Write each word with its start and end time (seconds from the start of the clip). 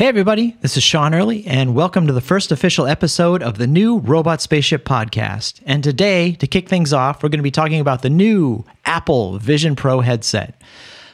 Hey, 0.00 0.06
everybody, 0.06 0.56
this 0.62 0.78
is 0.78 0.82
Sean 0.82 1.14
Early, 1.14 1.46
and 1.46 1.74
welcome 1.74 2.06
to 2.06 2.14
the 2.14 2.22
first 2.22 2.50
official 2.50 2.86
episode 2.86 3.42
of 3.42 3.58
the 3.58 3.66
new 3.66 3.98
Robot 3.98 4.40
Spaceship 4.40 4.82
podcast. 4.82 5.60
And 5.66 5.84
today, 5.84 6.32
to 6.36 6.46
kick 6.46 6.70
things 6.70 6.94
off, 6.94 7.22
we're 7.22 7.28
going 7.28 7.38
to 7.40 7.42
be 7.42 7.50
talking 7.50 7.80
about 7.80 8.00
the 8.00 8.08
new 8.08 8.64
Apple 8.86 9.36
Vision 9.36 9.76
Pro 9.76 10.00
headset. 10.00 10.58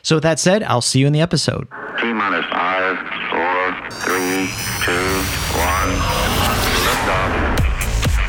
So, 0.02 0.14
with 0.14 0.22
that 0.22 0.38
said, 0.38 0.62
I'll 0.62 0.80
see 0.80 1.00
you 1.00 1.08
in 1.08 1.12
the 1.12 1.20
episode. 1.20 1.66
T 2.00 2.12
minus 2.12 2.46
five, 2.46 2.96
four, 3.28 3.90
three, 3.90 4.46
two, 4.84 4.92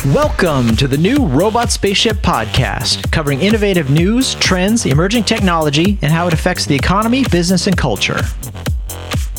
one. 0.02 0.12
Welcome 0.12 0.76
to 0.78 0.88
the 0.88 0.98
new 0.98 1.24
Robot 1.28 1.72
Spaceship 1.72 2.18
podcast, 2.18 3.12
covering 3.12 3.42
innovative 3.42 3.92
news, 3.92 4.34
trends, 4.34 4.88
emerging 4.88 5.26
technology, 5.26 6.00
and 6.02 6.12
how 6.12 6.26
it 6.26 6.34
affects 6.34 6.66
the 6.66 6.74
economy, 6.74 7.26
business, 7.26 7.68
and 7.68 7.78
culture. 7.78 8.22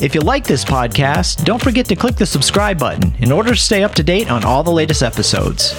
If 0.00 0.14
you 0.14 0.20
like 0.20 0.44
this 0.44 0.64
podcast, 0.64 1.44
don't 1.44 1.60
forget 1.60 1.86
to 1.86 1.96
click 1.96 2.14
the 2.14 2.24
subscribe 2.24 2.78
button 2.78 3.12
in 3.18 3.32
order 3.32 3.50
to 3.50 3.56
stay 3.56 3.82
up 3.82 3.96
to 3.96 4.04
date 4.04 4.30
on 4.30 4.44
all 4.44 4.62
the 4.62 4.70
latest 4.70 5.02
episodes. 5.02 5.72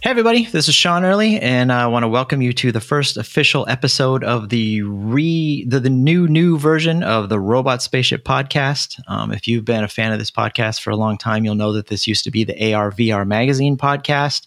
Hey 0.00 0.08
everybody, 0.10 0.46
this 0.46 0.68
is 0.68 0.74
Sean 0.74 1.04
Early, 1.04 1.38
and 1.38 1.70
I 1.70 1.86
want 1.88 2.02
to 2.02 2.08
welcome 2.08 2.40
you 2.40 2.54
to 2.54 2.72
the 2.72 2.80
first 2.80 3.18
official 3.18 3.66
episode 3.68 4.24
of 4.24 4.48
the 4.48 4.80
re 4.80 5.66
the, 5.66 5.80
the 5.80 5.90
new 5.90 6.28
new 6.28 6.58
version 6.58 7.02
of 7.02 7.28
the 7.28 7.38
Robot 7.38 7.82
Spaceship 7.82 8.24
podcast. 8.24 8.98
Um, 9.06 9.32
if 9.32 9.46
you've 9.46 9.66
been 9.66 9.84
a 9.84 9.88
fan 9.88 10.12
of 10.12 10.18
this 10.18 10.30
podcast 10.30 10.80
for 10.80 10.92
a 10.92 10.96
long 10.96 11.18
time, 11.18 11.44
you'll 11.44 11.56
know 11.56 11.74
that 11.74 11.88
this 11.88 12.06
used 12.06 12.24
to 12.24 12.30
be 12.30 12.42
the 12.42 12.72
AR 12.72 12.90
VR 12.90 13.26
magazine 13.26 13.76
podcast 13.76 14.46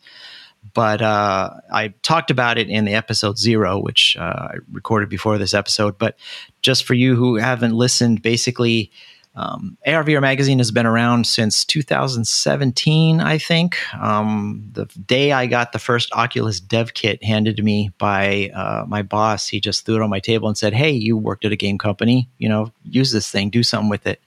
but 0.74 1.02
uh, 1.02 1.52
I 1.72 1.90
talked 2.02 2.32
about 2.32 2.58
it 2.58 2.70
in 2.70 2.86
the 2.86 2.94
episode 2.94 3.38
zero, 3.38 3.80
which 3.80 4.18
uh, 4.18 4.50
I 4.52 4.56
recorded 4.72 5.10
before 5.10 5.38
this 5.38 5.54
episode. 5.54 5.98
But 5.98 6.18
just 6.62 6.84
for 6.84 6.94
you 6.94 7.16
who 7.16 7.36
haven't 7.36 7.74
listened, 7.74 8.22
basically, 8.22 8.92
um, 9.36 9.78
ARVR 9.86 10.20
magazine 10.20 10.58
has 10.58 10.72
been 10.72 10.88
around 10.88 11.28
since 11.28 11.64
2017, 11.64 13.20
I 13.20 13.38
think. 13.38 13.78
Um, 13.96 14.68
the 14.74 14.86
day 14.86 15.32
I 15.32 15.46
got 15.46 15.74
the 15.74 15.80
first 15.80 16.12
Oculus 16.14 16.60
dev 16.60 16.96
kit 16.96 17.24
handed 17.24 17.58
to 17.58 17.64
me 17.64 17.92
by 18.00 18.50
uh, 18.56 18.86
my 18.88 19.04
boss, 19.04 19.48
he 19.48 19.60
just 19.60 19.86
threw 19.86 19.98
it 19.98 20.02
on 20.02 20.10
my 20.10 20.20
table 20.20 20.48
and 20.48 20.58
said, 20.58 20.74
"Hey, 20.74 20.92
you 20.92 21.16
worked 21.16 21.46
at 21.46 21.52
a 21.52 21.56
game 21.56 21.78
company, 21.78 22.30
you 22.40 22.50
know, 22.50 22.72
use 22.84 23.12
this 23.12 23.30
thing, 23.30 23.52
do 23.52 23.62
something 23.62 23.90
with 23.90 24.08
it." 24.08 24.20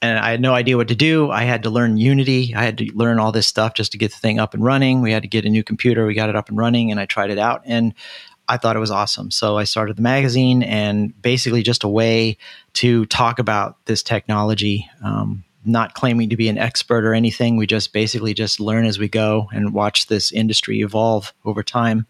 And 0.00 0.18
I 0.18 0.30
had 0.30 0.40
no 0.40 0.54
idea 0.54 0.76
what 0.76 0.88
to 0.88 0.94
do. 0.94 1.30
I 1.30 1.42
had 1.42 1.62
to 1.64 1.70
learn 1.70 1.96
Unity. 1.96 2.54
I 2.54 2.62
had 2.62 2.78
to 2.78 2.84
learn 2.94 3.18
all 3.18 3.32
this 3.32 3.46
stuff 3.46 3.74
just 3.74 3.92
to 3.92 3.98
get 3.98 4.12
the 4.12 4.18
thing 4.18 4.38
up 4.38 4.54
and 4.54 4.62
running. 4.62 5.02
We 5.02 5.12
had 5.12 5.22
to 5.22 5.28
get 5.28 5.44
a 5.44 5.48
new 5.48 5.64
computer. 5.64 6.06
We 6.06 6.14
got 6.14 6.28
it 6.28 6.36
up 6.36 6.48
and 6.48 6.58
running, 6.58 6.90
and 6.90 7.00
I 7.00 7.06
tried 7.06 7.30
it 7.30 7.38
out, 7.38 7.62
and 7.64 7.94
I 8.48 8.56
thought 8.56 8.76
it 8.76 8.80
was 8.80 8.90
awesome. 8.90 9.30
So 9.30 9.58
I 9.58 9.64
started 9.64 9.96
the 9.96 10.02
magazine, 10.02 10.62
and 10.62 11.20
basically 11.20 11.62
just 11.62 11.84
a 11.84 11.88
way 11.88 12.36
to 12.74 13.06
talk 13.06 13.38
about 13.38 13.84
this 13.86 14.02
technology. 14.02 14.88
Um, 15.02 15.44
not 15.64 15.94
claiming 15.94 16.30
to 16.30 16.36
be 16.36 16.48
an 16.48 16.56
expert 16.56 17.04
or 17.04 17.14
anything. 17.14 17.56
We 17.56 17.66
just 17.66 17.92
basically 17.92 18.32
just 18.32 18.58
learn 18.60 18.86
as 18.86 18.98
we 18.98 19.08
go 19.08 19.48
and 19.52 19.74
watch 19.74 20.06
this 20.06 20.32
industry 20.32 20.80
evolve 20.80 21.34
over 21.44 21.62
time. 21.62 22.06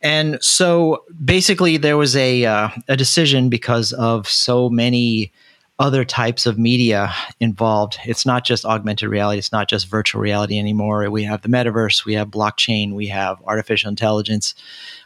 And 0.00 0.42
so 0.42 1.04
basically, 1.24 1.76
there 1.76 1.96
was 1.96 2.16
a 2.16 2.44
uh, 2.44 2.68
a 2.88 2.96
decision 2.96 3.48
because 3.48 3.92
of 3.92 4.28
so 4.28 4.68
many 4.68 5.32
other 5.78 6.04
types 6.04 6.46
of 6.46 6.58
media 6.58 7.12
involved. 7.40 7.98
It's 8.04 8.26
not 8.26 8.44
just 8.44 8.64
augmented 8.64 9.08
reality, 9.08 9.38
it's 9.38 9.52
not 9.52 9.68
just 9.68 9.88
virtual 9.88 10.20
reality 10.20 10.58
anymore. 10.58 11.10
We 11.10 11.24
have 11.24 11.42
the 11.42 11.48
metaverse, 11.48 12.04
we 12.04 12.14
have 12.14 12.28
blockchain, 12.28 12.94
we 12.94 13.08
have 13.08 13.42
artificial 13.44 13.88
intelligence, 13.88 14.54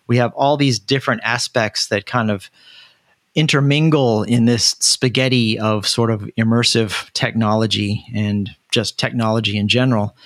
we 0.07 0.17
have 0.19 0.33
all 0.35 0.57
these 0.57 0.79
different 0.79 1.23
aspects 1.25 1.87
that 1.89 2.07
kind 2.07 2.31
of 2.31 2.51
intermingle 3.35 4.23
in 4.23 4.47
this 4.47 4.77
spaghetti 4.81 5.59
of 5.59 5.87
sort 5.87 6.11
of 6.11 6.23
immersive 6.39 7.13
technology 7.13 8.05
and 8.15 8.51
just 8.71 8.99
technology 8.99 9.59
in 9.59 9.69
general. 9.69 10.17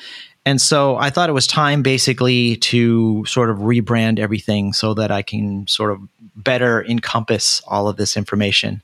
And 0.46 0.60
so 0.60 0.96
I 0.96 1.10
thought 1.10 1.28
it 1.28 1.34
was 1.34 1.46
time 1.46 1.82
basically 1.82 2.56
to 2.56 3.24
sort 3.26 3.50
of 3.50 3.58
rebrand 3.58 4.18
everything 4.18 4.72
so 4.72 4.94
that 4.94 5.10
I 5.10 5.22
can 5.22 5.66
sort 5.66 5.92
of 5.92 6.00
better 6.34 6.84
encompass 6.86 7.60
all 7.66 7.88
of 7.88 7.96
this 7.96 8.16
information. 8.16 8.80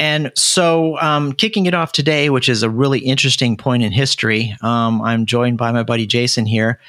And 0.00 0.32
so, 0.34 0.98
um, 0.98 1.34
kicking 1.34 1.66
it 1.66 1.74
off 1.74 1.92
today, 1.92 2.30
which 2.30 2.48
is 2.48 2.62
a 2.62 2.70
really 2.70 3.00
interesting 3.00 3.58
point 3.58 3.82
in 3.82 3.92
history, 3.92 4.56
um, 4.62 5.02
I'm 5.02 5.26
joined 5.26 5.58
by 5.58 5.72
my 5.72 5.82
buddy 5.82 6.06
Jason 6.06 6.46
here, 6.46 6.80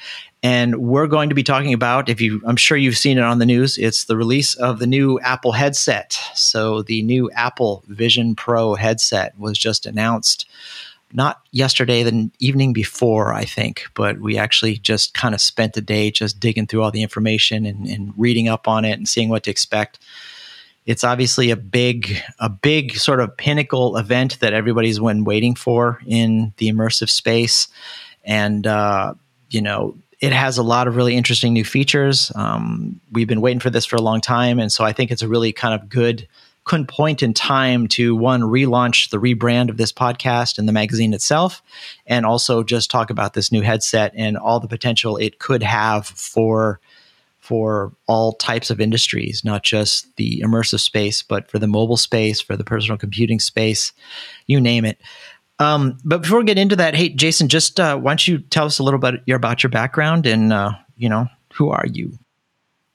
and 0.42 0.76
we're 0.76 1.06
going 1.06 1.28
to 1.28 1.34
be 1.34 1.42
talking 1.42 1.74
about. 1.74 2.08
If 2.08 2.22
you, 2.22 2.40
I'm 2.46 2.56
sure 2.56 2.78
you've 2.78 2.96
seen 2.96 3.18
it 3.18 3.22
on 3.22 3.38
the 3.38 3.44
news. 3.44 3.76
It's 3.76 4.04
the 4.04 4.16
release 4.16 4.54
of 4.54 4.78
the 4.78 4.86
new 4.86 5.20
Apple 5.20 5.52
headset. 5.52 6.18
So 6.34 6.80
the 6.80 7.02
new 7.02 7.30
Apple 7.32 7.84
Vision 7.86 8.34
Pro 8.34 8.76
headset 8.76 9.38
was 9.38 9.58
just 9.58 9.84
announced. 9.84 10.48
Not 11.12 11.42
yesterday, 11.50 12.02
the 12.04 12.30
evening 12.38 12.72
before, 12.72 13.34
I 13.34 13.44
think, 13.44 13.84
but 13.92 14.20
we 14.20 14.38
actually 14.38 14.78
just 14.78 15.12
kind 15.12 15.34
of 15.34 15.42
spent 15.42 15.74
the 15.74 15.82
day 15.82 16.10
just 16.10 16.40
digging 16.40 16.66
through 16.66 16.82
all 16.82 16.90
the 16.90 17.02
information 17.02 17.66
and, 17.66 17.86
and 17.86 18.14
reading 18.16 18.48
up 18.48 18.66
on 18.66 18.86
it 18.86 18.92
and 18.92 19.06
seeing 19.06 19.28
what 19.28 19.42
to 19.42 19.50
expect 19.50 19.98
it's 20.86 21.04
obviously 21.04 21.50
a 21.50 21.56
big 21.56 22.18
a 22.38 22.48
big 22.48 22.96
sort 22.96 23.20
of 23.20 23.36
pinnacle 23.36 23.96
event 23.96 24.40
that 24.40 24.52
everybody's 24.52 24.98
been 24.98 25.24
waiting 25.24 25.54
for 25.54 26.00
in 26.06 26.52
the 26.56 26.68
immersive 26.68 27.10
space. 27.10 27.68
And 28.24 28.66
uh, 28.66 29.14
you 29.50 29.62
know 29.62 29.96
it 30.20 30.32
has 30.32 30.56
a 30.56 30.62
lot 30.62 30.86
of 30.86 30.94
really 30.94 31.16
interesting 31.16 31.52
new 31.52 31.64
features. 31.64 32.30
Um, 32.36 33.00
we've 33.10 33.26
been 33.26 33.40
waiting 33.40 33.58
for 33.58 33.70
this 33.70 33.84
for 33.84 33.96
a 33.96 34.02
long 34.02 34.20
time. 34.20 34.58
And 34.58 34.70
so 34.70 34.84
i 34.84 34.92
think 34.92 35.10
it's 35.10 35.22
a 35.22 35.28
really 35.28 35.52
kind 35.52 35.74
of 35.74 35.88
good 35.88 36.28
good 36.64 36.86
point 36.86 37.22
in 37.22 37.34
time 37.34 37.88
to 37.88 38.14
one 38.14 38.42
relaunch 38.42 39.10
the 39.10 39.18
rebrand 39.18 39.68
of 39.68 39.76
this 39.76 39.92
podcast 39.92 40.58
and 40.58 40.68
the 40.68 40.72
magazine 40.72 41.12
itself 41.12 41.62
and 42.06 42.24
also 42.24 42.62
just 42.62 42.90
talk 42.90 43.10
about 43.10 43.34
this 43.34 43.50
new 43.50 43.62
headset 43.62 44.12
and 44.16 44.36
all 44.36 44.60
the 44.60 44.68
potential 44.68 45.16
it 45.16 45.38
could 45.38 45.62
have 45.62 46.06
for 46.06 46.80
for 47.42 47.92
all 48.06 48.34
types 48.34 48.70
of 48.70 48.80
industries, 48.80 49.44
not 49.44 49.64
just 49.64 50.14
the 50.14 50.40
immersive 50.44 50.78
space, 50.78 51.24
but 51.24 51.50
for 51.50 51.58
the 51.58 51.66
mobile 51.66 51.96
space, 51.96 52.40
for 52.40 52.56
the 52.56 52.62
personal 52.62 52.96
computing 52.96 53.40
space, 53.40 53.92
you 54.46 54.60
name 54.60 54.84
it. 54.84 55.00
Um, 55.58 55.98
but 56.04 56.22
before 56.22 56.38
we 56.38 56.44
get 56.44 56.56
into 56.56 56.76
that, 56.76 56.94
hey, 56.94 57.08
Jason, 57.08 57.48
just 57.48 57.80
uh, 57.80 57.96
why 57.98 58.12
don't 58.12 58.28
you 58.28 58.38
tell 58.38 58.64
us 58.64 58.78
a 58.78 58.84
little 58.84 59.00
bit 59.00 59.22
about 59.28 59.62
your 59.62 59.70
background 59.70 60.24
and, 60.24 60.52
uh, 60.52 60.70
you 60.96 61.08
know, 61.08 61.26
who 61.54 61.70
are 61.70 61.84
you? 61.92 62.16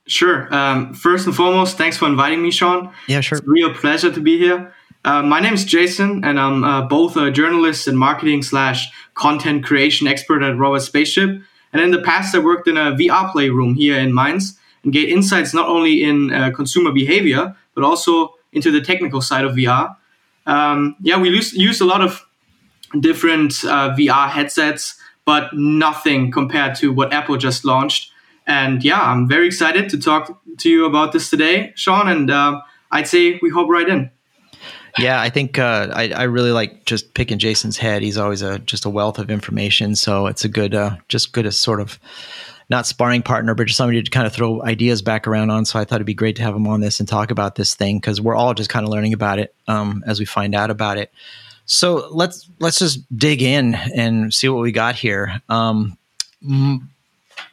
Sure. 0.08 0.54
Um, 0.56 0.94
first 0.94 1.28
and 1.28 1.36
foremost, 1.36 1.78
thanks 1.78 1.98
for 1.98 2.08
inviting 2.08 2.42
me, 2.42 2.50
Sean. 2.50 2.94
Yeah, 3.08 3.20
sure. 3.20 3.40
It's 3.40 3.46
a 3.46 3.50
real 3.50 3.74
pleasure 3.74 4.12
to 4.14 4.22
be 4.22 4.38
here. 4.38 4.74
Uh, 5.04 5.24
my 5.24 5.42
name 5.42 5.54
is 5.54 5.66
Jason, 5.66 6.24
and 6.24 6.40
I'm 6.40 6.64
uh, 6.64 6.84
both 6.84 7.18
a 7.18 7.32
journalist 7.32 7.86
and 7.86 8.00
marketing 8.00 8.44
slash 8.44 8.90
content 9.14 9.66
creation 9.66 10.08
expert 10.08 10.42
at 10.42 10.58
Robot 10.58 10.84
Spaceship 10.84 11.42
and 11.74 11.82
in 11.82 11.92
the 11.92 12.02
past, 12.02 12.34
I 12.36 12.40
worked 12.40 12.68
in 12.68 12.78
a 12.78 12.92
VR 12.94 13.32
playroom 13.32 13.76
here 13.76 14.00
in 14.00 14.14
Mainz 14.14 14.58
and 14.84 14.94
get 14.94 15.10
insights 15.10 15.54
not 15.54 15.68
only 15.68 16.04
in 16.04 16.34
uh, 16.34 16.52
consumer 16.52 16.92
behavior, 16.92 17.56
but 17.76 17.84
also 17.84 18.34
into 18.54 18.72
the 18.72 18.82
technical 18.82 19.22
side 19.22 19.46
of 19.46 19.54
VR. 19.54 19.96
Um, 20.46 20.96
yeah, 21.02 21.20
we 21.20 21.30
use, 21.30 21.54
use 21.54 21.82
a 21.82 21.86
lot 21.86 22.02
of 22.02 22.26
different 23.00 23.54
uh, 23.66 23.94
VR 23.96 24.30
headsets, 24.30 25.00
but 25.26 25.54
nothing 25.54 26.32
compared 26.32 26.76
to 26.76 26.94
what 26.94 27.12
Apple 27.12 27.38
just 27.38 27.66
launched. 27.66 28.12
And 28.48 28.84
yeah, 28.84 29.02
I'm 29.02 29.28
very 29.28 29.46
excited 29.48 29.90
to 29.90 30.00
talk 30.00 30.42
to 30.60 30.70
you 30.70 30.86
about 30.86 31.12
this 31.12 31.30
today, 31.30 31.74
Sean. 31.76 32.08
And 32.08 32.32
uh, 32.32 32.62
I'd 32.92 33.08
say 33.08 33.38
we 33.42 33.50
hop 33.50 33.68
right 33.70 33.88
in. 33.88 34.10
Yeah, 35.00 35.22
I 35.22 35.30
think 35.30 35.60
uh, 35.60 35.90
I, 35.94 36.10
I 36.10 36.24
really 36.24 36.52
like 36.52 36.86
just 36.86 37.14
picking 37.14 37.38
Jason's 37.38 37.78
head. 37.78 38.02
He's 38.02 38.18
always 38.18 38.42
a 38.42 38.60
just 38.60 38.86
a 38.86 38.90
wealth 38.90 39.20
of 39.20 39.30
information, 39.30 39.96
so 39.96 40.28
it's 40.28 40.44
a 40.44 40.50
good, 40.50 40.74
uh, 40.74 40.98
just 41.08 41.34
good 41.34 41.46
as 41.46 41.56
sort 41.56 41.80
of 41.80 42.00
not 42.70 42.86
sparring 42.86 43.22
partner, 43.22 43.54
but 43.54 43.68
just 43.68 43.78
somebody 43.78 44.02
to 44.02 44.10
kind 44.10 44.28
of 44.28 44.34
throw 44.34 44.62
ideas 44.64 45.02
back 45.02 45.28
around 45.28 45.52
on. 45.52 45.66
So 45.66 45.80
I 45.80 45.86
thought 45.86 45.96
it'd 45.96 46.08
be 46.08 46.14
great 46.14 46.36
to 46.38 46.44
have 46.44 46.56
him 46.56 46.68
on 46.68 46.82
this 46.82 47.00
and 47.00 47.08
talk 47.08 47.32
about 47.32 47.56
this 47.56 47.76
thing 47.76 47.98
because 47.98 48.20
we're 48.20 48.36
all 48.36 48.54
just 48.54 48.70
kind 48.70 48.86
of 48.86 48.92
learning 48.92 49.14
about 49.14 49.40
it 49.40 49.54
um, 49.68 50.04
as 50.06 50.20
we 50.20 50.26
find 50.26 50.54
out 50.54 50.70
about 50.70 50.98
it. 50.98 51.12
So 51.66 52.08
let's 52.12 52.50
let's 52.60 52.80
just 52.80 53.00
dig 53.18 53.42
in 53.42 53.76
and 53.76 54.34
see 54.34 54.50
what 54.50 54.62
we 54.62 54.72
got 54.72 54.96
here. 54.96 55.42
Um, 55.50 55.98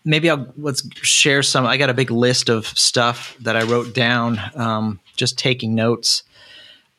maybe 0.05 0.31
I'll 0.31 0.53
let's 0.57 0.89
share 1.03 1.43
some. 1.43 1.67
I 1.67 1.77
got 1.77 1.91
a 1.91 1.95
big 1.95 2.11
list 2.11 2.49
of 2.49 2.67
stuff 2.67 3.37
that 3.41 3.57
I 3.57 3.65
wrote 3.65 3.95
down, 3.95 4.41
um, 4.55 5.01
just 5.17 5.39
taking 5.39 5.75
notes. 5.75 6.23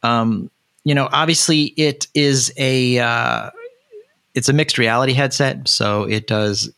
Um, 0.05 0.51
you 0.83 0.93
know, 0.93 1.09
obviously 1.11 1.63
it 1.77 2.07
is 2.13 2.53
a 2.57 2.99
uh, 2.99 3.49
it's 4.35 4.49
a 4.49 4.53
mixed 4.53 4.77
reality 4.77 5.13
headset, 5.13 5.67
so 5.67 6.03
it 6.03 6.27
does 6.27 6.71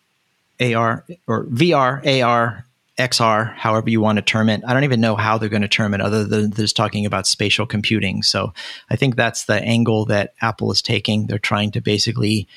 AR 0.62 1.04
or 1.28 1.44
VR, 1.46 2.24
AR, 2.24 2.66
XR, 2.98 3.54
however 3.54 3.90
you 3.90 4.00
want 4.00 4.16
to 4.16 4.22
term 4.22 4.50
it. 4.50 4.62
I 4.66 4.74
don't 4.74 4.86
even 4.86 5.02
know 5.02 5.16
how 5.16 5.38
they're 5.38 5.50
going 5.50 5.62
to 5.62 5.68
term 5.68 5.94
it, 5.94 6.02
other 6.02 6.24
than 6.24 6.52
just 6.54 6.76
talking 6.76 7.06
about 7.06 7.28
spatial 7.28 7.66
computing. 7.66 8.24
So 8.24 8.54
I 8.90 8.96
think 8.96 9.16
that's 9.16 9.46
the 9.46 9.62
angle 9.62 10.06
that 10.06 10.34
Apple 10.42 10.72
is 10.72 10.82
taking. 10.82 11.28
They're 11.28 11.38
trying 11.38 11.72
to 11.72 11.82
basically 11.82 12.48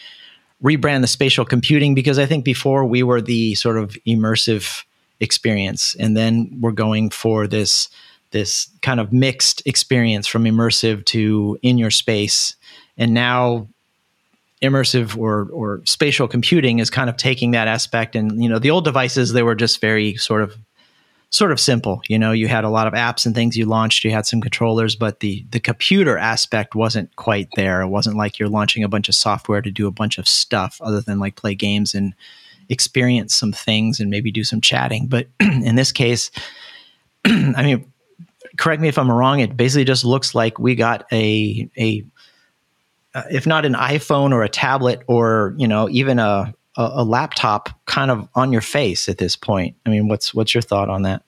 rebrand 0.62 1.00
the 1.00 1.08
spatial 1.08 1.44
computing 1.44 1.94
because 1.94 2.18
I 2.18 2.26
think 2.26 2.44
before 2.44 2.84
we 2.84 3.02
were 3.02 3.20
the 3.20 3.54
sort 3.56 3.76
of 3.76 3.96
immersive 4.06 4.84
experience, 5.18 5.96
and 5.96 6.16
then 6.16 6.58
we're 6.60 6.72
going 6.72 7.10
for 7.10 7.46
this 7.46 7.88
this 8.30 8.70
kind 8.82 9.00
of 9.00 9.12
mixed 9.12 9.62
experience 9.66 10.26
from 10.26 10.44
immersive 10.44 11.04
to 11.06 11.58
in 11.62 11.78
your 11.78 11.90
space, 11.90 12.56
and 12.96 13.12
now 13.12 13.68
immersive 14.62 15.16
or 15.16 15.48
or 15.52 15.80
spatial 15.84 16.28
computing 16.28 16.78
is 16.78 16.90
kind 16.90 17.10
of 17.10 17.16
taking 17.16 17.52
that 17.52 17.68
aspect. 17.68 18.14
And 18.14 18.42
you 18.42 18.48
know 18.48 18.58
the 18.58 18.70
old 18.70 18.84
devices 18.84 19.32
they 19.32 19.42
were 19.42 19.54
just 19.54 19.80
very 19.80 20.16
sort 20.16 20.42
of 20.42 20.56
sort 21.30 21.52
of 21.52 21.60
simple. 21.60 22.02
You 22.08 22.18
know 22.18 22.32
you 22.32 22.48
had 22.48 22.64
a 22.64 22.70
lot 22.70 22.86
of 22.86 22.92
apps 22.92 23.26
and 23.26 23.34
things 23.34 23.56
you 23.56 23.66
launched. 23.66 24.04
You 24.04 24.10
had 24.10 24.26
some 24.26 24.40
controllers 24.40 24.94
but 24.94 25.20
the 25.20 25.44
the 25.50 25.60
computer 25.60 26.18
aspect 26.18 26.74
wasn't 26.74 27.14
quite 27.16 27.48
there. 27.56 27.80
It 27.82 27.88
wasn't 27.88 28.16
like 28.16 28.38
you're 28.38 28.48
launching 28.48 28.84
a 28.84 28.88
bunch 28.88 29.08
of 29.08 29.14
software 29.14 29.62
to 29.62 29.70
do 29.70 29.86
a 29.86 29.92
bunch 29.92 30.18
of 30.18 30.28
stuff 30.28 30.80
other 30.82 31.00
than 31.00 31.18
like 31.18 31.36
play 31.36 31.54
games 31.54 31.94
and 31.94 32.14
experience 32.68 33.34
some 33.34 33.52
things 33.52 33.98
and 33.98 34.10
maybe 34.10 34.30
do 34.30 34.44
some 34.44 34.60
chatting. 34.60 35.06
But 35.06 35.26
in 35.40 35.74
this 35.74 35.90
case 35.92 36.30
i 37.26 37.62
mean 37.62 37.90
correct 38.56 38.80
me 38.82 38.88
if 38.88 38.98
i'm 38.98 39.10
wrong 39.10 39.40
it 39.40 39.56
basically 39.56 39.84
just 39.84 40.04
looks 40.04 40.34
like 40.34 40.58
we 40.58 40.74
got 40.74 41.06
a 41.12 41.68
a 41.78 42.04
uh, 43.14 43.22
if 43.30 43.46
not 43.46 43.66
an 43.66 43.74
iPhone 43.74 44.32
or 44.32 44.42
a 44.42 44.48
tablet 44.48 45.02
or 45.06 45.54
you 45.56 45.66
know 45.66 45.88
even 45.90 46.18
a, 46.18 46.54
a, 46.76 46.90
a 46.94 47.04
laptop 47.04 47.68
kind 47.86 48.10
of 48.10 48.28
on 48.34 48.52
your 48.52 48.60
face 48.60 49.08
at 49.08 49.18
this 49.18 49.36
point. 49.36 49.76
I 49.84 49.90
mean, 49.90 50.08
what's 50.08 50.32
what's 50.32 50.54
your 50.54 50.62
thought 50.62 50.88
on 50.88 51.02
that? 51.02 51.22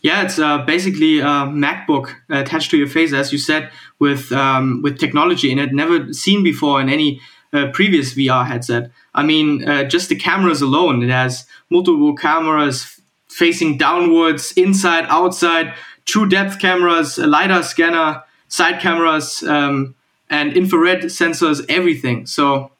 Yeah, 0.00 0.22
it's 0.22 0.38
uh, 0.38 0.58
basically 0.58 1.20
a 1.20 1.24
MacBook 1.24 2.14
attached 2.28 2.70
to 2.72 2.76
your 2.76 2.88
face, 2.88 3.12
as 3.12 3.30
you 3.30 3.38
said, 3.38 3.70
with 3.98 4.32
um, 4.32 4.80
with 4.82 4.98
technology 4.98 5.50
and 5.50 5.60
it 5.60 5.72
never 5.72 6.12
seen 6.12 6.42
before 6.42 6.80
in 6.80 6.88
any 6.88 7.20
uh, 7.52 7.68
previous 7.72 8.14
VR 8.14 8.46
headset. 8.46 8.90
I 9.14 9.22
mean, 9.22 9.68
uh, 9.68 9.84
just 9.84 10.08
the 10.08 10.16
cameras 10.16 10.62
alone, 10.62 11.02
it 11.02 11.10
has 11.10 11.46
multiple 11.68 12.14
cameras 12.14 12.98
facing 13.28 13.76
downwards, 13.78 14.52
inside, 14.52 15.04
outside, 15.08 15.74
true 16.04 16.28
depth 16.28 16.58
cameras, 16.58 17.18
a 17.18 17.26
lidar 17.26 17.62
scanner, 17.62 18.22
side 18.48 18.80
cameras. 18.80 19.42
Um, 19.42 19.94
and 20.32 20.56
infrared 20.56 21.02
sensors, 21.02 21.64
everything. 21.68 22.26
So, 22.26 22.72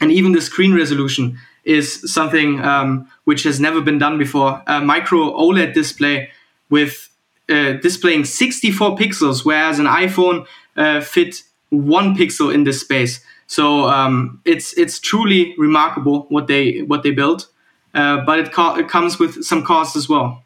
and 0.00 0.12
even 0.12 0.32
the 0.32 0.40
screen 0.42 0.74
resolution 0.74 1.38
is 1.64 2.12
something 2.12 2.60
um, 2.60 3.10
which 3.24 3.42
has 3.44 3.58
never 3.58 3.80
been 3.80 3.98
done 3.98 4.18
before. 4.18 4.62
A 4.66 4.80
micro 4.80 5.32
OLED 5.32 5.72
display 5.72 6.28
with 6.68 7.08
uh, 7.48 7.72
displaying 7.72 8.24
64 8.24 8.96
pixels, 8.96 9.44
whereas 9.44 9.78
an 9.78 9.86
iPhone 9.86 10.46
uh, 10.76 11.00
fit 11.00 11.42
one 11.70 12.14
pixel 12.14 12.52
in 12.52 12.64
this 12.64 12.80
space. 12.80 13.24
So 13.46 13.88
um, 13.88 14.40
it's 14.44 14.72
it's 14.74 15.00
truly 15.00 15.54
remarkable 15.58 16.26
what 16.28 16.46
they 16.46 16.82
what 16.82 17.02
they 17.02 17.10
built, 17.10 17.48
uh, 17.94 18.18
but 18.24 18.38
it, 18.38 18.52
co- 18.52 18.76
it 18.76 18.88
comes 18.88 19.18
with 19.18 19.42
some 19.42 19.64
cost 19.64 19.96
as 19.96 20.08
well. 20.08 20.44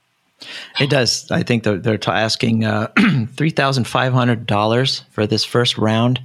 It 0.80 0.90
does. 0.90 1.30
I 1.30 1.42
think 1.42 1.64
they're, 1.64 1.78
they're 1.78 1.98
asking 2.06 2.64
uh, 2.64 2.92
three 3.36 3.50
thousand 3.50 3.84
five 3.84 4.12
hundred 4.12 4.46
dollars 4.46 5.02
for 5.10 5.26
this 5.26 5.44
first 5.44 5.78
round. 5.78 6.20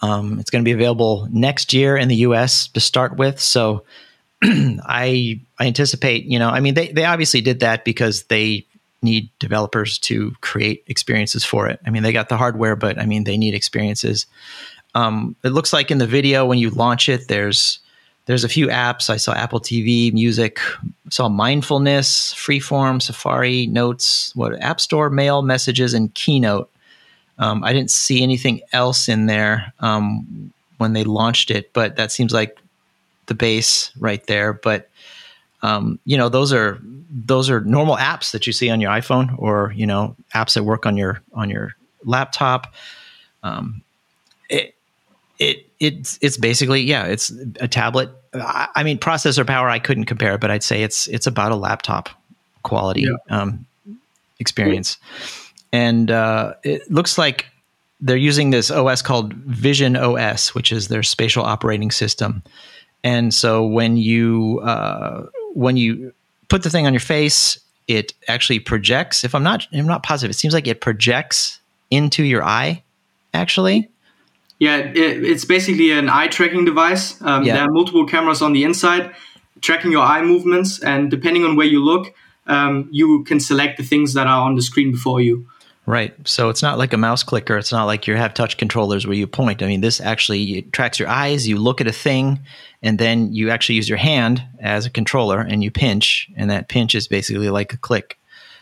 Um, 0.00 0.38
it's 0.38 0.50
going 0.50 0.62
to 0.62 0.68
be 0.68 0.72
available 0.72 1.28
next 1.30 1.72
year 1.72 1.96
in 1.96 2.08
the 2.08 2.16
U.S. 2.16 2.68
to 2.68 2.80
start 2.80 3.16
with. 3.16 3.40
So 3.40 3.84
I 4.42 5.40
I 5.58 5.66
anticipate. 5.66 6.24
You 6.24 6.38
know, 6.38 6.48
I 6.48 6.60
mean, 6.60 6.74
they 6.74 6.88
they 6.88 7.04
obviously 7.04 7.40
did 7.40 7.60
that 7.60 7.84
because 7.84 8.24
they 8.24 8.66
need 9.02 9.30
developers 9.38 9.98
to 9.98 10.32
create 10.40 10.82
experiences 10.86 11.44
for 11.44 11.68
it. 11.68 11.78
I 11.86 11.90
mean, 11.90 12.02
they 12.02 12.12
got 12.12 12.28
the 12.28 12.36
hardware, 12.36 12.74
but 12.74 12.98
I 12.98 13.06
mean, 13.06 13.24
they 13.24 13.36
need 13.36 13.54
experiences. 13.54 14.26
Um, 14.94 15.36
it 15.44 15.50
looks 15.50 15.72
like 15.72 15.90
in 15.90 15.98
the 15.98 16.06
video 16.06 16.46
when 16.46 16.58
you 16.58 16.70
launch 16.70 17.08
it, 17.08 17.28
there's 17.28 17.80
there's 18.26 18.44
a 18.44 18.48
few 18.48 18.68
apps. 18.68 19.10
I 19.10 19.16
saw 19.16 19.32
Apple 19.32 19.60
TV, 19.60 20.12
Music, 20.12 20.58
saw 21.10 21.28
Mindfulness, 21.28 22.32
Freeform, 22.34 23.02
Safari, 23.02 23.66
Notes, 23.66 24.34
what 24.34 24.60
App 24.62 24.80
Store, 24.80 25.10
Mail, 25.10 25.42
Messages, 25.42 25.94
and 25.94 26.12
Keynote. 26.14 26.70
Um, 27.38 27.62
I 27.64 27.72
didn't 27.72 27.90
see 27.90 28.22
anything 28.22 28.60
else 28.72 29.08
in 29.08 29.26
there 29.26 29.72
um, 29.80 30.52
when 30.78 30.92
they 30.92 31.04
launched 31.04 31.50
it, 31.50 31.72
but 31.72 31.96
that 31.96 32.12
seems 32.12 32.32
like 32.32 32.58
the 33.26 33.34
base 33.34 33.90
right 33.98 34.24
there. 34.26 34.52
But 34.52 34.88
um, 35.62 35.98
you 36.04 36.16
know, 36.16 36.28
those 36.28 36.52
are 36.52 36.78
those 37.10 37.50
are 37.50 37.60
normal 37.60 37.96
apps 37.96 38.32
that 38.32 38.46
you 38.46 38.52
see 38.52 38.70
on 38.70 38.80
your 38.80 38.90
iPhone, 38.90 39.34
or 39.38 39.72
you 39.76 39.86
know, 39.86 40.16
apps 40.34 40.54
that 40.54 40.64
work 40.64 40.86
on 40.86 40.96
your 40.96 41.22
on 41.32 41.50
your 41.50 41.74
laptop. 42.04 42.72
Um, 43.42 43.82
it 44.48 44.73
it 45.38 45.66
it's 45.80 46.18
it's 46.22 46.36
basically 46.36 46.82
yeah 46.82 47.04
it's 47.04 47.30
a 47.60 47.68
tablet. 47.68 48.10
I, 48.34 48.68
I, 48.74 48.82
mean 48.82 48.98
processor 48.98 49.46
power 49.46 49.68
i 49.68 49.78
couldn't 49.78 50.06
compare 50.06 50.38
but 50.38 50.50
i'd 50.50 50.62
say 50.62 50.82
it's 50.82 51.06
it's 51.08 51.26
about 51.26 51.52
a 51.52 51.56
laptop 51.56 52.08
quality 52.64 53.02
yeah. 53.02 53.16
um, 53.30 53.64
experience. 54.40 54.98
And 55.72 56.10
uh, 56.10 56.54
it 56.64 56.90
looks 56.90 57.16
like 57.18 57.46
they're 58.00 58.16
using 58.16 58.50
this 58.50 58.70
os 58.70 59.02
called 59.02 59.34
visionOS 59.46 60.54
which 60.54 60.72
is 60.72 60.88
their 60.88 61.02
spatial 61.02 61.44
operating 61.44 61.92
system. 61.92 62.42
And 63.04 63.32
so 63.32 63.64
when 63.64 63.96
you 63.96 64.60
uh, 64.64 65.26
when 65.54 65.76
you 65.76 66.12
put 66.48 66.62
the 66.62 66.70
thing 66.70 66.86
on 66.86 66.92
your 66.92 67.00
face 67.00 67.58
it 67.86 68.14
actually 68.28 68.58
projects 68.58 69.24
if 69.24 69.34
i'm 69.34 69.42
not 69.42 69.66
i'm 69.72 69.86
not 69.86 70.02
positive 70.02 70.30
it 70.30 70.38
seems 70.38 70.54
like 70.54 70.66
it 70.66 70.80
projects 70.80 71.60
into 71.90 72.22
your 72.22 72.42
eye 72.42 72.82
actually 73.34 73.90
yeah, 74.58 74.76
it, 74.76 75.24
it's 75.24 75.44
basically 75.44 75.90
an 75.92 76.08
eye 76.08 76.28
tracking 76.28 76.64
device. 76.64 77.20
Um, 77.22 77.44
yeah. 77.44 77.54
There 77.54 77.64
are 77.64 77.70
multiple 77.70 78.06
cameras 78.06 78.42
on 78.42 78.52
the 78.52 78.64
inside 78.64 79.14
tracking 79.60 79.92
your 79.92 80.02
eye 80.02 80.22
movements, 80.22 80.82
and 80.82 81.10
depending 81.10 81.44
on 81.44 81.56
where 81.56 81.66
you 81.66 81.82
look, 81.82 82.14
um, 82.46 82.88
you 82.92 83.24
can 83.24 83.40
select 83.40 83.78
the 83.78 83.82
things 83.82 84.12
that 84.14 84.26
are 84.26 84.42
on 84.42 84.54
the 84.56 84.62
screen 84.62 84.92
before 84.92 85.20
you. 85.20 85.46
Right. 85.86 86.14
So 86.26 86.48
it's 86.48 86.62
not 86.62 86.78
like 86.78 86.94
a 86.94 86.96
mouse 86.96 87.22
clicker. 87.22 87.58
It's 87.58 87.72
not 87.72 87.84
like 87.84 88.06
you 88.06 88.16
have 88.16 88.32
touch 88.32 88.56
controllers 88.56 89.06
where 89.06 89.16
you 89.16 89.26
point. 89.26 89.62
I 89.62 89.66
mean, 89.66 89.82
this 89.82 90.00
actually 90.00 90.62
tracks 90.72 90.98
your 90.98 91.08
eyes. 91.08 91.46
You 91.46 91.58
look 91.58 91.80
at 91.80 91.86
a 91.86 91.92
thing, 91.92 92.40
and 92.82 92.98
then 92.98 93.32
you 93.32 93.50
actually 93.50 93.76
use 93.76 93.88
your 93.88 93.98
hand 93.98 94.42
as 94.60 94.86
a 94.86 94.90
controller 94.90 95.40
and 95.40 95.62
you 95.62 95.70
pinch, 95.70 96.30
and 96.36 96.50
that 96.50 96.68
pinch 96.68 96.94
is 96.94 97.06
basically 97.06 97.50
like 97.50 97.74
a 97.74 97.76
click 97.76 98.18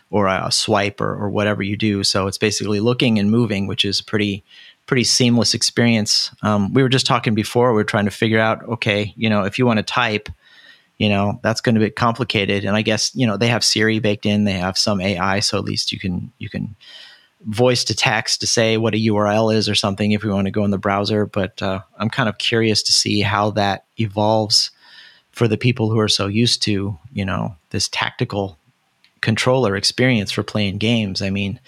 or 0.09 0.27
a 0.27 0.51
swipe 0.51 1.01
or, 1.01 1.15
or 1.15 1.29
whatever 1.29 1.63
you 1.63 1.75
do. 1.75 2.03
So 2.03 2.27
it's 2.27 2.37
basically 2.37 2.79
looking 2.79 3.17
and 3.17 3.31
moving, 3.31 3.67
which 3.67 3.83
is 3.83 4.01
pretty 4.01 4.43
pretty 4.85 5.03
seamless 5.03 5.53
experience. 5.53 6.31
Um, 6.41 6.73
we 6.73 6.83
were 6.83 6.89
just 6.89 7.05
talking 7.05 7.35
before. 7.35 7.73
We 7.73 7.81
are 7.81 7.85
trying 7.85 8.05
to 8.05 8.11
figure 8.11 8.39
out, 8.39 8.63
okay, 8.67 9.13
you 9.15 9.29
know, 9.29 9.43
if 9.43 9.57
you 9.57 9.65
want 9.65 9.77
to 9.77 9.83
type, 9.83 10.29
you 10.97 11.09
know, 11.09 11.39
that's 11.41 11.61
going 11.61 11.75
to 11.75 11.81
be 11.81 11.89
complicated. 11.89 12.65
And 12.65 12.75
I 12.75 12.81
guess 12.81 13.15
you 13.15 13.25
know 13.25 13.37
they 13.37 13.47
have 13.47 13.63
Siri 13.63 13.99
baked 13.99 14.25
in. 14.25 14.43
They 14.43 14.53
have 14.53 14.77
some 14.77 15.01
AI, 15.01 15.39
so 15.39 15.57
at 15.57 15.63
least 15.63 15.91
you 15.91 15.99
can 15.99 16.31
you 16.37 16.49
can 16.49 16.75
voice 17.45 17.83
to 17.83 17.95
text 17.95 18.39
to 18.39 18.47
say 18.47 18.77
what 18.77 18.93
a 18.93 18.97
URL 18.97 19.53
is 19.53 19.67
or 19.67 19.75
something 19.75 20.11
if 20.11 20.23
we 20.23 20.29
want 20.29 20.45
to 20.45 20.51
go 20.51 20.63
in 20.63 20.71
the 20.71 20.77
browser. 20.77 21.25
But 21.25 21.61
uh, 21.61 21.81
I'm 21.97 22.09
kind 22.09 22.29
of 22.29 22.37
curious 22.37 22.81
to 22.83 22.91
see 22.91 23.21
how 23.21 23.51
that 23.51 23.85
evolves 23.99 24.71
for 25.31 25.47
the 25.47 25.57
people 25.57 25.89
who 25.89 25.99
are 25.99 26.07
so 26.07 26.27
used 26.27 26.61
to 26.63 26.97
you 27.11 27.25
know 27.25 27.55
this 27.71 27.87
tactical 27.89 28.57
controller 29.21 29.75
experience 29.75 30.31
for 30.31 30.43
playing 30.43 30.77
games. 30.77 31.21
I 31.21 31.29
mean 31.31 31.59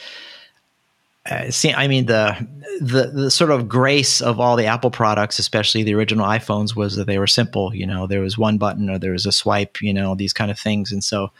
uh, 1.29 1.49
see, 1.49 1.73
I 1.73 1.87
mean 1.87 2.05
the, 2.05 2.47
the 2.79 3.07
the 3.07 3.31
sort 3.31 3.49
of 3.49 3.67
grace 3.67 4.21
of 4.21 4.39
all 4.39 4.55
the 4.55 4.67
Apple 4.67 4.91
products, 4.91 5.39
especially 5.39 5.83
the 5.83 5.95
original 5.95 6.25
iPhones, 6.25 6.75
was 6.75 6.95
that 6.95 7.07
they 7.07 7.17
were 7.17 7.27
simple. 7.27 7.73
You 7.73 7.87
know, 7.87 8.05
there 8.05 8.21
was 8.21 8.37
one 8.37 8.57
button 8.57 8.89
or 8.89 8.99
there 8.99 9.13
was 9.13 9.25
a 9.25 9.31
swipe. 9.31 9.81
You 9.81 9.93
know, 9.93 10.13
these 10.13 10.33
kind 10.33 10.51
of 10.51 10.59
things, 10.59 10.91
and 10.91 11.03
so 11.03 11.31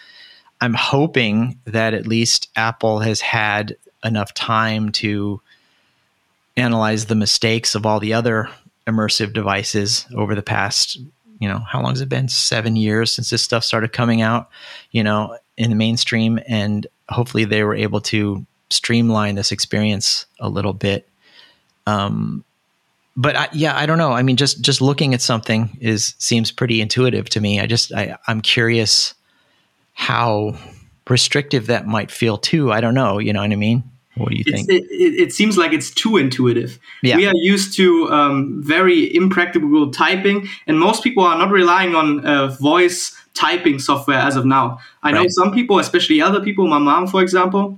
I'm 0.60 0.74
hoping 0.74 1.60
that 1.66 1.94
at 1.94 2.08
least 2.08 2.50
Apple 2.56 3.00
has 3.00 3.22
had 3.22 3.76
enough 4.04 4.34
time 4.34 4.92
to 4.94 5.40
analyze 6.58 7.06
the 7.06 7.16
mistakes 7.16 7.76
of 7.76 7.86
all 7.86 8.00
the 8.00 8.14
other 8.14 8.50
immersive 8.88 9.34
devices 9.34 10.08
over 10.16 10.34
the 10.34 10.42
past. 10.42 10.98
You 11.40 11.50
know, 11.50 11.60
how 11.60 11.82
long 11.82 11.92
has 11.92 12.02
it 12.02 12.10
been? 12.10 12.30
Seven 12.30 12.76
years 12.76 13.12
since 13.12 13.30
this 13.30 13.44
stuff 13.44 13.64
started 13.64 13.94
coming 13.94 14.22
out. 14.22 14.50
You 14.90 15.04
know, 15.04 15.38
in 15.58 15.70
the 15.70 15.76
mainstream, 15.76 16.40
and 16.48 16.88
hopefully 17.10 17.46
they 17.46 17.64
were 17.64 17.76
able 17.76 18.02
to 18.02 18.46
streamline 18.70 19.36
this 19.36 19.52
experience 19.52 20.26
a 20.40 20.50
little 20.50 20.74
bit. 20.74 21.08
Um, 21.88 22.44
but 23.18 23.36
I, 23.36 23.48
yeah, 23.54 23.78
I 23.78 23.86
don't 23.86 23.98
know. 23.98 24.12
I 24.12 24.24
mean, 24.24 24.36
just 24.36 24.62
just 24.62 24.82
looking 24.82 25.14
at 25.14 25.22
something 25.22 25.78
is 25.80 26.16
seems 26.18 26.52
pretty 26.52 26.82
intuitive 26.82 27.30
to 27.30 27.42
me. 27.42 27.60
I 27.60 27.66
just 27.66 27.94
I, 27.94 28.18
I'm 28.28 28.42
curious 28.42 29.14
how 29.94 30.58
restrictive 31.10 31.68
that 31.68 31.88
might 31.88 32.12
feel 32.12 32.38
too. 32.38 32.72
I 32.72 32.82
don't 32.82 32.94
know. 32.94 33.20
You 33.20 33.32
know 33.32 33.42
what 33.42 33.52
I 33.52 33.56
mean? 33.56 33.84
What 34.16 34.30
do 34.30 34.38
you 34.38 34.44
think? 34.44 34.70
It, 34.70 34.84
it, 34.90 35.20
it, 35.20 35.34
seems 35.34 35.58
like 35.58 35.74
it's 35.74 35.92
too 35.92 36.16
intuitive. 36.16 36.80
Yeah. 37.04 37.18
We 37.18 37.28
are 37.28 37.36
used 37.36 37.76
to 37.76 38.10
um, 38.10 38.62
very 38.64 39.14
impractical 39.14 39.92
typing, 39.92 40.48
and 40.68 40.80
most 40.80 41.04
people 41.04 41.24
are 41.24 41.38
not 41.38 41.52
relying 41.52 41.96
on 41.96 42.26
uh, 42.26 42.48
voice 42.48 43.14
typing 43.34 43.78
software 43.78 44.20
as 44.20 44.38
of 44.38 44.46
now. 44.46 44.80
I 45.04 45.12
right. 45.12 45.24
know 45.24 45.28
some 45.30 45.54
people, 45.54 45.80
especially 45.80 46.22
other 46.22 46.40
people, 46.40 46.66
my 46.68 46.78
mom, 46.78 47.08
for 47.08 47.22
example, 47.22 47.78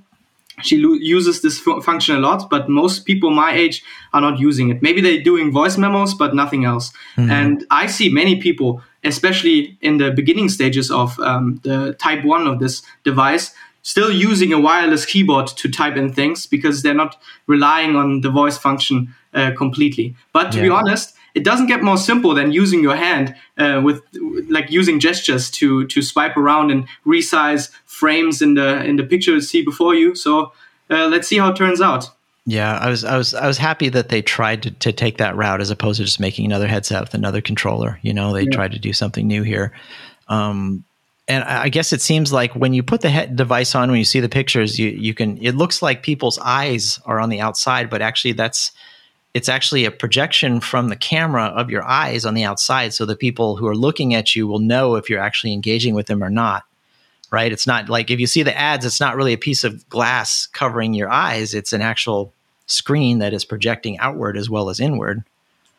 she 0.62 0.78
lo- 0.78 0.94
uses 0.94 1.42
this 1.42 1.62
f- 1.66 1.84
function 1.84 2.16
a 2.16 2.20
lot, 2.20 2.50
but 2.50 2.70
most 2.70 3.06
people 3.06 3.30
my 3.30 3.54
age 3.54 3.84
are 4.14 4.22
not 4.22 4.40
using 4.40 4.70
it. 4.70 4.82
Maybe 4.82 5.02
they're 5.02 5.22
doing 5.22 5.52
voice 5.52 5.78
memos, 5.78 6.14
but 6.14 6.34
nothing 6.34 6.66
else. 6.66 6.92
Mm-hmm. 7.16 7.30
And 7.30 7.66
I 7.70 7.88
see 7.88 8.10
many 8.10 8.42
people, 8.42 8.82
especially 9.04 9.78
in 9.82 9.98
the 9.98 10.12
beginning 10.12 10.50
stages 10.50 10.90
of 10.90 11.20
um, 11.20 11.60
the 11.64 11.94
type 12.00 12.24
one 12.24 12.48
of 12.48 12.60
this 12.60 12.82
device, 13.04 13.54
still 13.84 14.12
using 14.12 14.52
a 14.52 14.60
wireless 14.60 15.06
keyboard 15.06 15.48
to 15.48 15.70
type 15.70 15.96
in 15.96 16.12
things 16.12 16.46
because 16.46 16.82
they're 16.82 16.94
not 16.94 17.16
relying 17.46 17.96
on 17.96 18.22
the 18.22 18.30
voice 18.30 18.58
function 18.58 19.14
uh, 19.34 19.52
completely. 19.58 20.16
But 20.34 20.52
to 20.52 20.62
be 20.62 20.70
honest, 20.70 21.16
it 21.38 21.44
doesn't 21.44 21.68
get 21.68 21.84
more 21.84 21.98
simple 21.98 22.34
than 22.34 22.52
using 22.52 22.82
your 22.82 22.96
hand 22.96 23.36
uh, 23.60 23.80
with 23.84 24.02
like 24.50 24.72
using 24.72 25.00
gestures 25.00 25.52
to 25.52 25.86
to 25.86 26.02
swipe 26.02 26.36
around 26.36 26.72
and 26.72 26.88
resize 27.06 27.70
frames 27.86 28.42
in 28.42 28.56
the 28.56 28.84
in 28.84 28.96
the 28.96 29.04
picture 29.04 29.34
you 29.34 29.42
see 29.42 29.64
before 29.64 29.94
you. 29.94 30.16
So 30.16 30.52
uh, 30.90 31.08
let's 31.08 31.28
see 31.28 31.38
how 31.38 31.52
it 31.52 31.56
turns 31.56 31.80
out. 31.80 32.10
Yeah, 32.48 32.76
I 32.78 32.90
was 32.90 33.04
I 33.04 33.18
was 33.18 33.36
I 33.36 33.46
was 33.46 33.60
happy 33.60 33.90
that 33.90 34.10
they 34.10 34.24
tried 34.24 34.64
to, 34.64 34.72
to 34.72 34.92
take 34.92 35.18
that 35.18 35.36
route 35.36 35.62
as 35.62 35.70
opposed 35.70 35.98
to 35.98 36.06
just 36.06 36.20
making 36.20 36.46
another 36.46 36.68
headset 36.68 37.02
with 37.02 37.14
another 37.14 37.42
controller. 37.42 38.00
You 38.02 38.14
know, 38.14 38.34
they 38.34 38.46
tried 38.46 38.72
to 38.72 38.80
do 38.80 38.94
something 38.94 39.28
new 39.28 39.44
here. 39.44 39.74
Um, 40.30 40.86
and 41.28 41.44
I 41.44 41.64
I 41.64 41.70
guess 41.70 41.94
it 41.94 42.02
seems 42.02 42.34
like 42.34 42.56
when 42.56 42.74
you 42.74 42.82
put 42.82 43.02
the 43.02 43.10
head 43.10 43.36
device 43.36 43.76
on, 43.76 43.92
when 43.92 44.00
you 44.00 44.06
see 44.06 44.22
the 44.22 44.30
pictures, 44.40 44.80
you 44.80 44.90
you 44.90 45.14
can. 45.14 45.38
It 45.38 45.56
looks 45.56 45.84
like 45.84 46.02
people's 46.02 46.40
eyes 46.40 47.00
are 47.06 47.20
on 47.20 47.30
the 47.30 47.42
outside, 47.42 47.92
but 47.92 48.02
actually 48.02 48.34
that's 48.34 48.72
it's 49.38 49.48
actually 49.48 49.86
a 49.86 49.92
projection 49.92 50.60
from 50.60 50.90
the 50.90 50.96
camera 50.96 51.46
of 51.46 51.70
your 51.70 51.84
eyes 51.84 52.26
on 52.26 52.34
the 52.34 52.44
outside, 52.44 52.92
so 52.92 53.06
the 53.06 53.16
people 53.16 53.56
who 53.56 53.68
are 53.68 53.76
looking 53.76 54.16
at 54.16 54.36
you 54.36 54.48
will 54.48 54.58
know 54.60 54.96
if 54.96 55.12
you're 55.12 55.22
actually 55.22 55.54
engaging 55.54 55.94
with 55.94 56.08
them 56.08 56.24
or 56.24 56.32
not. 56.32 56.64
Right? 57.30 57.52
It's 57.52 57.68
not 57.68 57.88
like 57.88 58.10
if 58.10 58.20
you 58.20 58.26
see 58.26 58.42
the 58.42 58.58
ads, 58.58 58.84
it's 58.84 59.00
not 59.00 59.16
really 59.16 59.34
a 59.34 59.38
piece 59.38 59.64
of 59.64 59.88
glass 59.90 60.48
covering 60.48 60.96
your 60.96 61.10
eyes. 61.12 61.54
It's 61.54 61.72
an 61.72 61.82
actual 61.82 62.34
screen 62.66 63.20
that 63.20 63.34
is 63.34 63.46
projecting 63.46 64.00
outward 64.00 64.38
as 64.38 64.50
well 64.50 64.70
as 64.70 64.80
inward. 64.80 65.24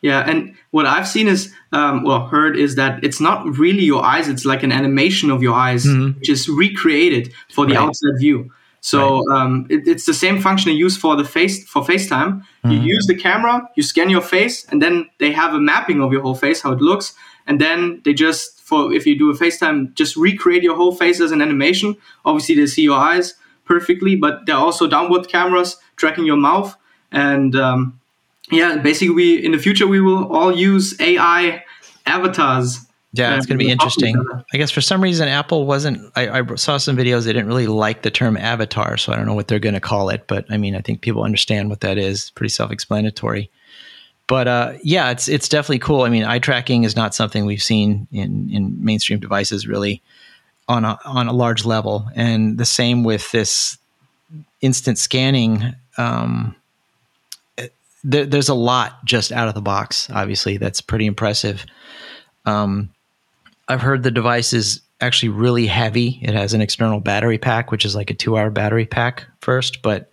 Yeah, 0.01 0.21
and 0.31 0.55
what 0.71 0.87
I've 0.87 1.09
seen 1.09 1.27
is, 1.27 1.53
um, 1.73 2.05
well, 2.05 2.27
heard 2.29 2.57
is 2.57 2.77
that 2.77 3.03
it's 3.03 3.21
not 3.21 3.45
really 3.59 3.83
your 3.83 4.05
eyes; 4.05 4.29
it's 4.29 4.45
like 4.45 4.63
an 4.63 4.71
animation 4.71 5.31
of 5.33 5.43
your 5.43 5.55
eyes, 5.55 5.85
which 5.89 6.29
is 6.29 6.49
recreated 6.49 7.33
for 7.53 7.67
the 7.67 7.75
Right. 7.75 7.83
outside 7.83 8.13
view. 8.21 8.53
So 8.81 9.29
um, 9.31 9.67
it, 9.69 9.87
it's 9.87 10.07
the 10.07 10.15
same 10.15 10.41
function 10.41 10.73
they 10.73 10.77
use 10.77 10.97
for 10.97 11.17
the 11.17 11.25
face 11.25 11.69
for 11.69 11.83
FaceTime. 11.83 12.43
You 12.65 12.79
use 12.79 13.07
the 13.07 13.17
camera, 13.17 13.69
you 13.75 13.83
scan 13.83 14.09
your 14.09 14.21
face, 14.21 14.65
and 14.67 14.81
then 14.81 15.09
they 15.19 15.33
have 15.33 15.55
a 15.55 15.61
mapping 15.61 16.01
of 16.01 16.13
your 16.13 16.23
whole 16.23 16.35
face, 16.35 16.63
how 16.63 16.73
it 16.73 16.81
looks, 16.81 17.15
and 17.47 17.61
then 17.61 18.01
they 18.05 18.15
just 18.15 18.61
for 18.61 18.93
if 18.93 19.07
you 19.07 19.19
do 19.19 19.31
a 19.31 19.35
FaceTime, 19.35 19.95
just 19.95 20.17
recreate 20.17 20.63
your 20.63 20.77
whole 20.77 20.95
face 20.95 21.21
as 21.21 21.33
an 21.33 21.41
animation. 21.41 21.97
Obviously, 22.25 22.55
they 22.55 22.67
see 22.67 22.83
your 22.83 22.99
eyes 22.99 23.35
perfectly, 23.65 24.17
but 24.17 24.47
there 24.47 24.55
are 24.55 24.65
also 24.65 24.87
downward 24.87 25.29
cameras 25.29 25.77
tracking 25.97 26.27
your 26.27 26.37
mouth, 26.37 26.77
and 27.11 27.57
um, 27.57 27.99
yeah, 28.51 28.77
basically, 28.77 29.15
we 29.15 29.45
in 29.45 29.53
the 29.53 29.59
future 29.59 29.87
we 29.87 30.01
will 30.01 30.31
all 30.33 30.55
use 30.57 30.99
AI 31.01 31.65
avatars. 32.07 32.88
Yeah, 33.13 33.37
it's 33.37 33.47
going 33.47 33.59
to 33.59 33.65
be 33.65 33.75
talk 33.75 33.89
to 33.93 34.01
each 34.01 34.05
interesting. 34.05 34.43
I 34.53 34.59
guess 34.59 34.71
for 34.71 34.83
some 34.83 35.03
reason 35.03 35.29
Apple 35.29 35.67
wasn't. 35.67 36.13
I, 36.15 36.41
I 36.41 36.55
saw 36.57 36.77
some 36.77 36.97
videos; 36.97 37.25
they 37.25 37.33
didn't 37.33 37.49
really 37.49 37.67
like 37.67 38.03
the 38.03 38.11
term 38.11 38.37
avatar, 38.37 38.99
so 38.99 39.13
I 39.13 39.17
don't 39.17 39.27
know 39.27 39.35
what 39.35 39.49
they're 39.49 39.59
going 39.59 39.75
to 39.75 39.81
call 39.81 40.11
it. 40.11 40.25
But 40.27 40.45
I 40.51 40.59
mean, 40.59 40.77
I 40.77 40.81
think 40.81 41.01
people 41.01 41.23
understand 41.23 41.71
what 41.71 41.81
that 41.81 41.97
is. 41.97 42.31
Pretty 42.31 42.51
self-explanatory. 42.51 43.51
But 44.27 44.47
uh, 44.47 44.73
yeah, 44.83 45.11
it's 45.11 45.27
it's 45.27 45.49
definitely 45.49 45.79
cool. 45.79 46.03
I 46.03 46.11
mean, 46.11 46.25
eye 46.25 46.39
tracking 46.39 46.85
is 46.85 46.95
not 46.95 47.15
something 47.15 47.47
we've 47.47 47.63
seen 47.63 48.07
in 48.13 48.51
in 48.51 48.85
mainstream 48.85 49.21
devices 49.21 49.67
really 49.67 50.03
on 50.69 50.85
a 50.85 50.99
on 51.07 51.29
a 51.29 51.33
large 51.33 51.65
level, 51.65 52.11
and 52.15 52.59
the 52.59 52.67
same 52.67 53.05
with 53.05 53.33
this 53.33 53.79
instant 54.61 54.99
scanning. 54.99 55.75
Um, 55.97 56.55
there, 58.05 58.27
there's 58.27 58.51
a 58.51 58.55
lot 58.55 59.03
just 59.07 59.33
out 59.33 59.49
of 59.49 59.55
the 59.55 59.63
box. 59.63 60.11
Obviously, 60.11 60.59
that's 60.59 60.83
pretty 60.83 61.07
impressive. 61.07 61.65
Um, 62.45 62.91
I've 63.69 63.83
heard 63.83 64.03
the 64.03 64.11
device 64.11 64.53
is 64.53 64.81
actually 65.01 65.29
really 65.29 65.67
heavy. 65.67 66.19
It 66.23 66.35
has 66.35 66.55
an 66.55 66.61
external 66.61 67.01
battery 67.01 67.39
pack, 67.39 67.71
which 67.71 67.85
is 67.85 67.95
like 67.95 68.11
a 68.11 68.15
two-hour 68.15 68.51
battery 68.51 68.87
pack 68.87 69.27
first, 69.41 69.83
but 69.83 70.11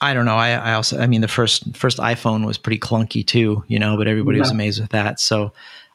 I 0.00 0.14
don't 0.14 0.26
know. 0.26 0.36
I, 0.36 0.50
I 0.50 0.72
also, 0.74 0.98
I 0.98 1.06
mean, 1.06 1.20
the 1.20 1.28
first 1.28 1.76
first 1.76 1.98
iPhone 1.98 2.44
was 2.46 2.58
pretty 2.58 2.78
clunky 2.78 3.26
too, 3.26 3.64
you 3.68 3.78
know, 3.78 3.96
but 3.96 4.08
everybody 4.08 4.38
was 4.38 4.50
amazed 4.50 4.80
with 4.80 4.90
that. 4.90 5.20
So 5.20 5.52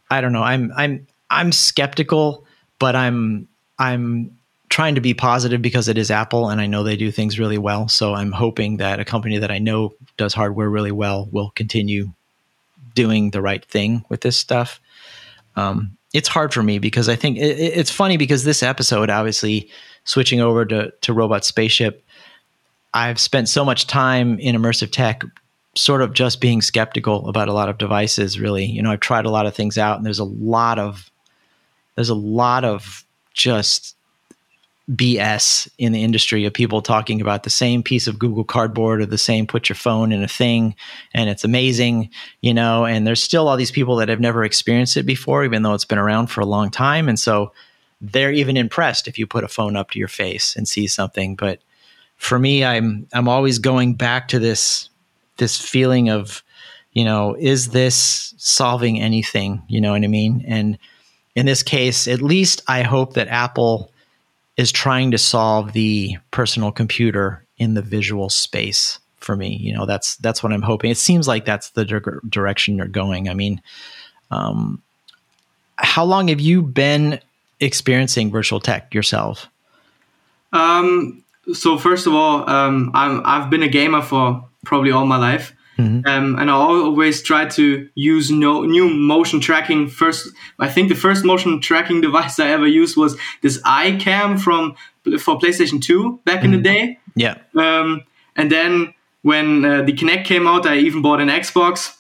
I 0.10 0.22
don't 0.22 0.34
know. 0.34 0.44
I'm 0.44 0.72
I'm 0.76 1.08
I'm 1.30 1.52
skeptical, 1.52 2.46
but 2.80 2.96
I'm 2.96 3.48
I'm 3.78 4.38
trying 4.70 4.96
to 4.96 5.02
be 5.02 5.14
positive 5.14 5.62
because 5.62 5.88
it 5.88 5.98
is 5.98 6.10
Apple 6.10 6.50
and 6.50 6.62
I 6.62 6.66
know 6.66 6.82
they 6.82 6.96
do 6.96 7.12
things 7.12 7.38
really 7.38 7.58
well. 7.58 7.90
So 7.90 8.14
I'm 8.14 8.32
hoping 8.32 8.78
that 8.78 9.00
a 9.00 9.06
company 9.06 9.38
that 9.38 9.52
I 9.52 9.60
know 9.60 9.94
does 10.18 10.34
hardware 10.34 10.70
really 10.70 10.94
well 10.94 11.28
will 11.32 11.52
continue 11.52 12.12
doing 12.96 13.32
the 13.32 13.42
right 13.42 13.64
thing 13.66 14.04
with 14.10 14.22
this 14.22 14.38
stuff. 14.38 14.80
Um, 15.56 15.98
it's 16.14 16.28
hard 16.28 16.54
for 16.54 16.62
me 16.64 16.78
because 16.80 17.08
I 17.10 17.16
think 17.16 17.38
it, 17.38 17.60
it- 17.60 17.78
it's 17.78 17.92
funny 17.92 18.18
because 18.18 18.44
this 18.44 18.64
episode, 18.64 19.10
obviously, 19.10 19.70
switching 20.04 20.42
over 20.42 20.66
to, 20.66 20.92
to 21.02 21.14
Robot 21.14 21.46
Spaceship, 21.46 22.04
I've 22.94 23.20
spent 23.20 23.48
so 23.50 23.64
much 23.64 23.88
time 23.88 24.38
in 24.40 24.56
immersive 24.56 24.92
tech, 24.92 25.24
sort 25.76 26.02
of 26.02 26.14
just 26.14 26.42
being 26.42 26.62
skeptical 26.62 27.30
about 27.30 27.48
a 27.48 27.54
lot 27.54 27.70
of 27.70 27.78
devices. 27.78 28.40
Really, 28.40 28.66
you 28.66 28.82
know, 28.82 28.92
I've 28.92 29.00
tried 29.00 29.26
a 29.26 29.30
lot 29.30 29.46
of 29.46 29.56
things 29.56 29.78
out, 29.78 29.98
and 29.98 30.06
there's 30.06 30.20
a 30.20 30.26
lot 30.26 30.78
of 30.80 31.10
there's 31.96 32.10
a 32.10 32.16
lot 32.16 32.66
of 32.66 33.06
just 33.34 33.96
BS 34.96 35.70
in 35.78 35.94
the 35.94 36.04
industry 36.04 36.46
of 36.46 36.54
people 36.54 36.82
talking 36.82 37.22
about 37.22 37.44
the 37.44 37.50
same 37.50 37.82
piece 37.82 38.08
of 38.08 38.20
Google 38.20 38.44
Cardboard 38.44 39.02
or 39.02 39.06
the 39.06 39.18
same 39.18 39.48
put 39.48 39.70
your 39.70 39.76
phone 39.76 40.12
in 40.12 40.22
a 40.22 40.28
thing 40.28 40.76
and 41.14 41.30
it's 41.30 41.46
amazing, 41.46 42.10
you 42.42 42.54
know, 42.54 42.86
and 42.86 43.08
there's 43.08 43.24
still 43.24 43.48
all 43.48 43.56
these 43.56 43.72
people 43.72 43.96
that 43.98 44.10
have 44.10 44.20
never 44.20 44.44
experienced 44.44 44.98
it 44.98 45.04
before, 45.04 45.46
even 45.46 45.64
though 45.64 45.74
it's 45.74 45.86
been 45.86 45.98
around 45.98 46.28
for 46.28 46.42
a 46.42 46.46
long 46.46 46.70
time. 46.70 47.08
And 47.08 47.20
so 47.20 47.54
they're 48.02 48.32
even 48.32 48.58
impressed 48.58 49.08
if 49.08 49.18
you 49.18 49.28
put 49.28 49.44
a 49.44 49.48
phone 49.48 49.76
up 49.76 49.92
to 49.92 50.00
your 50.00 50.08
face 50.08 50.56
and 50.56 50.68
see 50.68 50.88
something. 50.88 51.36
But 51.36 51.60
for 52.18 52.38
me, 52.38 52.66
I'm 52.66 53.08
I'm 53.14 53.30
always 53.30 53.60
going 53.60 53.94
back 53.94 54.28
to 54.30 54.40
this 54.40 54.90
this 55.38 55.60
feeling 55.60 56.10
of, 56.10 56.44
you 56.92 57.06
know, 57.06 57.36
is 57.40 57.70
this 57.70 58.34
solving 58.38 59.00
anything? 59.00 59.62
You 59.68 59.80
know 59.80 59.92
what 59.92 60.04
I 60.04 60.08
mean? 60.08 60.44
And 60.48 60.78
in 61.36 61.46
this 61.46 61.64
case, 61.64 62.08
at 62.08 62.22
least 62.22 62.62
I 62.68 62.82
hope 62.82 63.14
that 63.14 63.30
Apple 63.30 63.91
is 64.58 64.72
trying 64.72 65.12
to 65.12 65.18
solve 65.18 65.74
the 65.74 66.18
personal 66.32 66.72
computer 66.72 67.46
in 67.58 67.74
the 67.74 67.82
visual 67.82 68.30
space 68.30 69.00
for 69.18 69.36
me. 69.36 69.56
You 69.56 69.74
know, 69.74 69.86
that's 69.86 70.16
that's 70.18 70.44
what 70.44 70.52
I'm 70.52 70.62
hoping. 70.62 70.92
It 70.92 70.98
seems 70.98 71.28
like 71.28 71.46
that's 71.46 71.70
the 71.72 71.86
dir- 71.86 72.22
direction 72.28 72.76
you're 72.76 72.88
going. 72.88 73.30
I 73.30 73.34
mean, 73.34 73.62
um, 74.30 74.82
how 75.78 76.04
long 76.04 76.28
have 76.28 76.40
you 76.40 76.62
been 76.62 77.20
experiencing 77.60 78.32
virtual 78.32 78.60
tech 78.60 78.94
yourself? 78.94 79.48
Um, 80.54 81.24
so 81.54 81.78
first 81.78 82.08
of 82.08 82.14
all, 82.14 82.50
um, 82.50 82.92
I'm 82.94 83.22
I've 83.26 83.50
been 83.50 83.64
a 83.64 83.70
gamer 83.70 84.02
for 84.02 84.48
probably 84.66 84.92
all 84.92 85.06
my 85.06 85.18
life, 85.18 85.54
um, 86.06 86.36
and 86.40 86.50
I 86.50 86.54
always 86.54 87.22
try 87.22 87.46
to 87.46 87.90
use 87.96 88.32
no 88.32 88.64
new 88.64 88.90
motion 88.90 89.40
tracking. 89.40 89.88
First, 89.88 90.30
I 90.60 90.70
think 90.70 90.90
the 90.90 90.96
first 90.96 91.26
motion 91.26 91.60
tracking 91.62 92.02
device 92.08 92.40
I 92.40 92.50
ever 92.50 92.68
used 92.68 92.98
was 92.98 93.18
this 93.42 93.62
iCam 93.62 94.40
from 94.40 94.76
for 95.20 95.40
PlayStation 95.40 95.82
Two 95.82 96.20
back 96.26 96.44
in 96.44 96.52
the 96.52 96.58
day. 96.58 97.00
Yeah, 97.16 97.36
Um, 97.56 98.04
and 98.36 98.52
then 98.52 98.94
when 99.22 99.66
uh, 99.66 99.82
the 99.84 99.94
Kinect 99.94 100.26
came 100.26 100.48
out, 100.48 100.66
I 100.66 100.78
even 100.78 101.02
bought 101.02 101.22
an 101.22 101.30
Xbox. 101.30 101.96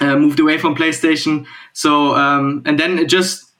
Uh, 0.00 0.16
moved 0.16 0.40
away 0.40 0.56
from 0.56 0.74
PlayStation. 0.74 1.44
So 1.74 2.14
um, 2.14 2.62
and 2.64 2.80
then 2.80 2.98
it 2.98 3.10
just 3.10 3.51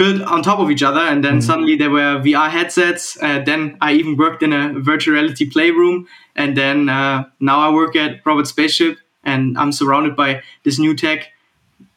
built 0.00 0.22
on 0.22 0.42
top 0.42 0.58
of 0.58 0.70
each 0.70 0.82
other, 0.82 1.00
and 1.00 1.22
then 1.22 1.42
suddenly 1.42 1.76
there 1.76 1.90
were 1.90 2.18
VR 2.24 2.48
headsets. 2.48 3.22
Uh, 3.22 3.42
then 3.44 3.76
I 3.82 3.92
even 3.92 4.16
worked 4.16 4.42
in 4.42 4.54
a 4.54 4.72
virtual 4.80 5.12
reality 5.12 5.44
playroom, 5.48 6.08
and 6.34 6.56
then 6.56 6.88
uh, 6.88 7.24
now 7.38 7.60
I 7.60 7.68
work 7.70 7.94
at 7.96 8.24
Robot 8.24 8.46
Spaceship, 8.46 8.96
and 9.24 9.58
I'm 9.58 9.72
surrounded 9.72 10.16
by 10.16 10.42
this 10.64 10.78
new 10.78 10.96
tech 10.96 11.28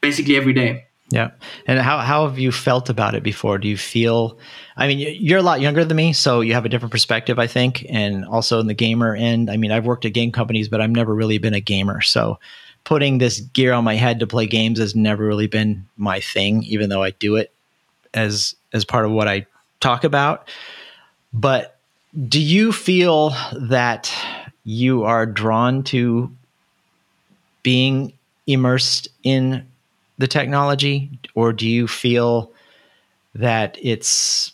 basically 0.01 0.35
every 0.35 0.51
day. 0.51 0.85
yeah. 1.11 1.31
And 1.65 1.79
how 1.79 1.99
how 1.99 2.27
have 2.27 2.37
you 2.37 2.51
felt 2.51 2.89
about 2.89 3.15
it 3.15 3.23
before? 3.23 3.57
Do 3.57 3.69
you 3.69 3.77
feel? 3.77 4.37
I 4.75 4.87
mean, 4.87 4.99
you're 4.99 5.39
a 5.39 5.49
lot 5.51 5.61
younger 5.61 5.85
than 5.85 5.95
me, 5.95 6.11
so 6.11 6.41
you 6.41 6.53
have 6.55 6.65
a 6.65 6.69
different 6.69 6.91
perspective, 6.91 7.39
I 7.39 7.47
think, 7.47 7.85
and 7.87 8.25
also 8.25 8.59
in 8.59 8.67
the 8.67 8.73
gamer 8.73 9.15
end. 9.15 9.49
I 9.49 9.55
mean, 9.55 9.71
I've 9.71 9.85
worked 9.85 10.03
at 10.03 10.11
game 10.11 10.33
companies, 10.33 10.67
but 10.67 10.81
I've 10.81 10.91
never 10.91 11.15
really 11.15 11.37
been 11.37 11.53
a 11.53 11.61
gamer, 11.61 12.01
so. 12.01 12.37
Putting 12.85 13.19
this 13.19 13.39
gear 13.39 13.71
on 13.71 13.85
my 13.85 13.95
head 13.95 14.19
to 14.19 14.27
play 14.27 14.45
games 14.45 14.77
has 14.77 14.93
never 14.93 15.25
really 15.25 15.47
been 15.47 15.87
my 15.95 16.19
thing, 16.19 16.63
even 16.63 16.89
though 16.89 17.01
I 17.01 17.11
do 17.11 17.37
it 17.37 17.53
as 18.13 18.55
as 18.73 18.85
part 18.85 19.05
of 19.05 19.11
what 19.11 19.27
I 19.27 19.45
talk 19.79 20.03
about. 20.03 20.47
But 21.33 21.77
do 22.27 22.41
you 22.41 22.71
feel 22.71 23.35
that 23.53 24.13
you 24.63 25.03
are 25.03 25.25
drawn 25.25 25.83
to 25.83 26.31
being 27.63 28.13
immersed 28.45 29.07
in 29.23 29.65
the 30.17 30.27
technology, 30.27 31.09
or 31.33 31.53
do 31.53 31.67
you 31.67 31.87
feel 31.87 32.51
that 33.35 33.77
it's 33.81 34.53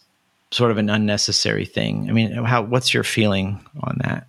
sort 0.51 0.71
of 0.71 0.77
an 0.77 0.89
unnecessary 0.89 1.65
thing? 1.65 2.09
I 2.09 2.13
mean, 2.13 2.31
how 2.31 2.61
what's 2.61 2.93
your 2.93 3.03
feeling 3.03 3.63
on 3.81 3.97
that? 4.03 4.27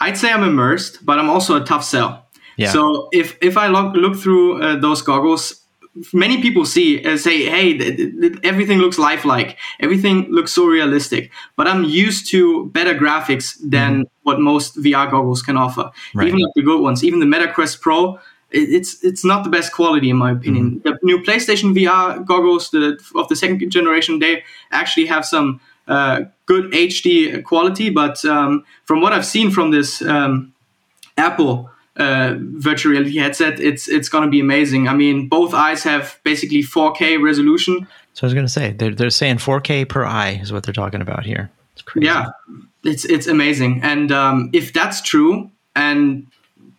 I'd 0.00 0.18
say 0.18 0.32
I'm 0.32 0.42
immersed, 0.42 1.04
but 1.04 1.18
I'm 1.18 1.30
also 1.30 1.60
a 1.60 1.64
tough 1.64 1.84
sell. 1.84 2.26
Yeah. 2.56 2.72
So 2.72 3.08
if 3.12 3.38
if 3.40 3.56
I 3.56 3.68
look 3.68 3.94
look 3.94 4.16
through 4.16 4.62
uh, 4.62 4.76
those 4.76 5.02
goggles, 5.02 5.63
many 6.12 6.40
people 6.42 6.64
see 6.64 7.04
uh, 7.04 7.16
say, 7.16 7.44
"Hey, 7.46 7.76
th- 7.78 7.96
th- 7.96 8.38
everything 8.42 8.78
looks 8.78 8.98
lifelike, 8.98 9.56
everything 9.80 10.26
looks 10.30 10.52
so 10.52 10.66
realistic." 10.66 11.30
But 11.56 11.66
I'm 11.68 11.84
used 11.84 12.28
to 12.30 12.66
better 12.70 12.94
graphics 12.94 13.56
than 13.62 14.04
what 14.22 14.40
most 14.40 14.76
VR 14.82 15.10
goggles 15.10 15.42
can 15.42 15.56
offer. 15.56 15.90
Right. 16.14 16.28
Even 16.28 16.40
like 16.40 16.52
the 16.54 16.62
good 16.62 16.80
ones, 16.80 17.04
even 17.04 17.20
the 17.20 17.26
MetaQuest 17.26 17.80
Pro, 17.80 18.14
it- 18.50 18.70
it's 18.70 19.02
it's 19.04 19.24
not 19.24 19.44
the 19.44 19.50
best 19.50 19.72
quality 19.72 20.10
in 20.10 20.16
my 20.16 20.32
opinion. 20.32 20.80
The 20.84 20.98
new 21.02 21.18
PlayStation 21.22 21.74
VR 21.74 22.24
goggles 22.24 22.70
the, 22.70 22.98
of 23.14 23.28
the 23.28 23.36
second 23.36 23.70
generation, 23.70 24.18
they 24.18 24.42
actually 24.70 25.06
have 25.06 25.24
some 25.24 25.60
uh, 25.86 26.20
good 26.46 26.72
HD 26.72 27.42
quality. 27.44 27.90
But 27.90 28.24
um, 28.24 28.64
from 28.84 29.00
what 29.00 29.12
I've 29.12 29.26
seen 29.26 29.50
from 29.50 29.70
this 29.70 30.02
um, 30.02 30.52
Apple 31.16 31.70
uh, 31.96 32.34
virtual 32.38 32.92
reality 32.92 33.16
headset, 33.18 33.60
it's 33.60 33.88
it's 33.88 34.08
gonna 34.08 34.30
be 34.30 34.40
amazing. 34.40 34.88
I 34.88 34.94
mean, 34.94 35.28
both 35.28 35.54
eyes 35.54 35.82
have 35.84 36.18
basically 36.24 36.62
4K 36.62 37.22
resolution. 37.22 37.86
So 38.14 38.24
I 38.24 38.26
was 38.26 38.34
going 38.34 38.46
to 38.46 38.52
say 38.52 38.72
they're 38.72 38.94
they're 38.94 39.10
saying 39.10 39.38
4K 39.38 39.88
per 39.88 40.04
eye 40.04 40.38
is 40.40 40.52
what 40.52 40.62
they're 40.62 40.72
talking 40.72 41.00
about 41.00 41.26
here. 41.26 41.50
It's 41.72 41.82
crazy. 41.82 42.06
Yeah, 42.06 42.26
it's 42.84 43.04
it's 43.04 43.26
amazing. 43.26 43.80
And 43.82 44.12
um, 44.12 44.50
if 44.52 44.72
that's 44.72 45.02
true, 45.02 45.50
and 45.74 46.26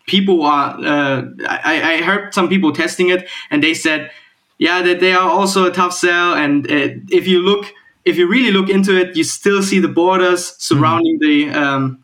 people 0.08 0.44
are, 0.44 0.78
uh, 0.80 1.24
I, 1.48 1.96
I 1.96 2.02
heard 2.02 2.34
some 2.34 2.48
people 2.48 2.72
testing 2.72 3.10
it, 3.10 3.28
and 3.50 3.64
they 3.64 3.74
said, 3.74 4.12
yeah, 4.58 4.82
that 4.82 5.00
they 5.00 5.14
are 5.14 5.30
also 5.30 5.66
a 5.66 5.72
tough 5.72 5.94
sell. 5.94 6.34
And 6.34 6.70
uh, 6.72 6.90
if 7.10 7.28
you 7.28 7.42
look, 7.42 7.66
if 8.06 8.18
you 8.18 8.28
really 8.28 8.52
look 8.52 8.70
into 8.70 8.98
it, 8.98 9.16
you 9.16 9.24
still 9.24 9.62
see 9.62 9.80
the 9.80 9.88
borders 9.88 10.56
surrounding 10.58 11.20
the 11.20 11.50
um, 11.50 12.04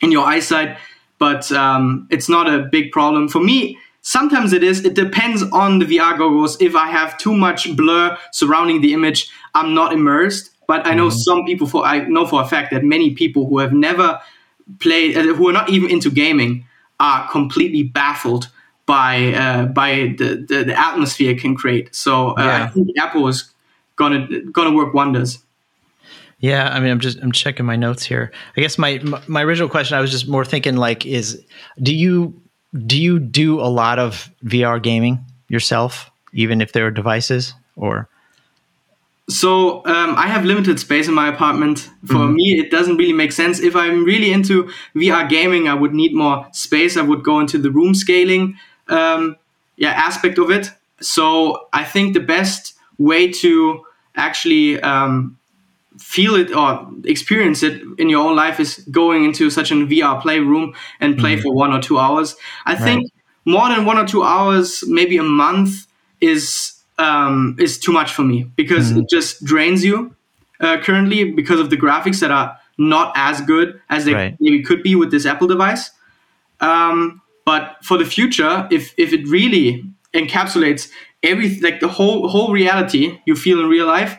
in 0.00 0.10
your 0.10 0.26
eyesight, 0.26 0.76
but 1.22 1.42
um, 1.52 2.08
it's 2.10 2.28
not 2.28 2.46
a 2.52 2.58
big 2.76 2.90
problem 2.90 3.28
for 3.28 3.40
me. 3.50 3.78
Sometimes 4.00 4.52
it 4.52 4.64
is. 4.70 4.84
It 4.84 4.94
depends 4.94 5.40
on 5.52 5.78
the 5.78 5.86
VR 5.92 6.18
goggles. 6.18 6.56
If 6.60 6.74
I 6.74 6.88
have 6.98 7.16
too 7.24 7.34
much 7.46 7.60
blur 7.76 8.18
surrounding 8.32 8.80
the 8.80 8.92
image, 8.92 9.20
I'm 9.54 9.70
not 9.80 9.92
immersed. 9.92 10.50
But 10.66 10.80
I 10.90 10.94
know 10.98 11.10
some 11.10 11.44
people. 11.44 11.66
For 11.68 11.84
I 11.86 11.96
know 12.08 12.26
for 12.26 12.42
a 12.42 12.48
fact 12.54 12.72
that 12.72 12.82
many 12.82 13.08
people 13.14 13.42
who 13.48 13.58
have 13.64 13.72
never 13.72 14.08
played, 14.80 15.16
uh, 15.16 15.34
who 15.38 15.48
are 15.48 15.52
not 15.60 15.70
even 15.70 15.90
into 15.90 16.10
gaming, 16.10 16.66
are 16.98 17.28
completely 17.30 17.84
baffled 17.84 18.48
by 18.86 19.32
uh, 19.44 19.66
by 19.66 20.14
the, 20.18 20.28
the 20.48 20.58
the 20.64 20.76
atmosphere 20.88 21.30
it 21.34 21.40
can 21.40 21.54
create. 21.54 21.94
So 21.94 22.30
uh, 22.30 22.34
I 22.38 22.44
Yeah. 22.46 22.68
think 22.74 22.88
Apple 22.98 23.28
is 23.28 23.52
gonna 23.96 24.26
gonna 24.52 24.74
work 24.74 24.92
wonders. 24.94 25.38
Yeah, 26.42 26.68
I 26.72 26.80
mean, 26.80 26.90
I'm 26.90 26.98
just 26.98 27.18
I'm 27.22 27.30
checking 27.30 27.64
my 27.64 27.76
notes 27.76 28.04
here. 28.04 28.32
I 28.56 28.60
guess 28.60 28.76
my 28.76 29.00
my, 29.28 29.42
original 29.42 29.68
question, 29.68 29.96
I 29.96 30.00
was 30.00 30.10
just 30.10 30.26
more 30.26 30.44
thinking 30.44 30.76
like, 30.76 31.06
is 31.06 31.40
do 31.80 31.94
you 31.94 32.34
do 32.84 33.00
you 33.00 33.20
do 33.20 33.60
a 33.60 33.70
lot 33.70 34.00
of 34.00 34.28
VR 34.44 34.82
gaming 34.82 35.24
yourself, 35.48 36.10
even 36.32 36.60
if 36.60 36.72
there 36.72 36.84
are 36.84 36.90
devices, 36.90 37.54
or 37.76 38.08
So 39.30 39.86
um, 39.86 40.16
I 40.16 40.26
have 40.26 40.44
limited 40.44 40.80
space 40.80 41.06
in 41.06 41.14
my 41.14 41.28
apartment. 41.28 41.88
For 42.06 42.26
me, 42.26 42.58
it 42.58 42.72
doesn't 42.72 42.96
really 42.96 43.12
make 43.12 43.30
sense. 43.30 43.60
If 43.60 43.76
I'm 43.76 44.04
really 44.04 44.32
into 44.32 44.68
VR 44.96 45.28
gaming, 45.28 45.68
I 45.68 45.74
would 45.74 45.94
need 45.94 46.12
more 46.12 46.44
space. 46.52 46.96
I 46.96 47.02
would 47.02 47.22
go 47.22 47.38
into 47.38 47.56
the 47.56 47.70
room 47.70 47.94
scaling, 47.94 48.56
um, 48.88 49.36
yeah, 49.76 49.92
aspect 49.92 50.38
of 50.38 50.50
it. 50.50 50.72
So 51.00 51.68
I 51.72 51.84
think 51.84 52.14
the 52.14 52.26
best 52.36 52.74
way 52.98 53.30
to 53.30 53.84
actually 54.16 54.80
um, 54.82 55.38
feel 56.12 56.34
it 56.34 56.54
or 56.54 56.68
experience 57.04 57.62
it 57.62 57.82
in 57.98 58.10
your 58.10 58.22
own 58.28 58.36
life 58.36 58.60
is 58.60 58.78
going 58.90 59.24
into 59.24 59.48
such 59.50 59.70
a 59.70 59.74
VR 59.74 60.20
playroom 60.20 60.74
and 61.00 61.16
play 61.18 61.36
for 61.40 61.54
one 61.54 61.72
or 61.72 61.80
two 61.80 61.98
hours. 61.98 62.36
I 62.66 62.74
think 62.76 63.10
more 63.46 63.68
than 63.70 63.86
one 63.86 63.98
or 63.98 64.06
two 64.06 64.22
hours, 64.22 64.84
maybe 64.86 65.16
a 65.16 65.22
month, 65.22 65.86
is 66.20 66.74
um, 66.98 67.56
is 67.58 67.78
too 67.78 67.92
much 67.92 68.12
for 68.12 68.22
me 68.22 68.44
because 68.56 68.90
it 68.98 69.06
just 69.08 69.42
drains 69.42 69.82
you 69.84 70.14
uh, 70.60 70.76
currently 70.82 71.32
because 71.32 71.58
of 71.60 71.70
the 71.70 71.76
graphics 71.76 72.20
that 72.20 72.30
are 72.30 72.56
not 72.78 73.12
as 73.16 73.40
good 73.40 73.80
as 73.88 74.04
they 74.04 74.12
Right. 74.14 74.36
maybe 74.38 74.62
could 74.62 74.82
be 74.82 74.94
with 74.94 75.10
this 75.10 75.24
Apple 75.26 75.48
device. 75.48 75.90
Um, 76.60 77.22
but 77.44 77.76
for 77.82 77.96
the 77.98 78.04
future, 78.04 78.68
if 78.70 78.92
if 78.98 79.12
it 79.12 79.26
really 79.28 79.82
encapsulates 80.14 80.90
every 81.22 81.58
like 81.60 81.80
the 81.80 81.88
whole 81.88 82.28
whole 82.28 82.52
reality 82.52 83.18
you 83.24 83.34
feel 83.34 83.58
in 83.60 83.66
real 83.68 83.86
life 83.86 84.18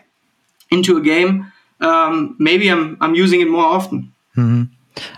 into 0.72 0.98
a 0.98 1.02
game, 1.02 1.53
um, 1.84 2.36
maybe 2.40 2.70
I'm 2.70 2.98
I'm 3.02 3.16
using 3.16 3.42
it 3.42 3.48
more 3.48 3.66
often. 3.66 4.14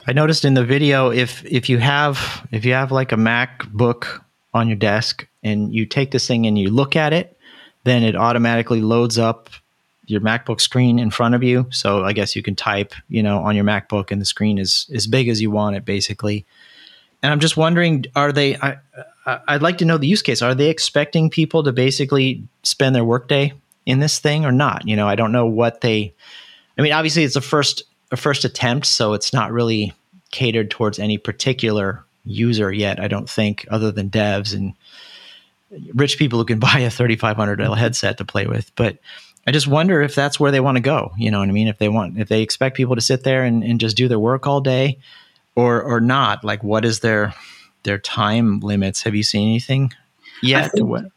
I 0.08 0.14
noticed 0.14 0.46
in 0.46 0.54
the 0.54 0.66
video 0.66 1.12
if 1.12 1.46
if 1.46 1.70
you 1.70 1.78
have 1.78 2.48
if 2.52 2.66
you 2.66 2.74
have 2.74 2.92
like 2.92 3.12
a 3.12 3.18
MacBook 3.18 4.22
on 4.54 4.68
your 4.68 4.78
desk 4.78 5.28
and 5.44 5.74
you 5.74 5.86
take 5.86 6.12
this 6.12 6.28
thing 6.28 6.46
and 6.46 6.58
you 6.58 6.70
look 6.70 6.96
at 6.96 7.14
it, 7.14 7.38
then 7.84 8.04
it 8.04 8.16
automatically 8.16 8.82
loads 8.82 9.20
up 9.20 9.50
your 10.08 10.22
MacBook 10.22 10.62
screen 10.62 11.00
in 11.00 11.10
front 11.10 11.36
of 11.36 11.44
you. 11.44 11.68
So 11.72 12.04
I 12.04 12.14
guess 12.14 12.36
you 12.36 12.44
can 12.44 12.56
type, 12.56 12.94
you 13.10 13.24
know, 13.24 13.40
on 13.40 13.56
your 13.56 13.66
MacBook 13.66 14.12
and 14.12 14.22
the 14.22 14.26
screen 14.26 14.58
is 14.58 14.90
as 14.94 15.08
big 15.08 15.28
as 15.28 15.42
you 15.42 15.52
want 15.52 15.76
it 15.76 15.86
basically. 15.86 16.46
And 17.24 17.32
I'm 17.32 17.40
just 17.40 17.58
wondering, 17.58 18.06
are 18.16 18.32
they? 18.32 18.56
I, 18.58 18.78
I'd 19.26 19.64
like 19.64 19.80
to 19.80 19.86
know 19.86 19.98
the 19.98 20.08
use 20.08 20.22
case. 20.22 20.42
Are 20.44 20.54
they 20.54 20.70
expecting 20.70 21.30
people 21.30 21.64
to 21.64 21.72
basically 21.72 22.44
spend 22.62 22.96
their 22.96 23.04
workday 23.04 23.54
in 23.86 24.00
this 24.00 24.20
thing 24.20 24.46
or 24.46 24.52
not? 24.52 24.88
You 24.88 24.96
know, 24.96 25.08
I 25.08 25.16
don't 25.16 25.32
know 25.32 25.48
what 25.48 25.82
they. 25.82 26.14
I 26.78 26.82
mean, 26.82 26.94
obviously, 26.94 27.24
it's 27.24 27.36
a 27.36 27.42
first 27.42 27.84
a 28.12 28.18
first 28.18 28.46
attempt, 28.46 28.86
so 28.86 29.14
it's 29.14 29.34
not 29.34 29.52
really 29.52 29.94
catered 30.32 30.70
towards 30.70 31.00
any 31.00 31.18
particular 31.18 32.04
user 32.26 32.72
yet. 32.72 33.00
I 33.00 33.08
don't 33.08 33.30
think, 33.30 33.66
other 33.70 33.92
than 33.92 34.10
devs 34.10 34.54
and 34.54 34.74
rich 35.94 36.18
people 36.18 36.40
who 36.40 36.46
can 36.46 36.60
buy 36.72 36.80
a 36.80 36.90
thirty 36.90 37.16
five 37.16 37.38
hundred 37.38 37.58
dollar 37.58 37.72
mm-hmm. 37.72 37.80
headset 37.80 38.18
to 38.18 38.26
play 38.26 38.46
with. 38.48 38.72
But 38.76 38.98
I 39.48 39.52
just 39.52 39.68
wonder 39.68 40.02
if 40.02 40.16
that's 40.16 40.40
where 40.40 40.52
they 40.52 40.60
want 40.60 40.78
to 40.78 40.82
go. 40.82 41.14
You 41.18 41.32
know 41.32 41.40
what 41.40 41.50
I 41.50 41.54
mean? 41.54 41.68
If 41.68 41.78
they 41.78 41.90
want, 41.90 42.18
if 42.18 42.30
they 42.30 42.42
expect 42.42 42.78
people 42.78 42.96
to 42.96 43.02
sit 43.02 43.24
there 43.24 43.44
and, 43.44 43.64
and 43.64 43.80
just 43.80 43.96
do 43.96 44.08
their 44.08 44.20
work 44.20 44.48
all 44.48 44.62
day, 44.62 44.98
or 45.56 45.82
or 45.82 46.00
not. 46.02 46.44
Like, 46.44 46.64
what 46.64 46.86
is 46.86 47.00
their 47.00 47.34
their 47.84 47.98
time 47.98 48.60
limits? 48.60 49.04
Have 49.04 49.16
you 49.16 49.24
seen 49.24 49.50
anything 49.50 49.94
yet? 50.42 50.72
think- 50.72 50.88
What- 50.88 51.12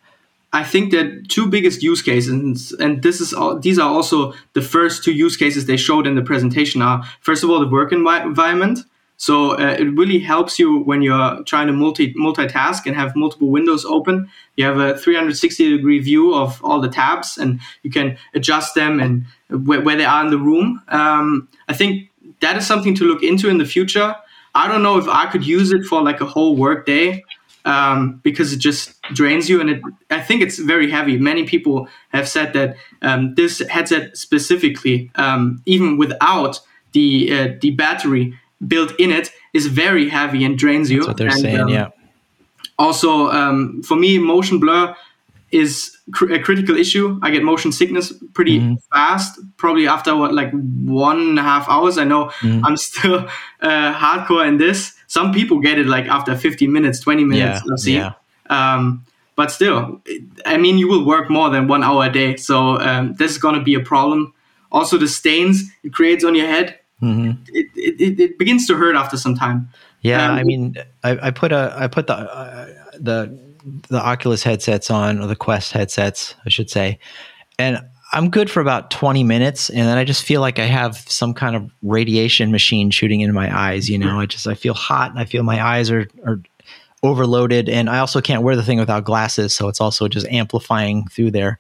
I 0.59 0.65
think 0.65 0.91
that 0.91 1.29
two 1.29 1.47
biggest 1.47 1.85
use 1.85 2.03
cases, 2.03 2.73
and, 2.81 3.01
this 3.01 3.21
is 3.21 3.33
all, 3.33 3.61
these 3.61 3.79
are 3.79 3.89
also 3.89 4.35
the 4.55 4.61
first 4.61 5.05
two 5.05 5.13
use 5.13 5.37
cases 5.37 5.67
they 5.67 5.77
showed 5.77 6.05
in 6.05 6.17
the 6.17 6.23
presentation. 6.23 6.83
Are 6.83 7.05
first 7.21 7.45
of 7.45 7.51
all 7.51 7.61
the 7.61 7.69
work 7.69 7.93
envi- 7.93 8.25
environment. 8.25 8.81
So 9.19 9.53
uh, 9.53 9.77
it 9.79 9.85
really 10.01 10.19
helps 10.19 10.59
you 10.59 10.81
when 10.81 11.01
you're 11.03 11.43
trying 11.45 11.69
to 11.69 11.73
multi 11.73 12.13
multitask 12.15 12.87
and 12.87 12.97
have 12.97 13.15
multiple 13.15 13.51
windows 13.51 13.85
open. 13.85 14.29
You 14.57 14.65
have 14.65 14.79
a 14.79 14.99
360 14.99 15.77
degree 15.77 16.01
view 16.01 16.35
of 16.35 16.61
all 16.65 16.81
the 16.81 16.89
tabs, 16.89 17.39
and 17.39 17.61
you 17.85 17.91
can 17.91 18.17
adjust 18.35 18.75
them 18.75 18.99
and 18.99 19.25
where, 19.67 19.81
where 19.81 19.97
they 19.97 20.05
are 20.05 20.25
in 20.25 20.31
the 20.31 20.39
room. 20.39 20.83
Um, 20.89 21.49
I 21.69 21.73
think 21.73 22.11
that 22.41 22.57
is 22.57 22.67
something 22.67 22.97
to 22.97 23.05
look 23.05 23.23
into 23.23 23.49
in 23.49 23.59
the 23.59 23.65
future. 23.65 24.15
I 24.57 24.67
don't 24.67 24.83
know 24.83 24.99
if 24.99 25.07
I 25.07 25.27
could 25.27 25.47
use 25.47 25.71
it 25.71 25.85
for 25.85 26.03
like 26.03 26.21
a 26.21 26.27
whole 26.27 26.57
work 26.57 26.85
day 26.85 27.23
um, 27.73 28.21
because 28.25 28.53
it 28.55 28.61
just 28.69 28.83
drains 29.15 29.49
you 29.51 29.61
and 29.61 29.69
it 29.71 29.81
i 30.11 30.21
think 30.27 30.43
it's 30.43 30.59
very 30.73 30.89
heavy 30.97 31.17
many 31.31 31.43
people 31.45 31.77
have 32.17 32.27
said 32.29 32.53
that 32.53 32.69
um, 33.03 33.35
this 33.35 33.53
headset 33.75 34.17
specifically 34.17 35.11
um, 35.25 35.41
even 35.67 35.99
without 35.99 36.61
the 36.93 37.09
uh, 37.37 37.49
the 37.63 37.71
battery 37.85 38.25
built 38.73 38.91
in 38.99 39.11
it 39.11 39.27
is 39.53 39.67
very 39.85 40.09
heavy 40.09 40.45
and 40.47 40.59
drains 40.59 40.91
you 40.91 40.99
That's 41.01 41.09
what 41.09 41.17
they're 41.19 41.29
And, 41.37 41.41
saying. 41.41 41.61
um, 41.61 41.69
yeah. 41.69 41.89
also 42.79 43.31
um, 43.31 43.83
for 43.83 43.97
me 43.97 44.19
motion 44.19 44.59
blur 44.61 44.95
is 45.51 45.97
cr- 46.13 46.33
a 46.33 46.39
critical 46.39 46.77
issue 46.77 47.19
i 47.23 47.31
get 47.31 47.43
motion 47.43 47.73
sickness 47.73 48.13
pretty 48.35 48.59
Mm-hmm. 48.61 48.75
fast 48.93 49.39
probably 49.57 49.87
after 49.89 50.15
what 50.17 50.33
like 50.35 50.51
one 50.85 51.19
and 51.21 51.39
a 51.39 51.43
half 51.43 51.69
hours 51.69 51.97
i 51.99 52.05
know 52.05 52.27
Mm-hmm. 52.41 52.65
i'm 52.67 52.77
still 52.91 53.27
uh, 53.61 53.93
hardcore 53.95 54.47
in 54.47 54.59
this 54.59 54.95
some 55.09 55.33
people 55.33 55.59
get 55.59 55.79
it 55.79 55.87
like 55.87 56.07
after 56.07 56.37
15 56.37 56.71
minutes 56.73 57.01
20 57.01 57.25
minutes 57.25 57.61
Yeah, 57.67 57.77
seen 57.77 57.95
yeah. 57.97 58.13
um, 58.51 59.05
but 59.37 59.51
still 59.51 60.01
i 60.47 60.57
mean 60.57 60.79
you 60.79 60.87
will 60.89 61.05
work 61.05 61.29
more 61.31 61.51
than 61.51 61.67
one 61.69 61.83
hour 61.83 62.07
a 62.07 62.13
day. 62.13 62.37
So 62.37 62.79
um, 62.81 63.15
this 63.19 63.31
is 63.33 63.39
going 63.39 63.57
to 63.57 63.63
be 63.63 63.75
a 63.75 63.81
problem. 63.81 64.33
Also 64.71 64.97
the 64.99 65.09
stains 65.09 65.65
it 65.83 65.93
creates 65.93 66.25
on 66.25 66.35
your 66.35 66.47
head 66.47 66.79
Mm-hmm. 67.03 67.31
it, 67.55 67.67
it, 67.77 68.01
it, 68.01 68.21
it 68.21 68.39
begins 68.39 68.67
to 68.67 68.75
hurt 68.75 68.97
after 68.97 69.17
some 69.17 69.37
time. 69.37 69.69
Yeah, 70.03 70.31
Um, 70.33 70.39
I 70.39 70.43
mean, 70.43 70.75
I, 71.05 71.29
I 71.29 71.31
put 71.31 71.53
a 71.53 71.73
I 71.79 71.87
put 71.87 72.07
the 72.09 72.15
uh, 72.15 72.67
the 72.99 73.39
the 73.89 74.01
Oculus 74.05 74.43
headsets 74.43 74.91
on 74.91 75.21
or 75.21 75.29
the 75.29 75.37
Quest 75.37 75.73
headsets, 75.73 76.35
I 76.45 76.49
should 76.49 76.71
say, 76.71 76.99
and 77.59 77.79
I'm 78.13 78.31
good 78.31 78.51
for 78.51 78.61
about 78.61 78.91
20 78.91 79.23
minutes, 79.23 79.69
and 79.69 79.81
then 79.81 79.99
I 79.99 80.05
just 80.05 80.23
feel 80.25 80.41
like 80.41 80.59
I 80.59 80.65
have 80.65 80.97
some 80.97 81.35
kind 81.35 81.55
of 81.55 81.71
radiation 81.83 82.51
machine 82.51 82.91
shooting 82.91 83.21
into 83.21 83.35
my 83.35 83.55
eyes. 83.55 83.91
You 83.91 83.99
know, 83.99 84.21
I 84.21 84.27
just 84.27 84.47
I 84.47 84.55
feel 84.55 84.75
hot, 84.75 85.11
and 85.11 85.19
I 85.19 85.25
feel 85.25 85.43
my 85.43 85.63
eyes 85.65 85.91
are 85.91 86.09
are 86.27 86.41
overloaded, 87.03 87.69
and 87.69 87.91
I 87.91 87.99
also 87.99 88.21
can't 88.21 88.43
wear 88.43 88.57
the 88.57 88.63
thing 88.63 88.79
without 88.79 89.05
glasses, 89.05 89.55
so 89.55 89.69
it's 89.69 89.81
also 89.81 90.09
just 90.09 90.27
amplifying 90.29 91.07
through 91.09 91.33
there. 91.33 91.59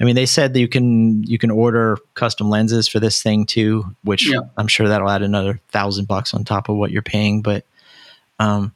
I 0.00 0.04
mean, 0.04 0.14
they 0.14 0.26
said 0.26 0.54
that 0.54 0.60
you 0.60 0.68
can 0.68 1.22
you 1.24 1.38
can 1.38 1.50
order 1.50 1.98
custom 2.14 2.48
lenses 2.48 2.88
for 2.88 2.98
this 2.98 3.22
thing 3.22 3.44
too, 3.44 3.84
which 4.02 4.26
Yeah. 4.26 4.40
I'm 4.56 4.68
sure 4.68 4.88
that'll 4.88 5.10
add 5.10 5.22
another 5.22 5.60
thousand 5.68 6.08
bucks 6.08 6.32
on 6.32 6.44
top 6.44 6.70
of 6.70 6.76
what 6.76 6.90
you're 6.90 7.02
paying. 7.02 7.42
But 7.42 7.66
um, 8.38 8.74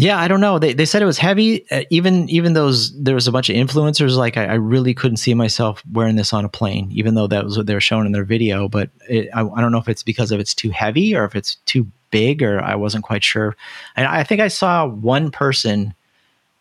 Yeah, 0.00 0.20
I 0.20 0.28
don't 0.28 0.40
know. 0.40 0.60
They, 0.60 0.74
they 0.74 0.84
said 0.84 1.02
it 1.02 1.06
was 1.06 1.18
heavy. 1.18 1.68
Uh, 1.72 1.82
even 1.90 2.28
even 2.28 2.52
those 2.52 2.96
there 2.96 3.16
was 3.16 3.26
a 3.26 3.32
bunch 3.32 3.50
of 3.50 3.56
influencers. 3.56 4.16
Like 4.16 4.36
I, 4.36 4.44
I, 4.46 4.54
really 4.54 4.94
couldn't 4.94 5.16
see 5.16 5.34
myself 5.34 5.82
wearing 5.92 6.14
this 6.14 6.32
on 6.32 6.44
a 6.44 6.48
plane, 6.48 6.88
even 6.92 7.16
though 7.16 7.26
that 7.26 7.44
was 7.44 7.56
what 7.56 7.66
they 7.66 7.74
were 7.74 7.80
showing 7.80 8.06
in 8.06 8.12
their 8.12 8.24
video. 8.24 8.68
But 8.68 8.90
it, 9.08 9.28
I, 9.34 9.40
I, 9.40 9.60
don't 9.60 9.72
know 9.72 9.78
if 9.78 9.88
it's 9.88 10.04
because 10.04 10.30
of 10.30 10.38
it's 10.38 10.54
too 10.54 10.70
heavy 10.70 11.16
or 11.16 11.24
if 11.24 11.34
it's 11.34 11.56
too 11.66 11.84
big, 12.12 12.44
or 12.44 12.60
I 12.62 12.76
wasn't 12.76 13.02
quite 13.02 13.24
sure. 13.24 13.56
And 13.96 14.06
I 14.06 14.22
think 14.22 14.40
I 14.40 14.46
saw 14.46 14.86
one 14.86 15.32
person 15.32 15.94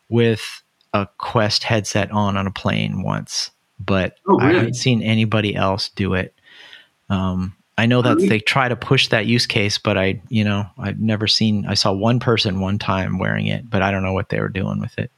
with 0.10 0.64
a 0.94 1.08
Quest 1.20 1.64
headset 1.64 2.10
on 2.12 2.38
on 2.38 2.48
a 2.48 2.52
plane 2.52 3.04
once, 3.04 3.52
but 3.80 4.18
oh, 4.28 4.40
really? 4.40 4.50
I 4.50 4.58
haven't 4.58 4.74
seen 4.74 5.04
anybody 5.04 5.56
else 5.56 5.90
do 5.90 6.16
it. 6.16 6.34
Um, 7.10 7.56
I 7.78 7.86
know 7.86 8.02
that 8.02 8.18
they 8.18 8.40
try 8.40 8.68
to 8.68 8.76
push 8.76 9.10
that 9.10 9.28
use 9.28 9.46
case, 9.46 9.78
but 9.78 9.98
I, 9.98 10.20
you 10.30 10.44
know, 10.44 10.66
I've 10.80 11.00
never 11.00 11.28
seen. 11.28 11.66
I 11.68 11.76
saw 11.76 11.92
one 11.92 12.20
person 12.20 12.60
one 12.60 12.80
time 12.80 13.20
wearing 13.20 13.48
it, 13.48 13.70
but 13.70 13.84
I 13.84 13.92
don't 13.92 14.04
know 14.04 14.14
what 14.14 14.30
they 14.30 14.40
were 14.40 14.50
doing 14.50 14.80
with 14.80 14.98
it 14.98 15.12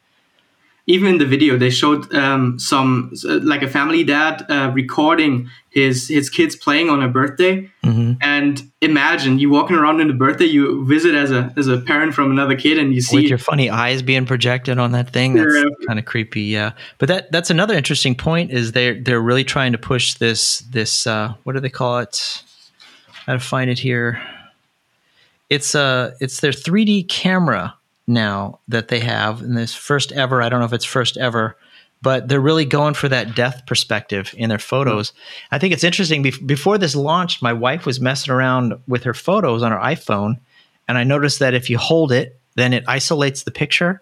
even 0.89 1.07
in 1.07 1.17
the 1.19 1.25
video 1.25 1.55
they 1.55 1.69
showed 1.69 2.11
um, 2.15 2.57
some 2.57 3.13
like 3.23 3.61
a 3.61 3.67
family 3.67 4.03
dad 4.03 4.43
uh, 4.49 4.71
recording 4.73 5.47
his 5.69 6.07
his 6.07 6.29
kids 6.29 6.55
playing 6.55 6.89
on 6.89 7.03
a 7.03 7.07
birthday 7.07 7.61
mm-hmm. 7.83 8.13
and 8.21 8.69
imagine 8.81 9.37
you 9.37 9.51
walking 9.51 9.75
around 9.75 10.01
in 10.01 10.09
a 10.09 10.13
birthday 10.13 10.45
you 10.45 10.83
visit 10.85 11.13
as 11.13 11.31
a 11.31 11.53
as 11.55 11.67
a 11.67 11.77
parent 11.77 12.13
from 12.13 12.31
another 12.31 12.55
kid 12.55 12.79
and 12.79 12.93
you 12.93 13.01
see 13.01 13.17
with 13.17 13.25
your 13.25 13.37
funny 13.37 13.69
eyes 13.69 14.01
being 14.01 14.25
projected 14.25 14.79
on 14.79 14.91
that 14.91 15.11
thing 15.11 15.35
that's 15.35 15.53
yeah. 15.53 15.63
kind 15.85 15.99
of 15.99 16.05
creepy 16.05 16.41
yeah 16.41 16.71
but 16.97 17.07
that 17.07 17.31
that's 17.31 17.51
another 17.51 17.75
interesting 17.75 18.15
point 18.15 18.49
is 18.51 18.71
they're 18.71 18.99
they're 18.99 19.21
really 19.21 19.43
trying 19.43 19.71
to 19.71 19.77
push 19.77 20.15
this 20.15 20.59
this 20.71 21.05
uh, 21.05 21.33
what 21.43 21.53
do 21.53 21.59
they 21.59 21.69
call 21.69 21.99
it 21.99 22.43
how 23.29 23.35
to 23.35 23.39
find 23.39 23.69
it 23.69 23.77
here 23.77 24.19
it's 25.49 25.75
uh 25.75 26.15
it's 26.19 26.41
their 26.41 26.51
3d 26.51 27.07
camera 27.09 27.75
now 28.09 28.59
that 28.67 28.87
they 28.87 28.99
have 28.99 29.41
in 29.41 29.53
this 29.53 29.73
first 29.73 30.11
ever. 30.11 30.41
I 30.41 30.49
don't 30.49 30.59
know 30.59 30.65
if 30.65 30.73
it's 30.73 30.83
first 30.83 31.15
ever, 31.15 31.55
but 32.01 32.27
they're 32.27 32.41
really 32.41 32.65
going 32.65 32.95
for 32.95 33.07
that 33.07 33.35
depth 33.35 33.65
perspective 33.67 34.33
in 34.35 34.49
their 34.49 34.59
photos. 34.59 35.11
Mm-hmm. 35.11 35.55
I 35.55 35.59
think 35.59 35.73
it's 35.73 35.83
interesting. 35.83 36.23
Be- 36.23 36.43
before 36.45 36.77
this 36.77 36.95
launched, 36.95 37.41
my 37.41 37.53
wife 37.53 37.85
was 37.85 38.01
messing 38.01 38.33
around 38.33 38.73
with 38.87 39.03
her 39.03 39.13
photos 39.13 39.63
on 39.63 39.71
her 39.71 39.77
iPhone, 39.77 40.39
and 40.87 40.97
I 40.97 41.03
noticed 41.03 41.39
that 41.39 41.53
if 41.53 41.69
you 41.69 41.77
hold 41.77 42.11
it, 42.11 42.39
then 42.55 42.73
it 42.73 42.83
isolates 42.87 43.43
the 43.43 43.51
picture, 43.51 44.01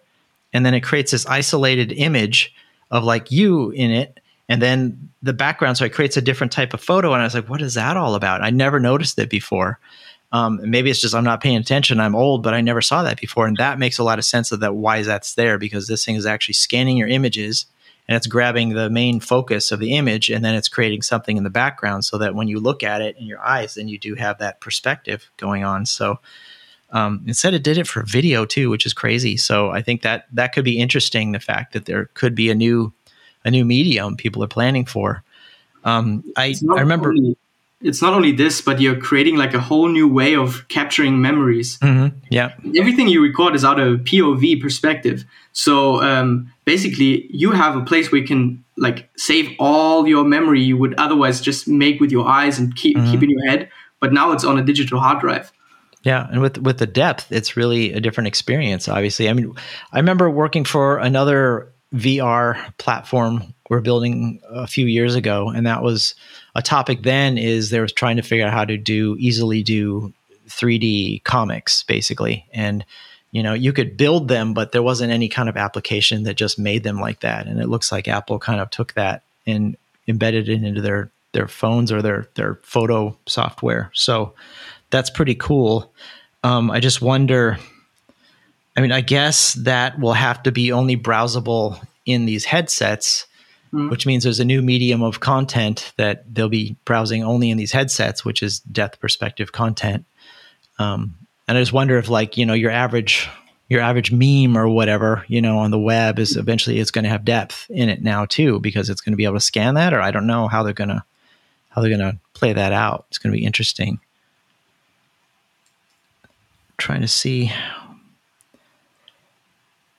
and 0.53 0.65
then 0.65 0.73
it 0.73 0.81
creates 0.81 1.11
this 1.11 1.25
isolated 1.25 1.91
image 1.91 2.55
of 2.89 3.03
like 3.03 3.31
you 3.31 3.71
in 3.71 3.91
it. 3.91 4.19
And 4.49 4.61
then 4.61 5.09
the 5.21 5.33
background, 5.33 5.77
so 5.77 5.85
it 5.85 5.93
creates 5.93 6.15
a 6.17 6.21
different 6.21 6.53
type 6.53 6.73
of 6.73 6.81
photo. 6.81 7.13
And 7.13 7.21
I 7.21 7.25
was 7.25 7.33
like, 7.33 7.49
what 7.49 7.61
is 7.61 7.73
that 7.73 7.97
all 7.97 8.15
about? 8.15 8.41
I 8.41 8.49
never 8.49 8.79
noticed 8.79 9.19
it 9.19 9.29
before. 9.29 9.79
Um, 10.31 10.59
maybe 10.63 10.89
it's 10.89 10.99
just 10.99 11.15
I'm 11.15 11.23
not 11.23 11.41
paying 11.41 11.57
attention. 11.57 11.99
I'm 11.99 12.15
old, 12.15 12.43
but 12.43 12.53
I 12.53 12.61
never 12.61 12.81
saw 12.81 13.03
that 13.03 13.19
before, 13.19 13.47
and 13.47 13.55
that 13.57 13.79
makes 13.79 13.97
a 13.97 14.03
lot 14.03 14.19
of 14.19 14.25
sense 14.25 14.51
of 14.51 14.59
that 14.59 14.75
why 14.75 15.01
that's 15.01 15.35
there 15.35 15.57
because 15.57 15.87
this 15.87 16.03
thing 16.03 16.15
is 16.15 16.25
actually 16.25 16.53
scanning 16.53 16.97
your 16.97 17.07
images 17.07 17.65
and 18.07 18.15
it's 18.15 18.27
grabbing 18.27 18.69
the 18.69 18.89
main 18.89 19.19
focus 19.19 19.71
of 19.71 19.79
the 19.79 19.93
image 19.93 20.29
and 20.29 20.43
then 20.43 20.55
it's 20.55 20.69
creating 20.69 21.01
something 21.01 21.37
in 21.37 21.43
the 21.43 21.49
background 21.49 22.05
so 22.05 22.17
that 22.17 22.35
when 22.35 22.47
you 22.47 22.59
look 22.59 22.83
at 22.83 23.01
it 23.01 23.17
in 23.17 23.25
your 23.25 23.39
eyes, 23.39 23.75
then 23.75 23.87
you 23.87 23.97
do 23.97 24.15
have 24.15 24.39
that 24.39 24.61
perspective 24.61 25.29
going 25.37 25.63
on. 25.63 25.85
So 25.85 26.19
um, 26.91 27.23
instead, 27.27 27.53
it 27.53 27.63
did 27.63 27.77
it 27.77 27.87
for 27.87 28.03
video 28.03 28.45
too, 28.45 28.69
which 28.69 28.85
is 28.85 28.93
crazy. 28.93 29.35
So 29.35 29.71
I 29.71 29.81
think 29.81 30.03
that 30.03 30.25
that 30.31 30.53
could 30.53 30.63
be 30.63 30.79
interesting. 30.79 31.33
The 31.33 31.39
fact 31.39 31.73
that 31.73 31.85
there 31.85 32.05
could 32.13 32.33
be 32.33 32.49
a 32.49 32.55
new 32.55 32.93
a 33.45 33.51
new 33.51 33.65
medium 33.65 34.15
people 34.15 34.43
are 34.43 34.47
planning 34.47 34.85
for. 34.85 35.23
Um, 35.83 36.23
I 36.35 36.55
I 36.69 36.79
remember. 36.81 37.09
Only- 37.09 37.37
it's 37.81 38.01
not 38.01 38.13
only 38.13 38.31
this, 38.31 38.59
but 38.59 38.81
you're 38.81 38.99
creating 38.99 39.35
like 39.35 39.53
a 39.53 39.59
whole 39.59 39.87
new 39.87 40.07
way 40.07 40.35
of 40.35 40.67
capturing 40.67 41.21
memories. 41.21 41.77
Mm-hmm. 41.77 42.17
Yeah. 42.31 42.53
Everything 42.75 43.07
you 43.07 43.21
record 43.21 43.53
is 43.53 43.63
out 43.63 43.79
of 43.79 43.99
POV 43.99 44.59
perspective. 44.59 45.25
So 45.53 46.01
um, 46.01 46.51
basically, 46.65 47.27
you 47.29 47.51
have 47.51 47.75
a 47.75 47.81
place 47.81 48.11
where 48.11 48.19
you 48.19 48.27
can 48.27 48.63
like 48.77 49.09
save 49.15 49.51
all 49.59 50.07
your 50.07 50.23
memory 50.23 50.61
you 50.61 50.77
would 50.77 50.95
otherwise 50.95 51.39
just 51.39 51.67
make 51.67 51.99
with 51.99 52.11
your 52.11 52.27
eyes 52.27 52.57
and 52.57 52.75
keep 52.75 52.97
mm-hmm. 52.97 53.11
keep 53.11 53.21
in 53.21 53.29
your 53.29 53.45
head. 53.47 53.69
But 53.99 54.11
now 54.11 54.31
it's 54.31 54.43
on 54.43 54.57
a 54.57 54.63
digital 54.63 54.99
hard 54.99 55.19
drive. 55.19 55.51
Yeah, 56.03 56.27
and 56.31 56.41
with 56.41 56.57
with 56.59 56.77
the 56.77 56.87
depth, 56.87 57.31
it's 57.31 57.57
really 57.57 57.93
a 57.93 57.99
different 57.99 58.27
experience. 58.27 58.87
Obviously, 58.87 59.29
I 59.29 59.33
mean, 59.33 59.53
I 59.91 59.97
remember 59.97 60.29
working 60.29 60.63
for 60.63 60.97
another 60.97 61.71
VR 61.93 62.73
platform 62.77 63.53
we're 63.69 63.81
building 63.81 64.41
a 64.49 64.67
few 64.67 64.85
years 64.85 65.15
ago, 65.15 65.49
and 65.49 65.65
that 65.65 65.83
was 65.83 66.15
a 66.55 66.61
topic 66.61 67.03
then 67.03 67.37
is 67.37 67.69
they 67.69 67.79
was 67.79 67.91
trying 67.91 68.15
to 68.15 68.21
figure 68.21 68.45
out 68.45 68.53
how 68.53 68.65
to 68.65 68.77
do 68.77 69.15
easily 69.19 69.63
do 69.63 70.13
3D 70.47 71.23
comics 71.23 71.83
basically. 71.83 72.45
And 72.53 72.85
you 73.31 73.43
know, 73.43 73.53
you 73.53 73.73
could 73.73 73.97
build 73.97 74.29
them, 74.29 74.53
but 74.53 74.71
there 74.71 74.81
wasn't 74.81 75.11
any 75.11 75.27
kind 75.27 75.49
of 75.49 75.57
application 75.57 76.23
that 76.23 76.35
just 76.35 76.57
made 76.57 76.83
them 76.83 76.99
like 76.99 77.19
that. 77.19 77.45
And 77.45 77.59
it 77.59 77.67
looks 77.67 77.91
like 77.91 78.07
Apple 78.07 78.39
kind 78.39 78.61
of 78.61 78.69
took 78.69 78.93
that 78.93 79.23
and 79.45 79.75
embedded 80.07 80.47
it 80.49 80.63
into 80.63 80.81
their 80.81 81.11
their 81.33 81.47
phones 81.47 81.91
or 81.91 82.01
their 82.01 82.29
their 82.35 82.55
photo 82.63 83.17
software. 83.25 83.91
So 83.93 84.33
that's 84.89 85.09
pretty 85.09 85.35
cool. 85.35 85.93
Um, 86.43 86.71
I 86.71 86.79
just 86.79 87.01
wonder. 87.01 87.57
I 88.77 88.81
mean, 88.81 88.91
I 88.91 89.01
guess 89.01 89.53
that 89.53 89.99
will 89.99 90.13
have 90.13 90.43
to 90.43 90.51
be 90.51 90.71
only 90.71 90.95
browsable 90.95 91.83
in 92.05 92.25
these 92.25 92.45
headsets 92.45 93.25
mm-hmm. 93.73 93.89
which 93.89 94.05
means 94.05 94.23
there's 94.23 94.39
a 94.39 94.45
new 94.45 94.61
medium 94.61 95.01
of 95.01 95.19
content 95.19 95.93
that 95.97 96.23
they'll 96.33 96.49
be 96.49 96.75
browsing 96.85 97.23
only 97.23 97.49
in 97.49 97.57
these 97.57 97.71
headsets, 97.71 98.23
which 98.23 98.41
is 98.43 98.59
depth 98.59 98.99
perspective 98.99 99.51
content. 99.51 100.05
Um, 100.79 101.15
and 101.47 101.57
I 101.57 101.61
just 101.61 101.73
wonder 101.73 101.97
if, 101.97 102.09
like, 102.09 102.37
you 102.37 102.45
know, 102.45 102.53
your 102.53 102.71
average 102.71 103.29
your 103.69 103.81
average 103.81 104.13
meme 104.13 104.57
or 104.57 104.69
whatever, 104.69 105.25
you 105.27 105.41
know, 105.41 105.57
on 105.57 105.71
the 105.71 105.79
web 105.79 106.19
is 106.19 106.37
eventually 106.37 106.79
it's 106.79 106.91
going 106.91 107.03
to 107.03 107.09
have 107.09 107.25
depth 107.25 107.69
in 107.69 107.89
it 107.89 108.01
now 108.01 108.23
too, 108.23 108.61
because 108.61 108.89
it's 108.89 109.01
going 109.01 109.11
to 109.11 109.17
be 109.17 109.25
able 109.25 109.35
to 109.35 109.41
scan 109.41 109.73
that, 109.73 109.93
or 109.93 109.99
I 109.99 110.11
don't 110.11 110.27
know 110.27 110.47
how 110.47 110.63
they're 110.63 110.71
going 110.71 110.89
to 110.89 111.03
how 111.69 111.81
they're 111.81 111.95
going 111.95 112.11
to 112.11 112.17
play 112.33 112.53
that 112.53 112.71
out. 112.71 113.05
It's 113.09 113.17
going 113.17 113.31
to 113.31 113.37
be 113.37 113.45
interesting. 113.45 113.99
Trying 116.77 117.01
to 117.01 117.07
see. 117.07 117.51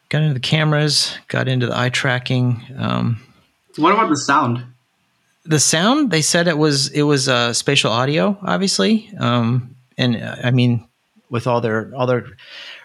Got 0.09 0.23
into 0.23 0.35
the 0.35 0.41
cameras, 0.41 1.19
got 1.29 1.49
into 1.49 1.67
the 1.67 1.79
eye 1.79 1.91
tracking. 1.91 2.63
Um, 2.77 3.21
what 3.77 3.93
about 3.93 4.09
the 4.09 4.17
sound? 4.17 4.65
The 5.45 5.61
sound, 5.61 6.11
they 6.11 6.23
said 6.23 6.49
it 6.49 6.57
was 6.57 6.89
it 6.89 7.03
was 7.03 7.29
uh, 7.29 7.53
spatial 7.53 7.93
audio, 7.93 8.39
obviously, 8.43 9.11
um, 9.19 9.77
and 9.97 10.17
uh, 10.17 10.37
I 10.43 10.51
mean, 10.51 10.88
with 11.31 11.47
all 11.47 11.61
their 11.61 11.93
all 11.95 12.07
their 12.07 12.27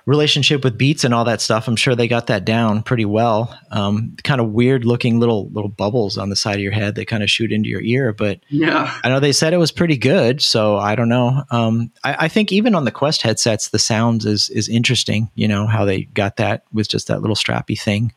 relationship 0.05 0.63
with 0.63 0.77
beats 0.77 1.03
and 1.03 1.13
all 1.13 1.25
that 1.25 1.41
stuff, 1.41 1.67
I'm 1.67 1.75
sure 1.75 1.95
they 1.95 2.07
got 2.07 2.27
that 2.27 2.45
down 2.45 2.83
pretty 2.83 3.05
well. 3.05 3.57
Um, 3.71 4.15
kind 4.23 4.41
of 4.41 4.51
weird 4.51 4.85
looking 4.85 5.19
little 5.19 5.49
little 5.49 5.69
bubbles 5.69 6.17
on 6.17 6.29
the 6.29 6.35
side 6.35 6.55
of 6.55 6.61
your 6.61 6.71
head 6.71 6.95
that 6.95 7.07
kind 7.07 7.23
of 7.23 7.29
shoot 7.29 7.51
into 7.51 7.69
your 7.69 7.81
ear, 7.81 8.13
but 8.13 8.39
yeah, 8.49 8.97
I 9.03 9.09
know 9.09 9.19
they 9.19 9.31
said 9.31 9.53
it 9.53 9.57
was 9.57 9.71
pretty 9.71 9.97
good. 9.97 10.41
So 10.41 10.77
I 10.77 10.95
don't 10.95 11.09
know. 11.09 11.43
Um, 11.51 11.91
I, 12.03 12.25
I, 12.25 12.27
think 12.27 12.51
even 12.51 12.75
on 12.75 12.85
the 12.85 12.91
Quest 12.91 13.21
headsets, 13.21 13.69
the 13.69 13.79
sounds 13.79 14.25
is 14.25 14.49
is 14.49 14.69
interesting. 14.69 15.29
You 15.35 15.47
know 15.47 15.67
how 15.67 15.85
they 15.85 16.03
got 16.03 16.37
that 16.37 16.63
with 16.73 16.89
just 16.89 17.07
that 17.07 17.21
little 17.21 17.35
strappy 17.35 17.79
thing, 17.79 18.13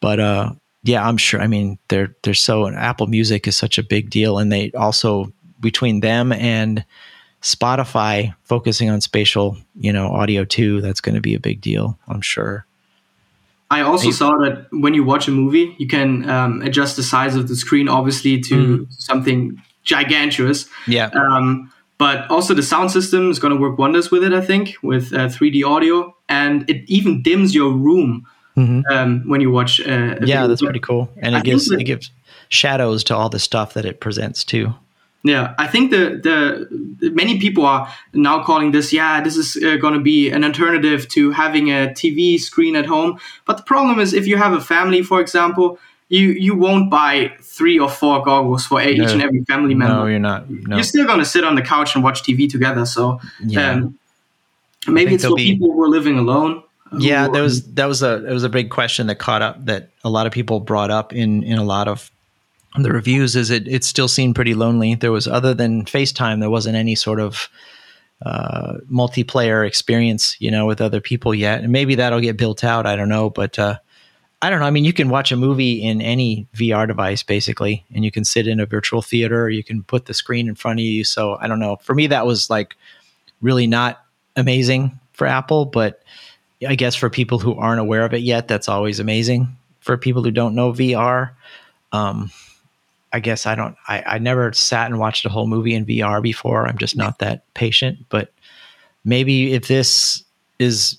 but 0.00 0.20
uh, 0.20 0.52
yeah, 0.82 1.06
I'm 1.06 1.16
sure. 1.16 1.40
I 1.40 1.46
mean, 1.46 1.78
they're 1.88 2.14
they're 2.22 2.34
so 2.34 2.68
Apple 2.68 3.06
Music 3.06 3.46
is 3.46 3.56
such 3.56 3.78
a 3.78 3.82
big 3.82 4.10
deal, 4.10 4.38
and 4.38 4.52
they 4.52 4.70
also 4.72 5.32
between 5.60 6.00
them 6.00 6.32
and 6.32 6.84
Spotify 7.42 8.34
focusing 8.42 8.90
on 8.90 9.00
spatial, 9.00 9.56
you 9.78 9.92
know, 9.92 10.08
audio 10.08 10.44
too. 10.44 10.80
That's 10.80 11.00
going 11.00 11.14
to 11.14 11.20
be 11.20 11.34
a 11.34 11.40
big 11.40 11.60
deal, 11.60 11.98
I'm 12.08 12.20
sure. 12.20 12.66
I 13.70 13.82
also 13.82 14.10
saw 14.10 14.38
that 14.38 14.66
when 14.70 14.94
you 14.94 15.04
watch 15.04 15.28
a 15.28 15.30
movie, 15.30 15.76
you 15.78 15.86
can 15.86 16.28
um, 16.28 16.62
adjust 16.62 16.96
the 16.96 17.02
size 17.02 17.36
of 17.36 17.48
the 17.48 17.56
screen, 17.56 17.86
obviously, 17.86 18.40
to 18.40 18.78
mm. 18.78 18.92
something 18.92 19.62
gigantuous. 19.84 20.68
Yeah. 20.86 21.08
Um, 21.08 21.70
but 21.98 22.30
also 22.30 22.54
the 22.54 22.62
sound 22.62 22.90
system 22.90 23.30
is 23.30 23.38
going 23.38 23.54
to 23.54 23.60
work 23.60 23.76
wonders 23.76 24.10
with 24.10 24.24
it. 24.24 24.32
I 24.32 24.40
think 24.40 24.76
with 24.82 25.12
uh, 25.12 25.26
3D 25.26 25.64
audio, 25.66 26.14
and 26.28 26.68
it 26.70 26.88
even 26.88 27.22
dims 27.22 27.54
your 27.54 27.70
room 27.72 28.26
mm-hmm. 28.56 28.80
um, 28.90 29.28
when 29.28 29.40
you 29.40 29.50
watch. 29.50 29.80
Uh, 29.80 30.16
yeah, 30.22 30.46
that's 30.46 30.62
pretty 30.62 30.80
cool, 30.80 31.10
and 31.18 31.34
it 31.34 31.38
I 31.38 31.42
gives 31.42 31.70
it 31.70 31.84
gives 31.84 32.10
shadows 32.48 33.04
to 33.04 33.16
all 33.16 33.28
the 33.28 33.38
stuff 33.38 33.74
that 33.74 33.84
it 33.84 34.00
presents 34.00 34.44
too. 34.44 34.72
Yeah, 35.24 35.54
I 35.58 35.66
think 35.66 35.90
the, 35.90 36.20
the 37.00 37.10
many 37.10 37.40
people 37.40 37.66
are 37.66 37.92
now 38.12 38.42
calling 38.44 38.70
this. 38.70 38.92
Yeah, 38.92 39.20
this 39.20 39.36
is 39.36 39.62
uh, 39.62 39.76
going 39.76 39.94
to 39.94 40.00
be 40.00 40.30
an 40.30 40.44
alternative 40.44 41.08
to 41.08 41.32
having 41.32 41.70
a 41.70 41.88
TV 41.88 42.38
screen 42.38 42.76
at 42.76 42.86
home. 42.86 43.18
But 43.44 43.56
the 43.56 43.64
problem 43.64 43.98
is, 43.98 44.14
if 44.14 44.26
you 44.26 44.36
have 44.36 44.52
a 44.52 44.60
family, 44.60 45.02
for 45.02 45.20
example, 45.20 45.78
you 46.08 46.28
you 46.28 46.54
won't 46.54 46.88
buy 46.88 47.32
three 47.40 47.78
or 47.78 47.90
four 47.90 48.22
goggles 48.22 48.64
for 48.64 48.80
no. 48.80 48.88
each 48.88 49.10
and 49.10 49.20
every 49.20 49.42
family 49.44 49.74
member. 49.74 49.94
No, 49.94 50.06
you're 50.06 50.20
not. 50.20 50.48
No. 50.48 50.76
You're 50.76 50.84
still 50.84 51.04
going 51.04 51.18
to 51.18 51.26
sit 51.26 51.44
on 51.44 51.56
the 51.56 51.62
couch 51.62 51.94
and 51.96 52.04
watch 52.04 52.22
TV 52.22 52.48
together. 52.48 52.86
So 52.86 53.20
yeah. 53.44 53.72
Um, 53.72 53.98
maybe 54.86 55.16
it's 55.16 55.24
for 55.24 55.34
be... 55.34 55.52
people 55.52 55.72
who 55.72 55.82
are 55.82 55.88
living 55.88 56.18
alone 56.18 56.62
yeah, 56.96 57.28
there 57.28 57.42
was 57.42 57.64
that 57.74 57.86
was 57.86 58.02
a 58.02 58.24
it 58.26 58.32
was 58.32 58.44
a 58.44 58.48
big 58.48 58.70
question 58.70 59.08
that 59.08 59.16
caught 59.16 59.42
up 59.42 59.64
that 59.66 59.90
a 60.04 60.10
lot 60.10 60.26
of 60.26 60.32
people 60.32 60.60
brought 60.60 60.90
up 60.90 61.12
in 61.12 61.42
in 61.42 61.58
a 61.58 61.64
lot 61.64 61.88
of 61.88 62.10
the 62.76 62.92
reviews. 62.92 63.36
Is 63.36 63.50
it 63.50 63.66
it 63.68 63.84
still 63.84 64.08
seemed 64.08 64.34
pretty 64.34 64.54
lonely? 64.54 64.94
There 64.94 65.12
was 65.12 65.26
other 65.26 65.54
than 65.54 65.84
FaceTime, 65.84 66.40
there 66.40 66.50
wasn't 66.50 66.76
any 66.76 66.94
sort 66.94 67.20
of 67.20 67.48
uh, 68.24 68.78
multiplayer 68.90 69.66
experience, 69.66 70.36
you 70.40 70.50
know, 70.50 70.66
with 70.66 70.80
other 70.80 71.00
people 71.00 71.34
yet. 71.34 71.62
And 71.62 71.72
maybe 71.72 71.94
that'll 71.94 72.20
get 72.20 72.36
built 72.36 72.64
out. 72.64 72.86
I 72.86 72.96
don't 72.96 73.08
know, 73.08 73.30
but 73.30 73.58
uh, 73.58 73.78
I 74.42 74.50
don't 74.50 74.60
know. 74.60 74.66
I 74.66 74.70
mean, 74.70 74.84
you 74.84 74.92
can 74.92 75.08
watch 75.08 75.32
a 75.32 75.36
movie 75.36 75.82
in 75.82 76.00
any 76.00 76.46
VR 76.54 76.86
device 76.86 77.22
basically, 77.22 77.84
and 77.94 78.04
you 78.04 78.10
can 78.10 78.24
sit 78.24 78.46
in 78.46 78.60
a 78.60 78.66
virtual 78.66 79.02
theater, 79.02 79.48
you 79.48 79.64
can 79.64 79.82
put 79.82 80.06
the 80.06 80.14
screen 80.14 80.48
in 80.48 80.54
front 80.54 80.80
of 80.80 80.84
you. 80.84 81.04
So 81.04 81.36
I 81.40 81.46
don't 81.46 81.60
know. 81.60 81.76
For 81.76 81.94
me, 81.94 82.06
that 82.08 82.26
was 82.26 82.50
like 82.50 82.76
really 83.40 83.66
not 83.66 84.04
amazing 84.36 84.98
for 85.12 85.26
Apple, 85.26 85.64
but 85.64 86.02
I 86.66 86.74
guess 86.74 86.94
for 86.94 87.10
people 87.10 87.38
who 87.38 87.54
aren't 87.54 87.80
aware 87.80 88.04
of 88.04 88.14
it 88.14 88.22
yet, 88.22 88.48
that's 88.48 88.68
always 88.68 89.00
amazing. 89.00 89.56
For 89.80 89.96
people 89.96 90.22
who 90.22 90.30
don't 90.30 90.54
know 90.54 90.72
VR, 90.72 91.30
um, 91.92 92.30
I 93.12 93.20
guess 93.20 93.46
I 93.46 93.54
don't. 93.54 93.76
I, 93.88 94.02
I 94.06 94.18
never 94.18 94.52
sat 94.52 94.86
and 94.86 94.98
watched 94.98 95.24
a 95.24 95.28
whole 95.28 95.46
movie 95.46 95.74
in 95.74 95.86
VR 95.86 96.22
before. 96.22 96.66
I'm 96.66 96.78
just 96.78 96.96
not 96.96 97.18
that 97.20 97.42
patient. 97.54 97.98
But 98.08 98.32
maybe 99.04 99.52
if 99.52 99.68
this 99.68 100.22
is 100.58 100.98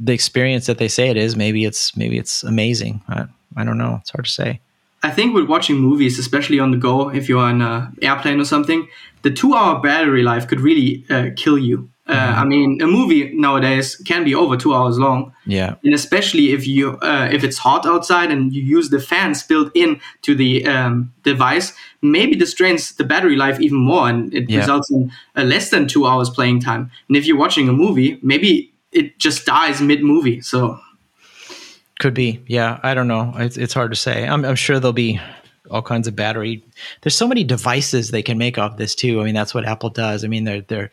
the 0.00 0.12
experience 0.12 0.66
that 0.66 0.78
they 0.78 0.88
say 0.88 1.08
it 1.08 1.16
is, 1.16 1.36
maybe 1.36 1.64
it's 1.64 1.96
maybe 1.96 2.18
it's 2.18 2.42
amazing. 2.42 3.02
I, 3.08 3.26
I 3.56 3.64
don't 3.64 3.78
know. 3.78 3.98
It's 4.00 4.10
hard 4.10 4.24
to 4.24 4.30
say. 4.30 4.60
I 5.02 5.10
think 5.10 5.34
with 5.34 5.46
watching 5.46 5.76
movies, 5.76 6.18
especially 6.18 6.58
on 6.58 6.70
the 6.70 6.78
go, 6.78 7.10
if 7.10 7.28
you're 7.28 7.42
on 7.42 7.60
an 7.60 7.94
airplane 8.00 8.40
or 8.40 8.44
something, 8.46 8.88
the 9.20 9.30
two-hour 9.30 9.80
battery 9.80 10.22
life 10.22 10.48
could 10.48 10.60
really 10.60 11.04
uh, 11.10 11.28
kill 11.36 11.58
you. 11.58 11.90
Uh. 12.06 12.34
I 12.36 12.44
mean, 12.44 12.82
a 12.82 12.86
movie 12.86 13.32
nowadays 13.34 13.96
can 13.96 14.24
be 14.24 14.34
over 14.34 14.56
two 14.56 14.74
hours 14.74 14.98
long. 14.98 15.32
Yeah, 15.46 15.76
and 15.82 15.94
especially 15.94 16.52
if 16.52 16.66
you 16.66 16.98
uh, 16.98 17.28
if 17.32 17.42
it's 17.44 17.58
hot 17.58 17.86
outside 17.86 18.30
and 18.30 18.52
you 18.52 18.62
use 18.62 18.90
the 18.90 19.00
fans 19.00 19.42
built 19.42 19.70
in 19.74 20.00
to 20.22 20.34
the 20.34 20.66
um, 20.66 21.12
device, 21.22 21.72
maybe 22.02 22.36
this 22.36 22.52
drains 22.52 22.94
the 22.96 23.04
battery 23.04 23.36
life 23.36 23.58
even 23.60 23.78
more, 23.78 24.08
and 24.08 24.34
it 24.34 24.50
yeah. 24.50 24.58
results 24.58 24.90
in 24.90 25.10
uh, 25.34 25.44
less 25.44 25.70
than 25.70 25.88
two 25.88 26.06
hours 26.06 26.28
playing 26.28 26.60
time. 26.60 26.90
And 27.08 27.16
if 27.16 27.26
you're 27.26 27.38
watching 27.38 27.68
a 27.68 27.72
movie, 27.72 28.18
maybe 28.22 28.72
it 28.92 29.18
just 29.18 29.46
dies 29.46 29.80
mid 29.80 30.02
movie. 30.02 30.40
So 30.42 30.78
could 32.00 32.14
be, 32.14 32.42
yeah. 32.46 32.80
I 32.82 32.94
don't 32.94 33.08
know. 33.08 33.32
It's, 33.36 33.56
it's 33.56 33.72
hard 33.72 33.90
to 33.92 33.96
say. 33.96 34.26
I'm, 34.26 34.44
I'm 34.44 34.56
sure 34.56 34.80
there'll 34.80 34.92
be 34.92 35.20
all 35.70 35.82
kinds 35.82 36.08
of 36.08 36.16
battery. 36.16 36.62
There's 37.02 37.16
so 37.16 37.28
many 37.28 37.44
devices 37.44 38.10
they 38.10 38.22
can 38.22 38.36
make 38.36 38.58
off 38.58 38.76
this 38.76 38.94
too. 38.94 39.20
I 39.20 39.24
mean, 39.24 39.34
that's 39.34 39.54
what 39.54 39.64
Apple 39.64 39.90
does. 39.90 40.24
I 40.24 40.28
mean, 40.28 40.44
they're 40.44 40.60
they're 40.60 40.90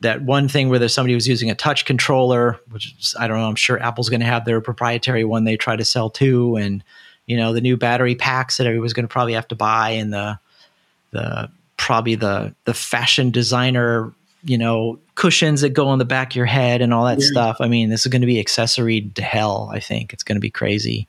that 0.00 0.22
one 0.22 0.48
thing 0.48 0.68
where 0.68 0.78
there's 0.78 0.94
somebody 0.94 1.14
who's 1.14 1.26
using 1.26 1.50
a 1.50 1.54
touch 1.54 1.84
controller, 1.84 2.60
which 2.70 2.94
is, 2.98 3.14
I 3.18 3.26
don't 3.26 3.38
know, 3.38 3.48
I'm 3.48 3.56
sure 3.56 3.82
Apple's 3.82 4.08
going 4.08 4.20
to 4.20 4.26
have 4.26 4.44
their 4.44 4.60
proprietary 4.60 5.24
one 5.24 5.44
they 5.44 5.56
try 5.56 5.76
to 5.76 5.84
sell 5.84 6.08
too. 6.08 6.56
And, 6.56 6.84
you 7.26 7.36
know, 7.36 7.52
the 7.52 7.60
new 7.60 7.76
battery 7.76 8.14
packs 8.14 8.58
that 8.58 8.66
everyone's 8.66 8.92
going 8.92 9.08
to 9.08 9.12
probably 9.12 9.34
have 9.34 9.48
to 9.48 9.56
buy 9.56 9.90
and 9.90 10.12
the, 10.12 10.38
the, 11.10 11.50
probably 11.76 12.14
the, 12.14 12.54
the 12.64 12.74
fashion 12.74 13.30
designer, 13.30 14.12
you 14.44 14.56
know, 14.56 15.00
cushions 15.16 15.62
that 15.62 15.70
go 15.70 15.88
on 15.88 15.98
the 15.98 16.04
back 16.04 16.30
of 16.30 16.36
your 16.36 16.46
head 16.46 16.80
and 16.80 16.94
all 16.94 17.06
that 17.06 17.18
yeah. 17.18 17.26
stuff. 17.26 17.56
I 17.60 17.66
mean, 17.66 17.90
this 17.90 18.06
is 18.06 18.12
going 18.12 18.20
to 18.22 18.26
be 18.26 18.38
accessory 18.38 19.00
to 19.16 19.22
hell. 19.22 19.68
I 19.72 19.80
think 19.80 20.12
it's 20.12 20.22
going 20.22 20.36
to 20.36 20.40
be 20.40 20.50
crazy. 20.50 21.08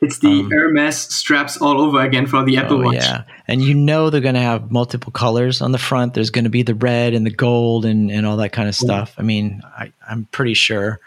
It's 0.00 0.18
the 0.18 0.28
um, 0.28 0.50
Hermes 0.50 0.96
straps 0.96 1.58
all 1.58 1.80
over 1.80 2.00
again 2.00 2.26
for 2.26 2.42
the 2.42 2.56
Apple 2.56 2.78
oh, 2.78 2.84
Watch. 2.84 2.94
Yeah, 2.94 3.24
and 3.46 3.62
you 3.62 3.74
know 3.74 4.08
they're 4.08 4.22
going 4.22 4.34
to 4.34 4.40
have 4.40 4.70
multiple 4.70 5.12
colors 5.12 5.60
on 5.60 5.72
the 5.72 5.78
front. 5.78 6.14
There's 6.14 6.30
going 6.30 6.44
to 6.44 6.50
be 6.50 6.62
the 6.62 6.74
red 6.74 7.12
and 7.12 7.26
the 7.26 7.30
gold 7.30 7.84
and, 7.84 8.10
and 8.10 8.24
all 8.24 8.38
that 8.38 8.52
kind 8.52 8.66
of 8.68 8.74
stuff. 8.74 9.14
I 9.18 9.22
mean, 9.22 9.62
I, 9.64 9.92
I'm 10.08 10.26
pretty 10.32 10.54
sure 10.54 11.00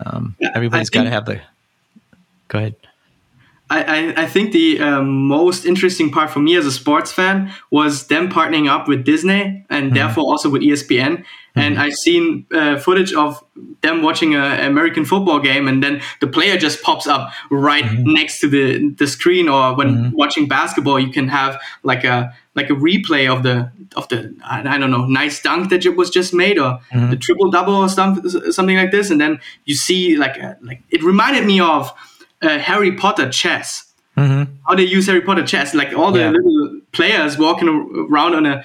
um, 0.00 0.36
everybody's 0.40 0.88
got 0.88 1.04
to 1.04 1.10
have 1.10 1.26
the. 1.26 1.40
Go 2.48 2.58
ahead. 2.58 2.76
I, 3.70 4.24
I, 4.24 4.26
think 4.26 4.52
the 4.52 4.78
um, 4.80 5.26
most 5.26 5.64
interesting 5.64 6.10
part 6.10 6.30
for 6.30 6.38
me 6.38 6.54
as 6.54 6.66
a 6.66 6.70
sports 6.70 7.10
fan 7.10 7.52
was 7.70 8.08
them 8.08 8.30
partnering 8.30 8.68
up 8.68 8.86
with 8.86 9.04
Disney 9.04 9.64
and 9.70 9.86
mm-hmm. 9.86 9.94
therefore 9.94 10.24
also 10.24 10.50
with 10.50 10.62
ESPN 10.62 11.24
and 11.56 11.74
mm-hmm. 11.74 11.82
I've 11.82 11.94
seen 11.94 12.46
uh, 12.52 12.78
footage 12.78 13.12
of 13.14 13.42
them 13.82 14.02
watching 14.02 14.34
an 14.34 14.66
American 14.66 15.04
football 15.04 15.38
game, 15.38 15.68
and 15.68 15.82
then 15.82 16.02
the 16.20 16.26
player 16.26 16.56
just 16.56 16.82
pops 16.82 17.06
up 17.06 17.30
right 17.50 17.84
mm-hmm. 17.84 18.12
next 18.12 18.40
to 18.40 18.48
the 18.48 18.90
the 18.90 19.06
screen. 19.06 19.48
Or 19.48 19.74
when 19.76 19.88
mm-hmm. 19.88 20.16
watching 20.16 20.48
basketball, 20.48 20.98
you 20.98 21.12
can 21.12 21.28
have 21.28 21.60
like 21.84 22.02
a 22.02 22.34
like 22.56 22.70
a 22.70 22.74
replay 22.74 23.32
of 23.32 23.44
the 23.44 23.70
of 23.94 24.08
the 24.08 24.34
I 24.44 24.78
don't 24.78 24.90
know 24.90 25.06
nice 25.06 25.40
dunk 25.40 25.70
that 25.70 25.86
was 25.96 26.10
just 26.10 26.34
made, 26.34 26.58
or 26.58 26.80
mm-hmm. 26.92 27.10
the 27.10 27.16
triple 27.16 27.50
double 27.50 27.76
or 27.76 27.88
something 27.88 28.28
something 28.50 28.76
like 28.76 28.90
this, 28.90 29.10
and 29.10 29.20
then 29.20 29.38
you 29.64 29.76
see 29.76 30.16
like 30.16 30.36
a, 30.36 30.58
like 30.60 30.82
it 30.90 31.04
reminded 31.04 31.46
me 31.46 31.60
of 31.60 31.92
uh, 32.44 32.58
Harry 32.58 32.92
Potter 32.92 33.30
chess. 33.30 33.92
Mm-hmm. 34.16 34.52
How 34.66 34.76
they 34.76 34.84
use 34.84 35.06
Harry 35.06 35.22
Potter 35.22 35.44
chess, 35.44 35.74
like 35.74 35.92
all 35.92 36.12
the 36.12 36.20
yeah. 36.20 36.30
little 36.30 36.80
players 36.92 37.36
walking 37.36 37.68
around 38.10 38.34
on 38.34 38.46
a 38.46 38.64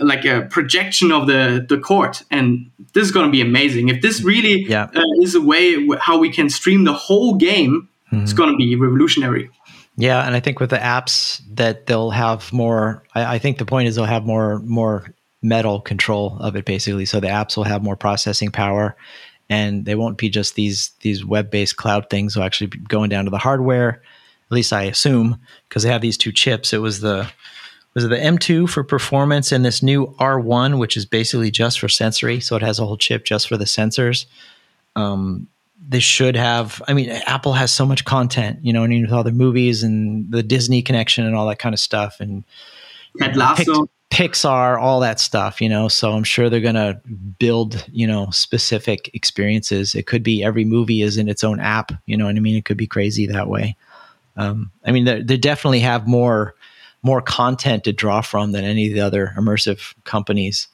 like 0.00 0.24
a 0.24 0.42
projection 0.50 1.12
of 1.12 1.26
the 1.26 1.64
the 1.68 1.78
court 1.78 2.22
and 2.30 2.70
this 2.94 3.04
is 3.04 3.12
going 3.12 3.26
to 3.26 3.32
be 3.32 3.40
amazing 3.40 3.88
if 3.88 4.00
this 4.00 4.22
really 4.22 4.64
yeah. 4.64 4.84
uh, 4.94 5.02
is 5.20 5.34
a 5.34 5.40
way 5.40 5.86
how 5.98 6.18
we 6.18 6.30
can 6.30 6.48
stream 6.48 6.84
the 6.84 6.92
whole 6.92 7.34
game 7.34 7.88
mm-hmm. 8.10 8.22
it's 8.22 8.32
going 8.32 8.50
to 8.50 8.56
be 8.56 8.74
revolutionary 8.76 9.50
yeah 9.96 10.26
and 10.26 10.34
i 10.34 10.40
think 10.40 10.58
with 10.58 10.70
the 10.70 10.78
apps 10.78 11.42
that 11.52 11.86
they'll 11.86 12.10
have 12.10 12.50
more 12.52 13.02
I, 13.14 13.34
I, 13.34 13.38
think 13.38 13.58
the 13.58 13.66
point 13.66 13.88
is 13.88 13.96
they'll 13.96 14.04
have 14.06 14.24
more 14.24 14.60
more 14.60 15.14
metal 15.42 15.80
control 15.80 16.38
of 16.40 16.56
it 16.56 16.64
basically 16.64 17.04
so 17.04 17.20
the 17.20 17.28
apps 17.28 17.56
will 17.56 17.64
have 17.64 17.82
more 17.82 17.96
processing 17.96 18.50
power 18.50 18.96
and 19.50 19.84
they 19.84 19.94
won't 19.94 20.16
be 20.16 20.30
just 20.30 20.54
these 20.54 20.92
these 21.00 21.24
web-based 21.24 21.76
cloud 21.76 22.08
things 22.08 22.34
will 22.34 22.44
actually 22.44 22.68
be 22.68 22.78
going 22.78 23.10
down 23.10 23.26
to 23.26 23.30
the 23.30 23.38
hardware 23.38 24.00
at 24.46 24.54
least 24.54 24.72
i 24.72 24.84
assume 24.84 25.38
because 25.68 25.82
they 25.82 25.90
have 25.90 26.00
these 26.00 26.16
two 26.16 26.32
chips 26.32 26.72
it 26.72 26.78
was 26.78 27.00
the 27.00 27.30
was 27.94 28.04
it 28.04 28.08
the 28.08 28.16
M2 28.16 28.68
for 28.68 28.84
performance 28.84 29.50
and 29.52 29.64
this 29.64 29.82
new 29.82 30.06
R1, 30.18 30.78
which 30.78 30.96
is 30.96 31.04
basically 31.04 31.50
just 31.50 31.80
for 31.80 31.88
sensory. 31.88 32.40
So 32.40 32.56
it 32.56 32.62
has 32.62 32.78
a 32.78 32.86
whole 32.86 32.96
chip 32.96 33.24
just 33.24 33.48
for 33.48 33.56
the 33.56 33.64
sensors. 33.64 34.26
Um, 34.94 35.48
they 35.88 35.98
should 35.98 36.36
have, 36.36 36.80
I 36.86 36.92
mean, 36.92 37.10
Apple 37.10 37.54
has 37.54 37.72
so 37.72 37.84
much 37.84 38.04
content, 38.04 38.60
you 38.62 38.72
know, 38.72 38.86
mean, 38.86 39.02
with 39.02 39.12
all 39.12 39.24
the 39.24 39.32
movies 39.32 39.82
and 39.82 40.30
the 40.30 40.42
Disney 40.42 40.82
connection 40.82 41.26
and 41.26 41.34
all 41.34 41.48
that 41.48 41.58
kind 41.58 41.72
of 41.72 41.80
stuff. 41.80 42.20
And 42.20 42.44
Ted 43.18 43.36
Lasso. 43.36 43.88
Pixar, 44.10 44.80
all 44.80 45.00
that 45.00 45.20
stuff, 45.20 45.60
you 45.60 45.68
know. 45.68 45.88
So 45.88 46.12
I'm 46.12 46.24
sure 46.24 46.50
they're 46.50 46.60
going 46.60 46.74
to 46.74 47.00
build, 47.38 47.86
you 47.92 48.06
know, 48.06 48.28
specific 48.30 49.08
experiences. 49.14 49.94
It 49.94 50.06
could 50.06 50.22
be 50.22 50.42
every 50.42 50.64
movie 50.64 51.02
is 51.02 51.16
in 51.16 51.28
its 51.28 51.44
own 51.44 51.60
app, 51.60 51.92
you 52.06 52.16
know 52.16 52.26
what 52.26 52.36
I 52.36 52.40
mean? 52.40 52.56
It 52.56 52.64
could 52.64 52.76
be 52.76 52.86
crazy 52.88 53.26
that 53.26 53.48
way. 53.48 53.76
Um, 54.36 54.70
I 54.84 54.92
mean, 54.92 55.04
they 55.04 55.36
definitely 55.36 55.80
have 55.80 56.06
more 56.06 56.54
more 57.02 57.22
content 57.22 57.84
to 57.84 57.92
draw 57.92 58.20
from 58.20 58.52
than 58.52 58.64
any 58.64 58.88
of 58.88 58.94
the 58.94 59.00
other 59.00 59.32
immersive 59.38 59.94
companies. 60.04 60.68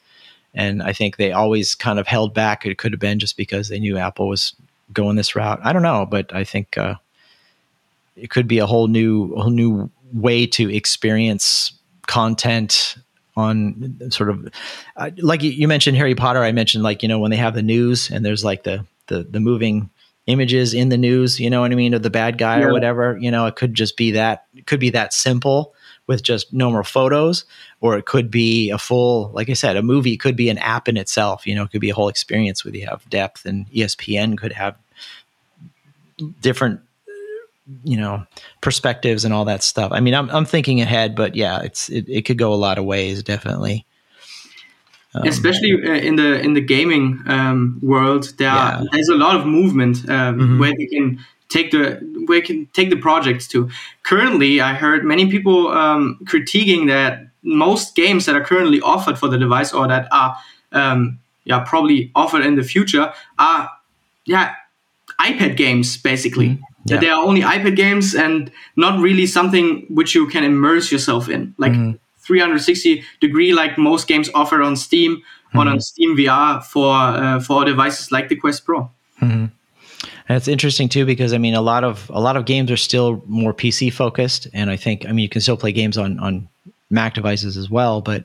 And 0.54 0.82
I 0.82 0.92
think 0.92 1.16
they 1.16 1.32
always 1.32 1.74
kind 1.74 1.98
of 1.98 2.06
held 2.06 2.34
back. 2.34 2.66
It 2.66 2.78
could 2.78 2.92
have 2.92 3.00
been 3.00 3.18
just 3.18 3.36
because 3.36 3.68
they 3.68 3.78
knew 3.78 3.96
Apple 3.96 4.26
was 4.26 4.54
going 4.92 5.16
this 5.16 5.36
route. 5.36 5.60
I 5.62 5.72
don't 5.72 5.82
know, 5.82 6.06
but 6.06 6.34
I 6.34 6.42
think 6.42 6.76
uh, 6.78 6.96
it 8.16 8.30
could 8.30 8.48
be 8.48 8.58
a 8.58 8.66
whole 8.66 8.88
new, 8.88 9.34
whole 9.36 9.50
new 9.50 9.90
way 10.12 10.46
to 10.46 10.74
experience 10.74 11.72
content 12.06 12.96
on 13.36 13.98
sort 14.10 14.30
of 14.30 14.48
uh, 14.96 15.10
like 15.18 15.42
you 15.42 15.68
mentioned 15.68 15.96
Harry 15.96 16.14
Potter. 16.14 16.42
I 16.42 16.52
mentioned 16.52 16.82
like 16.82 17.02
you 17.02 17.08
know 17.08 17.18
when 17.18 17.30
they 17.30 17.36
have 17.36 17.54
the 17.54 17.62
news 17.62 18.10
and 18.10 18.24
there's 18.24 18.44
like 18.44 18.62
the 18.64 18.84
the 19.06 19.22
the 19.24 19.40
moving 19.40 19.90
images 20.26 20.74
in 20.74 20.88
the 20.88 20.98
news. 20.98 21.38
You 21.38 21.50
know 21.50 21.60
what 21.60 21.72
I 21.72 21.74
mean 21.74 21.94
of 21.94 22.02
the 22.02 22.10
bad 22.10 22.38
guy 22.38 22.60
yeah. 22.60 22.66
or 22.66 22.72
whatever. 22.72 23.18
You 23.20 23.30
know 23.30 23.46
it 23.46 23.56
could 23.56 23.74
just 23.74 23.96
be 23.96 24.12
that. 24.12 24.46
It 24.54 24.66
could 24.66 24.80
be 24.80 24.90
that 24.90 25.12
simple 25.12 25.74
with 26.06 26.22
just 26.22 26.52
normal 26.52 26.84
photos, 26.84 27.44
or 27.80 27.98
it 27.98 28.06
could 28.06 28.30
be 28.30 28.70
a 28.70 28.78
full, 28.78 29.30
like 29.32 29.50
I 29.50 29.54
said, 29.54 29.76
a 29.76 29.82
movie 29.82 30.16
could 30.16 30.36
be 30.36 30.48
an 30.48 30.58
app 30.58 30.86
in 30.88 30.96
itself. 30.96 31.46
You 31.46 31.54
know, 31.54 31.64
it 31.64 31.72
could 31.72 31.80
be 31.80 31.90
a 31.90 31.94
whole 31.94 32.08
experience 32.08 32.64
where 32.64 32.74
you 32.74 32.86
have 32.86 33.08
depth, 33.10 33.44
and 33.44 33.68
ESPN 33.70 34.38
could 34.38 34.52
have 34.52 34.76
different 36.40 36.80
you 37.84 37.96
know 37.96 38.24
perspectives 38.60 39.24
and 39.24 39.34
all 39.34 39.44
that 39.44 39.62
stuff 39.62 39.90
i 39.92 40.00
mean 40.00 40.14
i'm, 40.14 40.30
I'm 40.30 40.44
thinking 40.44 40.80
ahead 40.80 41.14
but 41.14 41.34
yeah 41.34 41.62
it's 41.62 41.88
it, 41.88 42.08
it 42.08 42.22
could 42.22 42.38
go 42.38 42.52
a 42.52 42.54
lot 42.54 42.78
of 42.78 42.84
ways 42.84 43.22
definitely 43.22 43.84
um, 45.14 45.26
especially 45.26 45.72
uh, 45.72 45.92
in 45.94 46.16
the 46.16 46.40
in 46.40 46.54
the 46.54 46.60
gaming 46.60 47.22
um, 47.26 47.78
world 47.82 48.34
there 48.38 48.48
yeah. 48.48 48.78
are, 48.78 48.84
there's 48.92 49.08
a 49.08 49.14
lot 49.14 49.34
of 49.34 49.46
movement 49.46 50.08
um, 50.08 50.38
mm-hmm. 50.38 50.58
where 50.58 50.72
they 50.76 50.86
can 50.86 51.18
take 51.48 51.70
the 51.70 52.00
we 52.28 52.40
can 52.40 52.66
take 52.72 52.90
the 52.90 52.96
projects 52.96 53.46
to. 53.48 53.70
Currently, 54.02 54.60
I 54.60 54.74
heard 54.74 55.04
many 55.04 55.30
people 55.30 55.68
um, 55.68 56.18
critiquing 56.24 56.88
that 56.88 57.28
most 57.42 57.94
games 57.94 58.26
that 58.26 58.34
are 58.34 58.44
currently 58.44 58.80
offered 58.80 59.18
for 59.18 59.28
the 59.28 59.38
device 59.38 59.72
or 59.72 59.86
that 59.88 60.08
are 60.12 60.36
um, 60.72 61.18
yeah 61.44 61.60
probably 61.60 62.10
offered 62.14 62.44
in 62.44 62.56
the 62.56 62.62
future 62.62 63.12
are 63.38 63.70
yeah 64.24 64.54
iPad 65.20 65.56
games 65.56 65.96
basically. 65.96 66.48
Mm-hmm. 66.50 66.62
Yeah. 66.86 66.96
That 66.96 67.00
they 67.00 67.08
are 67.08 67.22
only 67.22 67.40
iPad 67.40 67.76
games 67.76 68.14
and 68.14 68.50
not 68.76 69.00
really 69.00 69.26
something 69.26 69.86
which 69.88 70.14
you 70.14 70.26
can 70.28 70.44
immerse 70.44 70.92
yourself 70.92 71.28
in, 71.28 71.54
like 71.58 71.72
mm-hmm. 71.72 71.96
360 72.20 73.02
degree, 73.20 73.52
like 73.52 73.76
most 73.78 74.06
games 74.06 74.30
offer 74.34 74.62
on 74.62 74.76
Steam 74.76 75.16
mm-hmm. 75.16 75.58
or 75.58 75.68
on 75.68 75.80
Steam 75.80 76.16
VR 76.16 76.62
for 76.62 76.94
uh, 76.94 77.40
for 77.40 77.64
devices 77.64 78.12
like 78.12 78.28
the 78.28 78.36
Quest 78.36 78.64
Pro. 78.64 78.90
Mm-hmm. 79.20 79.46
And 80.28 80.36
it's 80.36 80.48
interesting 80.48 80.88
too 80.88 81.06
because 81.06 81.32
I 81.32 81.38
mean 81.38 81.54
a 81.54 81.60
lot 81.60 81.84
of 81.84 82.10
a 82.12 82.20
lot 82.20 82.36
of 82.36 82.44
games 82.44 82.70
are 82.70 82.76
still 82.76 83.22
more 83.26 83.54
PC 83.54 83.92
focused, 83.92 84.48
and 84.52 84.70
I 84.70 84.76
think 84.76 85.06
I 85.06 85.12
mean 85.12 85.22
you 85.22 85.28
can 85.28 85.40
still 85.40 85.56
play 85.56 85.72
games 85.72 85.96
on 85.96 86.18
on 86.18 86.48
Mac 86.90 87.14
devices 87.14 87.56
as 87.56 87.70
well. 87.70 88.00
But 88.00 88.24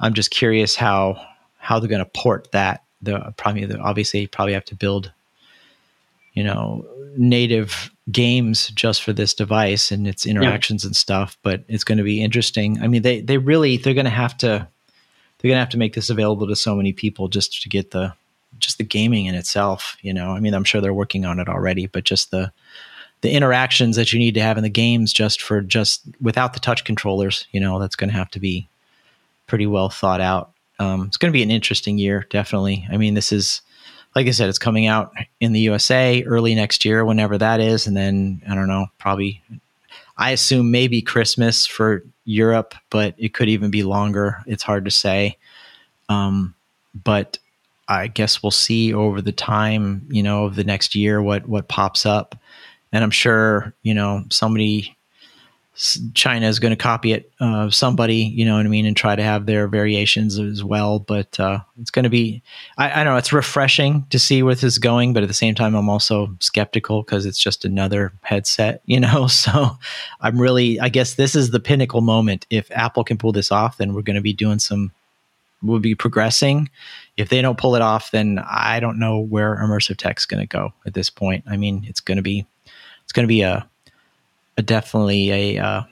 I'm 0.00 0.14
just 0.14 0.30
curious 0.30 0.74
how 0.76 1.20
how 1.58 1.78
they're 1.78 1.88
going 1.88 2.04
to 2.04 2.10
port 2.10 2.48
that 2.52 2.82
the 3.02 3.32
probably 3.36 3.72
obviously 3.76 4.26
probably 4.26 4.54
have 4.54 4.64
to 4.66 4.74
build 4.74 5.12
you 6.38 6.44
know 6.44 6.86
native 7.16 7.90
games 8.12 8.68
just 8.68 9.02
for 9.02 9.12
this 9.12 9.34
device 9.34 9.90
and 9.90 10.06
its 10.06 10.24
interactions 10.24 10.84
yeah. 10.84 10.88
and 10.88 10.96
stuff 10.96 11.36
but 11.42 11.64
it's 11.68 11.84
going 11.84 11.98
to 11.98 12.04
be 12.04 12.22
interesting. 12.22 12.80
I 12.80 12.86
mean 12.86 13.02
they 13.02 13.20
they 13.20 13.38
really 13.38 13.76
they're 13.76 14.00
going 14.00 14.04
to 14.04 14.20
have 14.24 14.36
to 14.38 14.68
they're 15.38 15.48
going 15.48 15.56
to 15.56 15.66
have 15.66 15.76
to 15.76 15.78
make 15.78 15.94
this 15.94 16.10
available 16.10 16.46
to 16.46 16.56
so 16.56 16.74
many 16.74 16.92
people 16.92 17.28
just 17.28 17.62
to 17.62 17.68
get 17.68 17.90
the 17.90 18.14
just 18.58 18.78
the 18.78 18.84
gaming 18.84 19.26
in 19.26 19.34
itself 19.34 19.96
you 20.00 20.14
know? 20.14 20.30
I 20.30 20.40
mean 20.40 20.54
i'm 20.54 20.64
sure 20.64 20.80
they're 20.80 21.02
working 21.02 21.24
on 21.24 21.40
it 21.40 21.48
already 21.48 21.86
but 21.86 22.04
just 22.04 22.30
the 22.30 22.52
the 23.20 23.32
interactions 23.32 23.96
that 23.96 24.12
you 24.12 24.18
need 24.18 24.34
to 24.34 24.42
have 24.42 24.56
in 24.56 24.62
the 24.62 24.70
games 24.70 25.12
just 25.12 25.42
for 25.42 25.60
just 25.60 26.02
without 26.20 26.54
the 26.54 26.60
touch 26.60 26.84
controllers 26.84 27.46
you 27.52 27.60
know 27.60 27.78
that's 27.80 27.96
going 27.96 28.10
to 28.10 28.16
have 28.16 28.30
to 28.30 28.40
be 28.40 28.68
pretty 29.48 29.66
well 29.66 29.88
thought 29.88 30.20
out. 30.20 30.52
Um, 30.78 31.06
it's 31.06 31.16
going 31.16 31.32
to 31.32 31.36
be 31.36 31.42
an 31.42 31.50
interesting 31.50 31.98
year 31.98 32.26
definitely. 32.30 32.86
I 32.92 32.96
mean 32.96 33.14
this 33.14 33.32
is 33.32 33.62
like 34.14 34.26
I 34.26 34.30
said, 34.30 34.48
it's 34.48 34.58
coming 34.58 34.86
out 34.86 35.12
in 35.40 35.52
the 35.52 35.60
USA 35.60 36.22
early 36.24 36.54
next 36.54 36.84
year, 36.84 37.04
whenever 37.04 37.38
that 37.38 37.60
is, 37.60 37.86
and 37.86 37.96
then 37.96 38.42
I 38.48 38.54
don't 38.54 38.68
know, 38.68 38.86
probably. 38.98 39.42
I 40.16 40.30
assume 40.32 40.70
maybe 40.72 41.00
Christmas 41.00 41.64
for 41.64 42.02
Europe, 42.24 42.74
but 42.90 43.14
it 43.18 43.34
could 43.34 43.48
even 43.48 43.70
be 43.70 43.84
longer. 43.84 44.42
It's 44.46 44.64
hard 44.64 44.84
to 44.84 44.90
say. 44.90 45.36
Um, 46.08 46.54
but 47.04 47.38
I 47.88 48.08
guess 48.08 48.42
we'll 48.42 48.50
see 48.50 48.92
over 48.92 49.22
the 49.22 49.32
time, 49.32 50.06
you 50.10 50.22
know, 50.22 50.44
of 50.44 50.56
the 50.56 50.64
next 50.64 50.94
year 50.94 51.22
what 51.22 51.48
what 51.48 51.68
pops 51.68 52.04
up, 52.04 52.34
and 52.92 53.02
I'm 53.02 53.10
sure 53.10 53.72
you 53.82 53.94
know 53.94 54.24
somebody 54.30 54.96
China 56.14 56.48
is 56.48 56.58
going 56.58 56.72
to 56.72 56.76
copy 56.76 57.12
it, 57.12 57.30
uh, 57.38 57.70
somebody, 57.70 58.16
you 58.16 58.44
know 58.44 58.56
what 58.56 58.66
I 58.66 58.68
mean, 58.68 58.84
and 58.84 58.96
try 58.96 59.14
to 59.14 59.22
have 59.22 59.46
their 59.46 59.68
variations 59.68 60.36
as 60.36 60.64
well. 60.64 60.98
But 60.98 61.38
uh, 61.38 61.60
it's 61.80 61.92
going 61.92 62.02
to 62.02 62.08
be, 62.08 62.42
I, 62.78 62.90
I, 63.00 63.04
don't 63.04 63.12
know, 63.12 63.16
it's 63.16 63.32
refreshing 63.32 64.04
to 64.10 64.18
see 64.18 64.42
where 64.42 64.56
this 64.56 64.64
is 64.64 64.78
going, 64.78 65.12
but 65.12 65.22
at 65.22 65.28
the 65.28 65.34
same 65.34 65.54
time, 65.54 65.76
I'm 65.76 65.88
also 65.88 66.34
skeptical 66.40 67.02
because 67.02 67.26
it's 67.26 67.38
just 67.38 67.64
another 67.64 68.12
headset, 68.22 68.82
you 68.86 68.98
know. 68.98 69.28
So 69.28 69.78
I'm 70.20 70.40
really, 70.40 70.80
I 70.80 70.88
guess 70.88 71.14
this 71.14 71.36
is 71.36 71.52
the 71.52 71.60
pinnacle 71.60 72.00
moment. 72.00 72.44
If 72.50 72.68
Apple 72.72 73.04
can 73.04 73.16
pull 73.16 73.30
this 73.30 73.52
off, 73.52 73.76
then 73.76 73.94
we're 73.94 74.02
going 74.02 74.16
to 74.16 74.22
be 74.22 74.32
doing 74.32 74.58
some, 74.58 74.90
we'll 75.62 75.78
be 75.78 75.94
progressing. 75.94 76.70
If 77.16 77.28
they 77.28 77.40
don't 77.40 77.58
pull 77.58 77.76
it 77.76 77.82
off, 77.82 78.10
then 78.10 78.40
I 78.50 78.80
don't 78.80 78.98
know 78.98 79.20
where 79.20 79.54
immersive 79.56 79.96
tech 79.96 80.18
is 80.18 80.26
going 80.26 80.40
to 80.40 80.46
go 80.46 80.72
at 80.86 80.94
this 80.94 81.08
point. 81.08 81.44
I 81.46 81.56
mean, 81.56 81.84
it's 81.86 82.00
going 82.00 82.16
to 82.16 82.22
be, 82.22 82.46
it's 83.04 83.12
going 83.12 83.24
to 83.24 83.28
be 83.28 83.42
a 83.42 83.68
a 84.58 84.62
definitely 84.62 85.30
a 85.30 85.62
uh, 85.64 85.82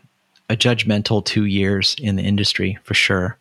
a 0.50 0.56
judgmental 0.56 1.24
two 1.24 1.46
years 1.46 1.96
in 1.98 2.16
the 2.16 2.22
industry 2.22 2.78
for 2.84 2.94
sure. 2.94 3.38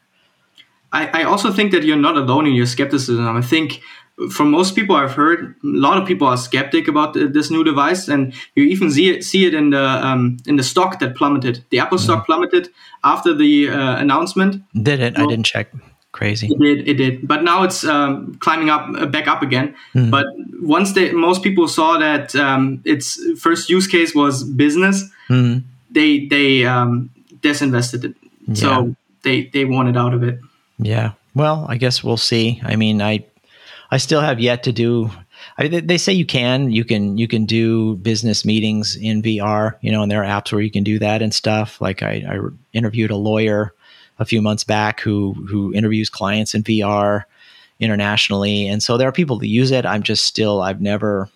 I, 0.94 1.22
I 1.22 1.24
also 1.24 1.52
think 1.52 1.72
that 1.72 1.84
you're 1.84 1.98
not 1.98 2.16
alone 2.16 2.48
in 2.48 2.54
your 2.54 2.66
skepticism. 2.66 3.28
I 3.28 3.42
think 3.42 3.82
from 4.32 4.50
most 4.50 4.76
people 4.76 4.96
I've 4.96 5.12
heard, 5.12 5.56
a 5.62 5.68
lot 5.68 6.02
of 6.02 6.08
people 6.08 6.26
are 6.26 6.38
skeptic 6.38 6.88
about 6.88 7.14
this 7.14 7.52
new 7.52 7.64
device, 7.64 8.08
and 8.08 8.34
you 8.56 8.64
even 8.64 8.90
see 8.90 9.10
it 9.10 9.24
see 9.24 9.46
it 9.46 9.54
in 9.54 9.72
the 9.72 9.84
um, 9.84 10.38
in 10.46 10.56
the 10.56 10.64
stock 10.64 11.00
that 11.00 11.16
plummeted. 11.16 11.66
The 11.70 11.80
Apple 11.80 11.98
stock 11.98 12.24
mm. 12.24 12.26
plummeted 12.28 12.70
after 13.04 13.34
the 13.34 13.70
uh, 13.70 13.98
announcement. 13.98 14.64
Did 14.82 15.02
it? 15.02 15.20
I 15.20 15.26
didn't 15.26 15.46
check. 15.46 15.70
Crazy. 16.16 16.48
It 16.48 16.60
did. 16.60 16.88
It 16.88 16.94
did. 16.94 17.28
But 17.28 17.44
now 17.44 17.64
it's 17.64 17.84
um, 17.84 18.36
climbing 18.36 18.70
up, 18.70 18.88
uh, 18.96 19.06
back 19.06 19.28
up 19.28 19.42
again. 19.42 19.76
Mm. 19.94 20.12
But 20.12 20.26
once 20.62 20.94
they, 20.94 21.12
most 21.12 21.44
people 21.44 21.68
saw 21.68 21.98
that 21.98 22.34
um, 22.38 22.82
its 22.86 23.20
first 23.38 23.70
use 23.70 23.86
case 23.86 24.16
was 24.16 24.46
business, 24.46 25.04
mm. 25.28 25.62
they 25.92 26.26
they 26.28 26.66
um, 26.66 27.10
disinvested 27.42 28.06
it. 28.06 28.16
Yeah. 28.48 28.56
So 28.56 28.96
they 29.24 29.48
they 29.48 29.66
wanted 29.66 29.98
out 29.98 30.14
of 30.14 30.24
it. 30.24 30.40
Yeah. 30.80 31.12
Well, 31.34 31.66
I 31.68 31.76
guess 31.76 32.02
we'll 32.02 32.16
see. 32.16 32.62
I 32.64 32.78
mean, 32.78 33.02
I 33.02 33.26
I 33.92 33.98
still 33.98 34.22
have 34.22 34.40
yet 34.40 34.64
to 34.64 34.72
do. 34.72 35.12
I, 35.58 35.68
they 35.68 35.98
say 35.98 36.14
you 36.14 36.26
can 36.26 36.72
you 36.72 36.86
can 36.86 37.18
you 37.18 37.28
can 37.28 37.44
do 37.44 37.98
business 37.98 38.46
meetings 38.46 38.96
in 38.96 39.22
VR. 39.22 39.76
You 39.82 39.92
know, 39.92 40.02
and 40.02 40.10
there 40.10 40.24
are 40.24 40.42
apps 40.42 40.54
where 40.54 40.62
you 40.62 40.72
can 40.72 40.86
do 40.86 40.98
that 41.00 41.22
and 41.22 41.34
stuff. 41.34 41.82
Like 41.82 42.04
I, 42.04 42.24
I 42.26 42.40
interviewed 42.72 43.12
a 43.12 43.18
lawyer 43.18 43.74
a 44.20 44.26
few 44.26 44.42
months 44.42 44.64
back 44.64 45.00
who 45.00 45.34
who 45.50 45.74
interviews 45.74 46.10
clients 46.10 46.54
in 46.54 46.64
VR 46.64 47.24
internationally, 47.80 48.68
and 48.68 48.82
so 48.82 48.98
there 48.98 49.08
are 49.08 49.14
people 49.14 49.38
that 49.40 49.48
use 49.48 49.72
it. 49.72 49.86
I'm 49.86 50.04
just 50.04 50.26
still 50.26 50.62
I've 50.62 50.82
never 50.82 51.30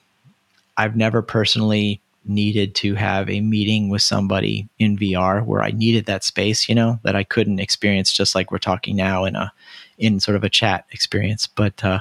I've 0.77 0.95
never 0.95 1.21
personally 1.21 2.01
needed 2.25 2.75
to 2.75 2.95
have 2.95 3.29
a 3.29 3.41
meeting 3.41 3.89
with 3.89 4.01
somebody 4.01 4.67
in 4.77 4.97
VR 4.97 5.43
where 5.45 5.63
I 5.63 5.71
needed 5.71 6.05
that 6.05 6.23
space, 6.23 6.69
you 6.69 6.75
know, 6.75 6.99
that 7.03 7.15
I 7.15 7.23
couldn't 7.23 7.59
experience 7.59 8.13
just 8.13 8.35
like 8.35 8.51
we're 8.51 8.59
talking 8.59 8.95
now 8.95 9.25
in 9.25 9.35
a 9.35 9.51
in 9.97 10.19
sort 10.19 10.35
of 10.35 10.43
a 10.43 10.49
chat 10.49 10.85
experience. 10.91 11.47
But 11.47 11.83
uh, 11.83 11.99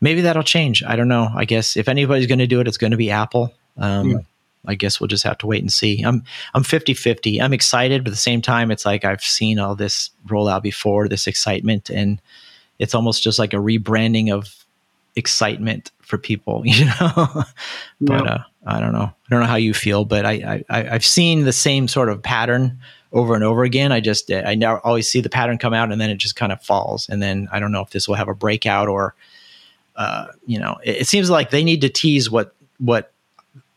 maybe 0.00 0.20
that'll 0.20 0.42
change. 0.42 0.82
I 0.84 0.96
don't 0.96 1.08
know. 1.08 1.30
I 1.34 1.44
guess 1.44 1.76
if 1.76 1.88
anybody's 1.88 2.26
going 2.26 2.38
to 2.40 2.46
do 2.46 2.60
it, 2.60 2.68
it's 2.68 2.76
going 2.76 2.90
to 2.90 2.96
be 2.96 3.10
Apple. 3.10 3.54
Um, 3.78 4.10
yeah. 4.10 4.18
I 4.66 4.74
guess 4.74 5.00
we'll 5.00 5.08
just 5.08 5.24
have 5.24 5.38
to 5.38 5.46
wait 5.46 5.62
and 5.62 5.72
see. 5.72 6.02
I'm 6.02 6.24
I'm 6.54 6.62
50-50. 6.62 7.40
I'm 7.40 7.52
excited, 7.52 8.04
but 8.04 8.10
at 8.10 8.14
the 8.14 8.16
same 8.16 8.42
time, 8.42 8.70
it's 8.70 8.86
like 8.86 9.04
I've 9.04 9.22
seen 9.22 9.58
all 9.58 9.74
this 9.74 10.10
roll 10.26 10.48
out 10.48 10.62
before, 10.62 11.08
this 11.08 11.26
excitement, 11.26 11.90
and 11.90 12.20
it's 12.78 12.94
almost 12.94 13.22
just 13.22 13.38
like 13.38 13.52
a 13.52 13.58
rebranding 13.58 14.32
of 14.32 14.64
excitement 15.16 15.92
for 16.00 16.18
people, 16.18 16.62
you 16.64 16.84
know. 16.84 17.44
but 18.00 18.26
uh, 18.26 18.38
I 18.66 18.80
don't 18.80 18.92
know. 18.92 19.04
I 19.04 19.28
don't 19.30 19.40
know 19.40 19.46
how 19.46 19.56
you 19.56 19.74
feel, 19.74 20.04
but 20.04 20.24
I, 20.24 20.64
I 20.68 20.88
I've 20.90 21.04
seen 21.04 21.44
the 21.44 21.52
same 21.52 21.88
sort 21.88 22.08
of 22.08 22.22
pattern 22.22 22.78
over 23.12 23.34
and 23.34 23.44
over 23.44 23.62
again. 23.62 23.92
I 23.92 24.00
just 24.00 24.30
I 24.32 24.54
now 24.54 24.80
always 24.84 25.08
see 25.08 25.20
the 25.20 25.30
pattern 25.30 25.58
come 25.58 25.74
out 25.74 25.92
and 25.92 26.00
then 26.00 26.10
it 26.10 26.16
just 26.16 26.36
kind 26.36 26.52
of 26.52 26.62
falls, 26.62 27.08
and 27.08 27.22
then 27.22 27.48
I 27.52 27.60
don't 27.60 27.72
know 27.72 27.82
if 27.82 27.90
this 27.90 28.08
will 28.08 28.16
have 28.16 28.28
a 28.28 28.34
breakout 28.34 28.88
or. 28.88 29.14
Uh, 29.96 30.26
you 30.44 30.58
know, 30.58 30.76
it, 30.82 31.02
it 31.02 31.06
seems 31.06 31.30
like 31.30 31.50
they 31.50 31.62
need 31.62 31.80
to 31.82 31.88
tease 31.88 32.28
what 32.28 32.52
what 32.78 33.12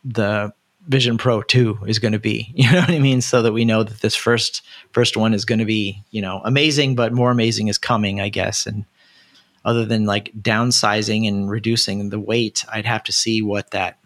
the 0.04 0.52
Vision 0.88 1.18
Pro 1.18 1.42
2 1.42 1.80
is 1.86 1.98
going 1.98 2.12
to 2.12 2.18
be. 2.18 2.52
You 2.54 2.72
know 2.72 2.80
what 2.80 2.90
I 2.90 2.98
mean? 2.98 3.20
So 3.20 3.42
that 3.42 3.52
we 3.52 3.64
know 3.64 3.82
that 3.82 4.00
this 4.00 4.14
first 4.14 4.62
first 4.92 5.16
one 5.16 5.34
is 5.34 5.44
going 5.44 5.58
to 5.58 5.64
be, 5.64 6.02
you 6.10 6.20
know, 6.20 6.40
amazing, 6.44 6.94
but 6.96 7.12
more 7.12 7.30
amazing 7.30 7.68
is 7.68 7.78
coming, 7.78 8.20
I 8.20 8.28
guess. 8.28 8.66
And 8.66 8.84
other 9.64 9.84
than 9.84 10.06
like 10.06 10.32
downsizing 10.40 11.28
and 11.28 11.50
reducing 11.50 12.08
the 12.08 12.20
weight, 12.20 12.64
I'd 12.72 12.86
have 12.86 13.04
to 13.04 13.12
see 13.12 13.42
what 13.42 13.70
that 13.70 13.98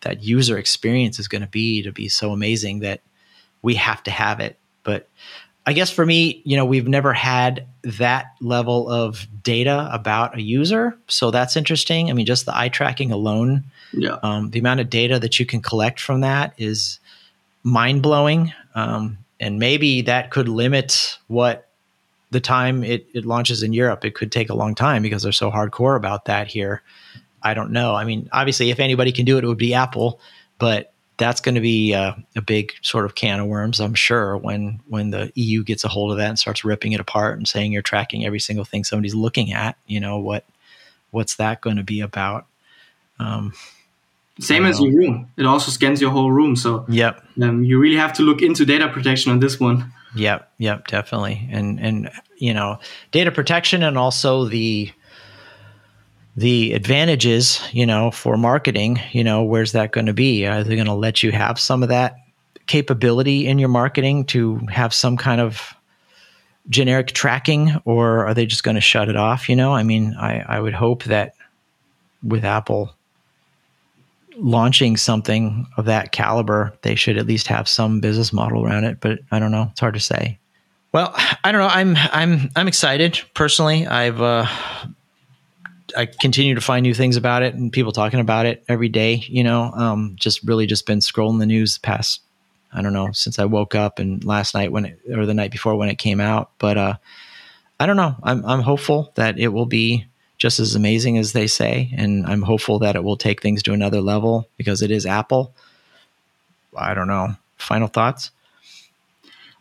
that 0.00 0.22
user 0.22 0.58
experience 0.58 1.18
is 1.18 1.28
going 1.28 1.42
to 1.42 1.48
be 1.48 1.82
to 1.82 1.92
be 1.92 2.08
so 2.08 2.32
amazing 2.32 2.80
that 2.80 3.00
we 3.62 3.74
have 3.76 4.02
to 4.04 4.10
have 4.10 4.40
it. 4.40 4.58
But 4.82 5.08
I 5.66 5.72
guess 5.72 5.90
for 5.90 6.04
me, 6.04 6.42
you 6.44 6.56
know, 6.56 6.64
we've 6.64 6.88
never 6.88 7.12
had 7.12 7.66
that 7.84 8.26
level 8.40 8.88
of 8.88 9.26
data 9.42 9.88
about 9.92 10.36
a 10.36 10.42
user. 10.42 10.96
So 11.08 11.30
that's 11.30 11.56
interesting. 11.56 12.10
I 12.10 12.12
mean, 12.12 12.26
just 12.26 12.44
the 12.44 12.56
eye 12.56 12.68
tracking 12.68 13.12
alone 13.12 13.64
yeah. 13.96 14.18
Um, 14.22 14.50
the 14.50 14.58
amount 14.58 14.80
of 14.80 14.90
data 14.90 15.18
that 15.18 15.38
you 15.38 15.46
can 15.46 15.62
collect 15.62 16.00
from 16.00 16.20
that 16.20 16.54
is 16.58 16.98
mind 17.62 18.02
blowing. 18.02 18.52
Um, 18.74 19.18
and 19.40 19.58
maybe 19.58 20.02
that 20.02 20.30
could 20.30 20.48
limit 20.48 21.18
what 21.28 21.68
the 22.30 22.40
time 22.40 22.82
it, 22.82 23.06
it 23.14 23.24
launches 23.24 23.62
in 23.62 23.72
Europe. 23.72 24.04
It 24.04 24.14
could 24.14 24.32
take 24.32 24.50
a 24.50 24.54
long 24.54 24.74
time 24.74 25.02
because 25.02 25.22
they're 25.22 25.32
so 25.32 25.50
hardcore 25.50 25.96
about 25.96 26.24
that 26.26 26.48
here. 26.48 26.82
I 27.42 27.54
don't 27.54 27.70
know. 27.70 27.94
I 27.94 28.04
mean, 28.04 28.28
obviously, 28.32 28.70
if 28.70 28.80
anybody 28.80 29.12
can 29.12 29.24
do 29.24 29.38
it, 29.38 29.44
it 29.44 29.46
would 29.46 29.58
be 29.58 29.74
Apple, 29.74 30.18
but 30.58 30.92
that's 31.16 31.40
going 31.40 31.54
to 31.54 31.60
be 31.60 31.92
a, 31.92 32.16
a, 32.34 32.42
big 32.42 32.72
sort 32.82 33.04
of 33.04 33.14
can 33.14 33.40
of 33.40 33.46
worms, 33.46 33.80
I'm 33.80 33.94
sure, 33.94 34.36
when 34.36 34.80
when 34.88 35.10
the 35.10 35.30
EU 35.34 35.62
gets 35.62 35.84
a 35.84 35.88
hold 35.88 36.10
of 36.10 36.18
that 36.18 36.28
and 36.28 36.38
starts 36.38 36.64
ripping 36.64 36.92
it 36.92 37.00
apart 37.00 37.36
and 37.36 37.46
saying 37.46 37.72
you're 37.72 37.82
tracking 37.82 38.26
every 38.26 38.40
single 38.40 38.64
thing 38.64 38.84
somebody's 38.84 39.14
looking 39.14 39.52
at. 39.52 39.76
You 39.86 40.00
know 40.00 40.18
what? 40.18 40.44
What's 41.10 41.36
that 41.36 41.60
going 41.60 41.76
to 41.76 41.84
be 41.84 42.00
about? 42.00 42.46
Um, 43.20 43.52
same 44.40 44.66
as 44.66 44.80
your 44.80 44.92
room. 44.92 45.30
It 45.36 45.46
also 45.46 45.70
scans 45.70 46.00
your 46.00 46.10
whole 46.10 46.32
room. 46.32 46.56
So 46.56 46.84
yep. 46.88 47.22
Um, 47.40 47.62
you 47.62 47.78
really 47.78 47.96
have 47.96 48.12
to 48.14 48.22
look 48.22 48.42
into 48.42 48.64
data 48.64 48.88
protection 48.88 49.30
on 49.30 49.38
this 49.38 49.60
one. 49.60 49.92
Yep, 50.16 50.52
yep, 50.58 50.86
definitely. 50.88 51.48
And 51.50 51.80
and 51.80 52.10
you 52.36 52.54
know, 52.54 52.78
data 53.12 53.30
protection 53.30 53.82
and 53.82 53.96
also 53.96 54.46
the 54.46 54.90
the 56.36 56.72
advantages, 56.72 57.60
you 57.72 57.86
know, 57.86 58.10
for 58.10 58.36
marketing, 58.36 59.00
you 59.12 59.22
know, 59.22 59.42
where's 59.42 59.72
that 59.72 59.92
going 59.92 60.06
to 60.06 60.12
be? 60.12 60.46
Are 60.46 60.64
they 60.64 60.74
going 60.74 60.86
to 60.86 60.94
let 60.94 61.22
you 61.22 61.30
have 61.32 61.60
some 61.60 61.82
of 61.82 61.88
that 61.90 62.16
capability 62.66 63.46
in 63.46 63.58
your 63.58 63.68
marketing 63.68 64.24
to 64.24 64.56
have 64.70 64.92
some 64.92 65.16
kind 65.16 65.40
of 65.40 65.74
generic 66.68 67.08
tracking 67.08 67.80
or 67.84 68.26
are 68.26 68.34
they 68.34 68.46
just 68.46 68.64
going 68.64 68.74
to 68.74 68.80
shut 68.80 69.08
it 69.08 69.16
off, 69.16 69.48
you 69.48 69.54
know? 69.54 69.74
I 69.74 69.82
mean, 69.82 70.14
I 70.18 70.40
I 70.40 70.60
would 70.60 70.74
hope 70.74 71.04
that 71.04 71.34
with 72.22 72.44
Apple 72.44 72.94
launching 74.36 74.96
something 74.96 75.66
of 75.76 75.84
that 75.84 76.12
caliber, 76.12 76.72
they 76.82 76.94
should 76.94 77.18
at 77.18 77.26
least 77.26 77.46
have 77.46 77.68
some 77.68 78.00
business 78.00 78.32
model 78.32 78.64
around 78.64 78.84
it. 78.84 78.98
But 79.00 79.20
I 79.30 79.38
don't 79.38 79.52
know; 79.52 79.68
it's 79.70 79.80
hard 79.80 79.94
to 79.94 80.00
say. 80.00 80.38
Well, 80.92 81.12
I 81.44 81.52
don't 81.52 81.60
know. 81.60 81.68
I'm 81.68 81.96
I'm 81.96 82.50
I'm 82.56 82.68
excited 82.68 83.20
personally. 83.34 83.86
I've 83.86 84.20
uh, 84.20 84.46
I 85.96 86.06
continue 86.06 86.54
to 86.54 86.60
find 86.60 86.82
new 86.82 86.94
things 86.94 87.16
about 87.16 87.42
it 87.42 87.54
and 87.54 87.72
people 87.72 87.92
talking 87.92 88.20
about 88.20 88.46
it 88.46 88.64
every 88.68 88.88
day. 88.88 89.24
You 89.28 89.44
know, 89.44 89.64
um, 89.72 90.16
just 90.18 90.42
really 90.42 90.66
just 90.66 90.86
been 90.86 90.98
scrolling 90.98 91.38
the 91.38 91.46
news 91.46 91.78
past 91.78 92.20
I 92.74 92.82
don't 92.82 92.92
know 92.92 93.12
since 93.12 93.38
I 93.38 93.44
woke 93.44 93.74
up 93.74 93.98
and 93.98 94.24
last 94.24 94.54
night 94.54 94.72
when 94.72 94.84
it 94.86 94.98
or 95.10 95.26
the 95.26 95.34
night 95.34 95.52
before 95.52 95.76
when 95.76 95.88
it 95.88 95.98
came 95.98 96.20
out. 96.20 96.50
But 96.58 96.76
uh, 96.76 96.94
I 97.78 97.86
don't 97.86 97.96
know. 97.96 98.16
I'm 98.22 98.44
I'm 98.44 98.60
hopeful 98.60 99.12
that 99.14 99.38
it 99.38 99.48
will 99.48 99.66
be 99.66 100.06
just 100.38 100.58
as 100.58 100.74
amazing 100.74 101.16
as 101.16 101.32
they 101.32 101.46
say. 101.46 101.92
And 101.96 102.26
I'm 102.26 102.42
hopeful 102.42 102.80
that 102.80 102.96
it 102.96 103.04
will 103.04 103.16
take 103.16 103.40
things 103.40 103.62
to 103.62 103.72
another 103.72 104.00
level 104.00 104.48
because 104.56 104.82
it 104.82 104.90
is 104.90 105.06
Apple. 105.06 105.54
I 106.76 106.94
don't 106.94 107.06
know. 107.06 107.36
Final 107.56 107.86
thoughts? 107.86 108.32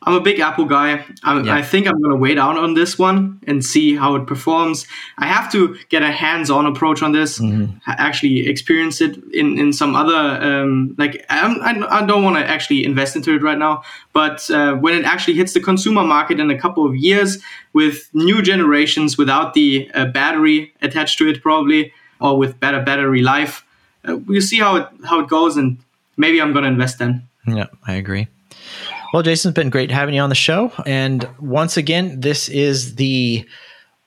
I'm 0.05 0.13
a 0.15 0.19
big 0.21 0.39
Apple 0.39 0.65
guy. 0.65 1.05
Yeah. 1.25 1.55
i 1.55 1.61
think 1.61 1.87
I'm 1.87 1.99
going 2.01 2.11
to 2.11 2.17
wait 2.17 2.37
out 2.37 2.57
on 2.57 2.73
this 2.73 2.99
one 2.99 3.39
and 3.47 3.63
see 3.63 3.95
how 3.95 4.15
it 4.15 4.27
performs. 4.27 4.85
I 5.17 5.27
have 5.27 5.51
to 5.53 5.77
get 5.89 6.03
a 6.03 6.11
hands-on 6.11 6.65
approach 6.65 7.01
on 7.01 7.11
this, 7.11 7.39
mm-hmm. 7.39 7.77
actually 7.87 8.47
experience 8.47 9.01
it 9.01 9.17
in, 9.33 9.57
in 9.57 9.71
some 9.73 9.95
other, 9.95 10.15
um, 10.15 10.95
like, 10.97 11.25
I'm, 11.29 11.61
I, 11.61 12.05
don't 12.05 12.23
want 12.23 12.35
to 12.37 12.45
actually 12.45 12.83
invest 12.83 13.15
into 13.15 13.33
it 13.33 13.41
right 13.41 13.57
now. 13.57 13.83
But 14.11 14.49
uh, 14.49 14.75
when 14.75 14.93
it 14.93 15.05
actually 15.05 15.35
hits 15.35 15.53
the 15.53 15.61
consumer 15.61 16.03
market 16.03 16.39
in 16.39 16.51
a 16.51 16.59
couple 16.59 16.85
of 16.85 16.95
years 16.95 17.41
with 17.71 18.09
new 18.13 18.41
generations 18.41 19.17
without 19.17 19.53
the 19.53 19.89
uh, 19.93 20.05
battery 20.05 20.73
attached 20.81 21.17
to 21.19 21.29
it, 21.29 21.41
probably, 21.41 21.93
or 22.19 22.37
with 22.37 22.59
better 22.59 22.81
battery 22.81 23.21
life, 23.21 23.65
uh, 24.07 24.17
we'll 24.17 24.41
see 24.41 24.59
how 24.59 24.75
it, 24.75 24.87
how 25.05 25.21
it 25.21 25.29
goes. 25.29 25.55
And 25.55 25.77
maybe 26.17 26.41
I'm 26.41 26.51
going 26.51 26.63
to 26.63 26.69
invest 26.69 26.99
then. 26.99 27.27
Yeah, 27.47 27.67
I 27.87 27.93
agree. 27.93 28.27
Well, 29.13 29.21
Jason, 29.21 29.49
it's 29.49 29.55
been 29.55 29.69
great 29.69 29.91
having 29.91 30.15
you 30.15 30.21
on 30.21 30.29
the 30.29 30.35
show. 30.35 30.71
And 30.87 31.29
once 31.39 31.77
again, 31.77 32.19
this 32.21 32.49
is 32.49 32.95
the 32.95 33.47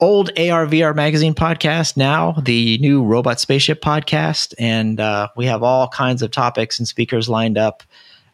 old 0.01 0.35
ARVR 0.35 0.97
magazine 0.97 1.33
podcast, 1.33 1.97
now 1.97 2.33
the 2.33 2.77
new 2.79 3.05
Robot 3.05 3.39
Spaceship 3.39 3.81
podcast. 3.81 4.53
And 4.59 4.99
uh, 4.99 5.29
we 5.37 5.47
have 5.47 5.63
all 5.63 5.87
kinds 5.87 6.23
of 6.23 6.33
topics 6.33 6.81
and 6.81 6.89
speakers 6.89 7.29
lined 7.29 7.57
up 7.57 7.85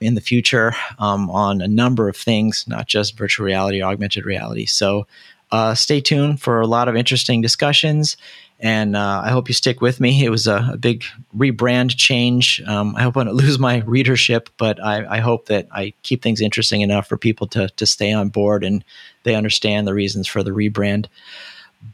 in 0.00 0.14
the 0.14 0.22
future 0.22 0.72
um, 0.98 1.28
on 1.28 1.60
a 1.60 1.68
number 1.68 2.08
of 2.08 2.16
things, 2.16 2.64
not 2.66 2.86
just 2.86 3.18
virtual 3.18 3.44
reality, 3.44 3.82
augmented 3.82 4.24
reality. 4.24 4.64
So 4.64 5.06
uh, 5.52 5.74
stay 5.74 6.00
tuned 6.00 6.40
for 6.40 6.60
a 6.60 6.66
lot 6.66 6.88
of 6.88 6.96
interesting 6.96 7.40
discussions 7.40 8.16
and 8.62 8.94
uh, 8.94 9.22
I 9.24 9.30
hope 9.30 9.48
you 9.48 9.54
stick 9.54 9.80
with 9.80 9.98
me. 9.98 10.24
It 10.24 10.30
was 10.30 10.46
a, 10.46 10.70
a 10.74 10.76
big 10.76 11.02
rebrand 11.36 11.96
change. 11.96 12.62
Um, 12.64 12.94
I 12.94 13.02
hope 13.02 13.16
I 13.16 13.24
don't 13.24 13.34
lose 13.34 13.58
my 13.58 13.78
readership, 13.78 14.48
but 14.56 14.82
I, 14.82 15.16
I, 15.16 15.18
hope 15.18 15.46
that 15.46 15.66
I 15.72 15.94
keep 16.04 16.22
things 16.22 16.40
interesting 16.40 16.80
enough 16.80 17.08
for 17.08 17.16
people 17.16 17.48
to 17.48 17.68
to 17.68 17.86
stay 17.86 18.12
on 18.12 18.28
board 18.28 18.62
and 18.62 18.84
they 19.24 19.34
understand 19.34 19.88
the 19.88 19.94
reasons 19.94 20.28
for 20.28 20.44
the 20.44 20.52
rebrand. 20.52 21.06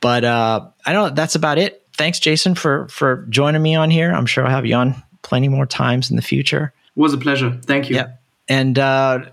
But 0.00 0.24
uh, 0.24 0.68
I 0.84 0.92
don't. 0.92 1.16
That's 1.16 1.34
about 1.34 1.56
it. 1.56 1.86
Thanks, 1.94 2.20
Jason, 2.20 2.54
for 2.54 2.86
for 2.88 3.24
joining 3.30 3.62
me 3.62 3.74
on 3.74 3.90
here. 3.90 4.12
I'm 4.12 4.26
sure 4.26 4.44
I'll 4.44 4.50
have 4.50 4.66
you 4.66 4.74
on 4.74 5.02
plenty 5.22 5.48
more 5.48 5.64
times 5.64 6.10
in 6.10 6.16
the 6.16 6.22
future. 6.22 6.74
It 6.94 7.00
was 7.00 7.14
a 7.14 7.18
pleasure. 7.18 7.58
Thank 7.64 7.88
you. 7.88 7.96
And 8.48 8.78
uh, 8.78 9.26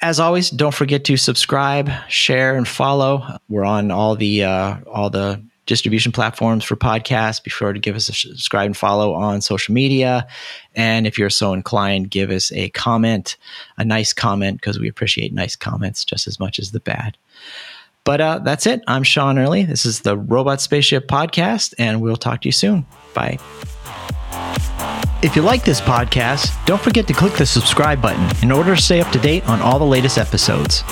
as 0.00 0.18
always, 0.18 0.50
don't 0.50 0.74
forget 0.74 1.04
to 1.04 1.16
subscribe, 1.16 1.90
share, 2.08 2.56
and 2.56 2.66
follow. 2.66 3.38
We're 3.48 3.64
on 3.64 3.90
all 3.90 4.16
the 4.16 4.44
uh, 4.44 4.76
all 4.86 5.10
the 5.10 5.42
distribution 5.66 6.10
platforms 6.10 6.64
for 6.64 6.76
podcasts. 6.76 7.42
Be 7.42 7.50
sure 7.50 7.72
to 7.72 7.78
give 7.78 7.96
us 7.96 8.08
a 8.08 8.12
subscribe 8.12 8.66
and 8.66 8.76
follow 8.76 9.14
on 9.14 9.40
social 9.40 9.74
media. 9.74 10.26
And 10.74 11.06
if 11.06 11.18
you're 11.18 11.30
so 11.30 11.52
inclined, 11.52 12.10
give 12.10 12.30
us 12.30 12.50
a 12.52 12.70
comment, 12.70 13.36
a 13.76 13.84
nice 13.84 14.12
comment, 14.12 14.60
because 14.60 14.78
we 14.78 14.88
appreciate 14.88 15.32
nice 15.32 15.54
comments 15.54 16.04
just 16.04 16.26
as 16.26 16.40
much 16.40 16.58
as 16.58 16.72
the 16.72 16.80
bad. 16.80 17.16
But 18.04 18.20
uh, 18.20 18.38
that's 18.40 18.66
it. 18.66 18.82
I'm 18.88 19.04
Sean 19.04 19.38
Early. 19.38 19.64
This 19.64 19.86
is 19.86 20.00
the 20.00 20.16
Robot 20.16 20.60
Spaceship 20.60 21.06
Podcast, 21.06 21.74
and 21.78 22.00
we'll 22.00 22.16
talk 22.16 22.40
to 22.42 22.48
you 22.48 22.52
soon. 22.52 22.84
Bye. 23.14 23.38
If 25.22 25.36
you 25.36 25.42
like 25.42 25.64
this 25.64 25.80
podcast, 25.80 26.52
don't 26.66 26.82
forget 26.82 27.06
to 27.06 27.12
click 27.12 27.34
the 27.34 27.46
subscribe 27.46 28.02
button 28.02 28.28
in 28.42 28.50
order 28.50 28.74
to 28.74 28.82
stay 28.82 29.00
up 29.00 29.12
to 29.12 29.20
date 29.20 29.48
on 29.48 29.60
all 29.60 29.78
the 29.78 29.84
latest 29.84 30.18
episodes. 30.18 30.82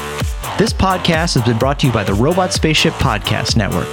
This 0.56 0.72
podcast 0.72 1.34
has 1.34 1.42
been 1.42 1.58
brought 1.58 1.80
to 1.80 1.88
you 1.88 1.92
by 1.92 2.04
the 2.04 2.14
Robot 2.14 2.52
Spaceship 2.52 2.92
Podcast 2.94 3.56
Network. 3.56 3.88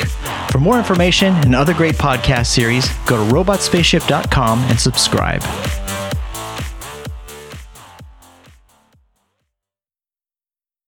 For 0.51 0.59
more 0.59 0.77
information 0.77 1.33
and 1.37 1.55
other 1.55 1.73
great 1.73 1.95
podcast 1.95 2.47
series, 2.47 2.87
go 3.07 3.17
to 3.17 3.33
robotspaceship.com 3.33 4.59
and 4.59 4.79
subscribe. 4.79 5.41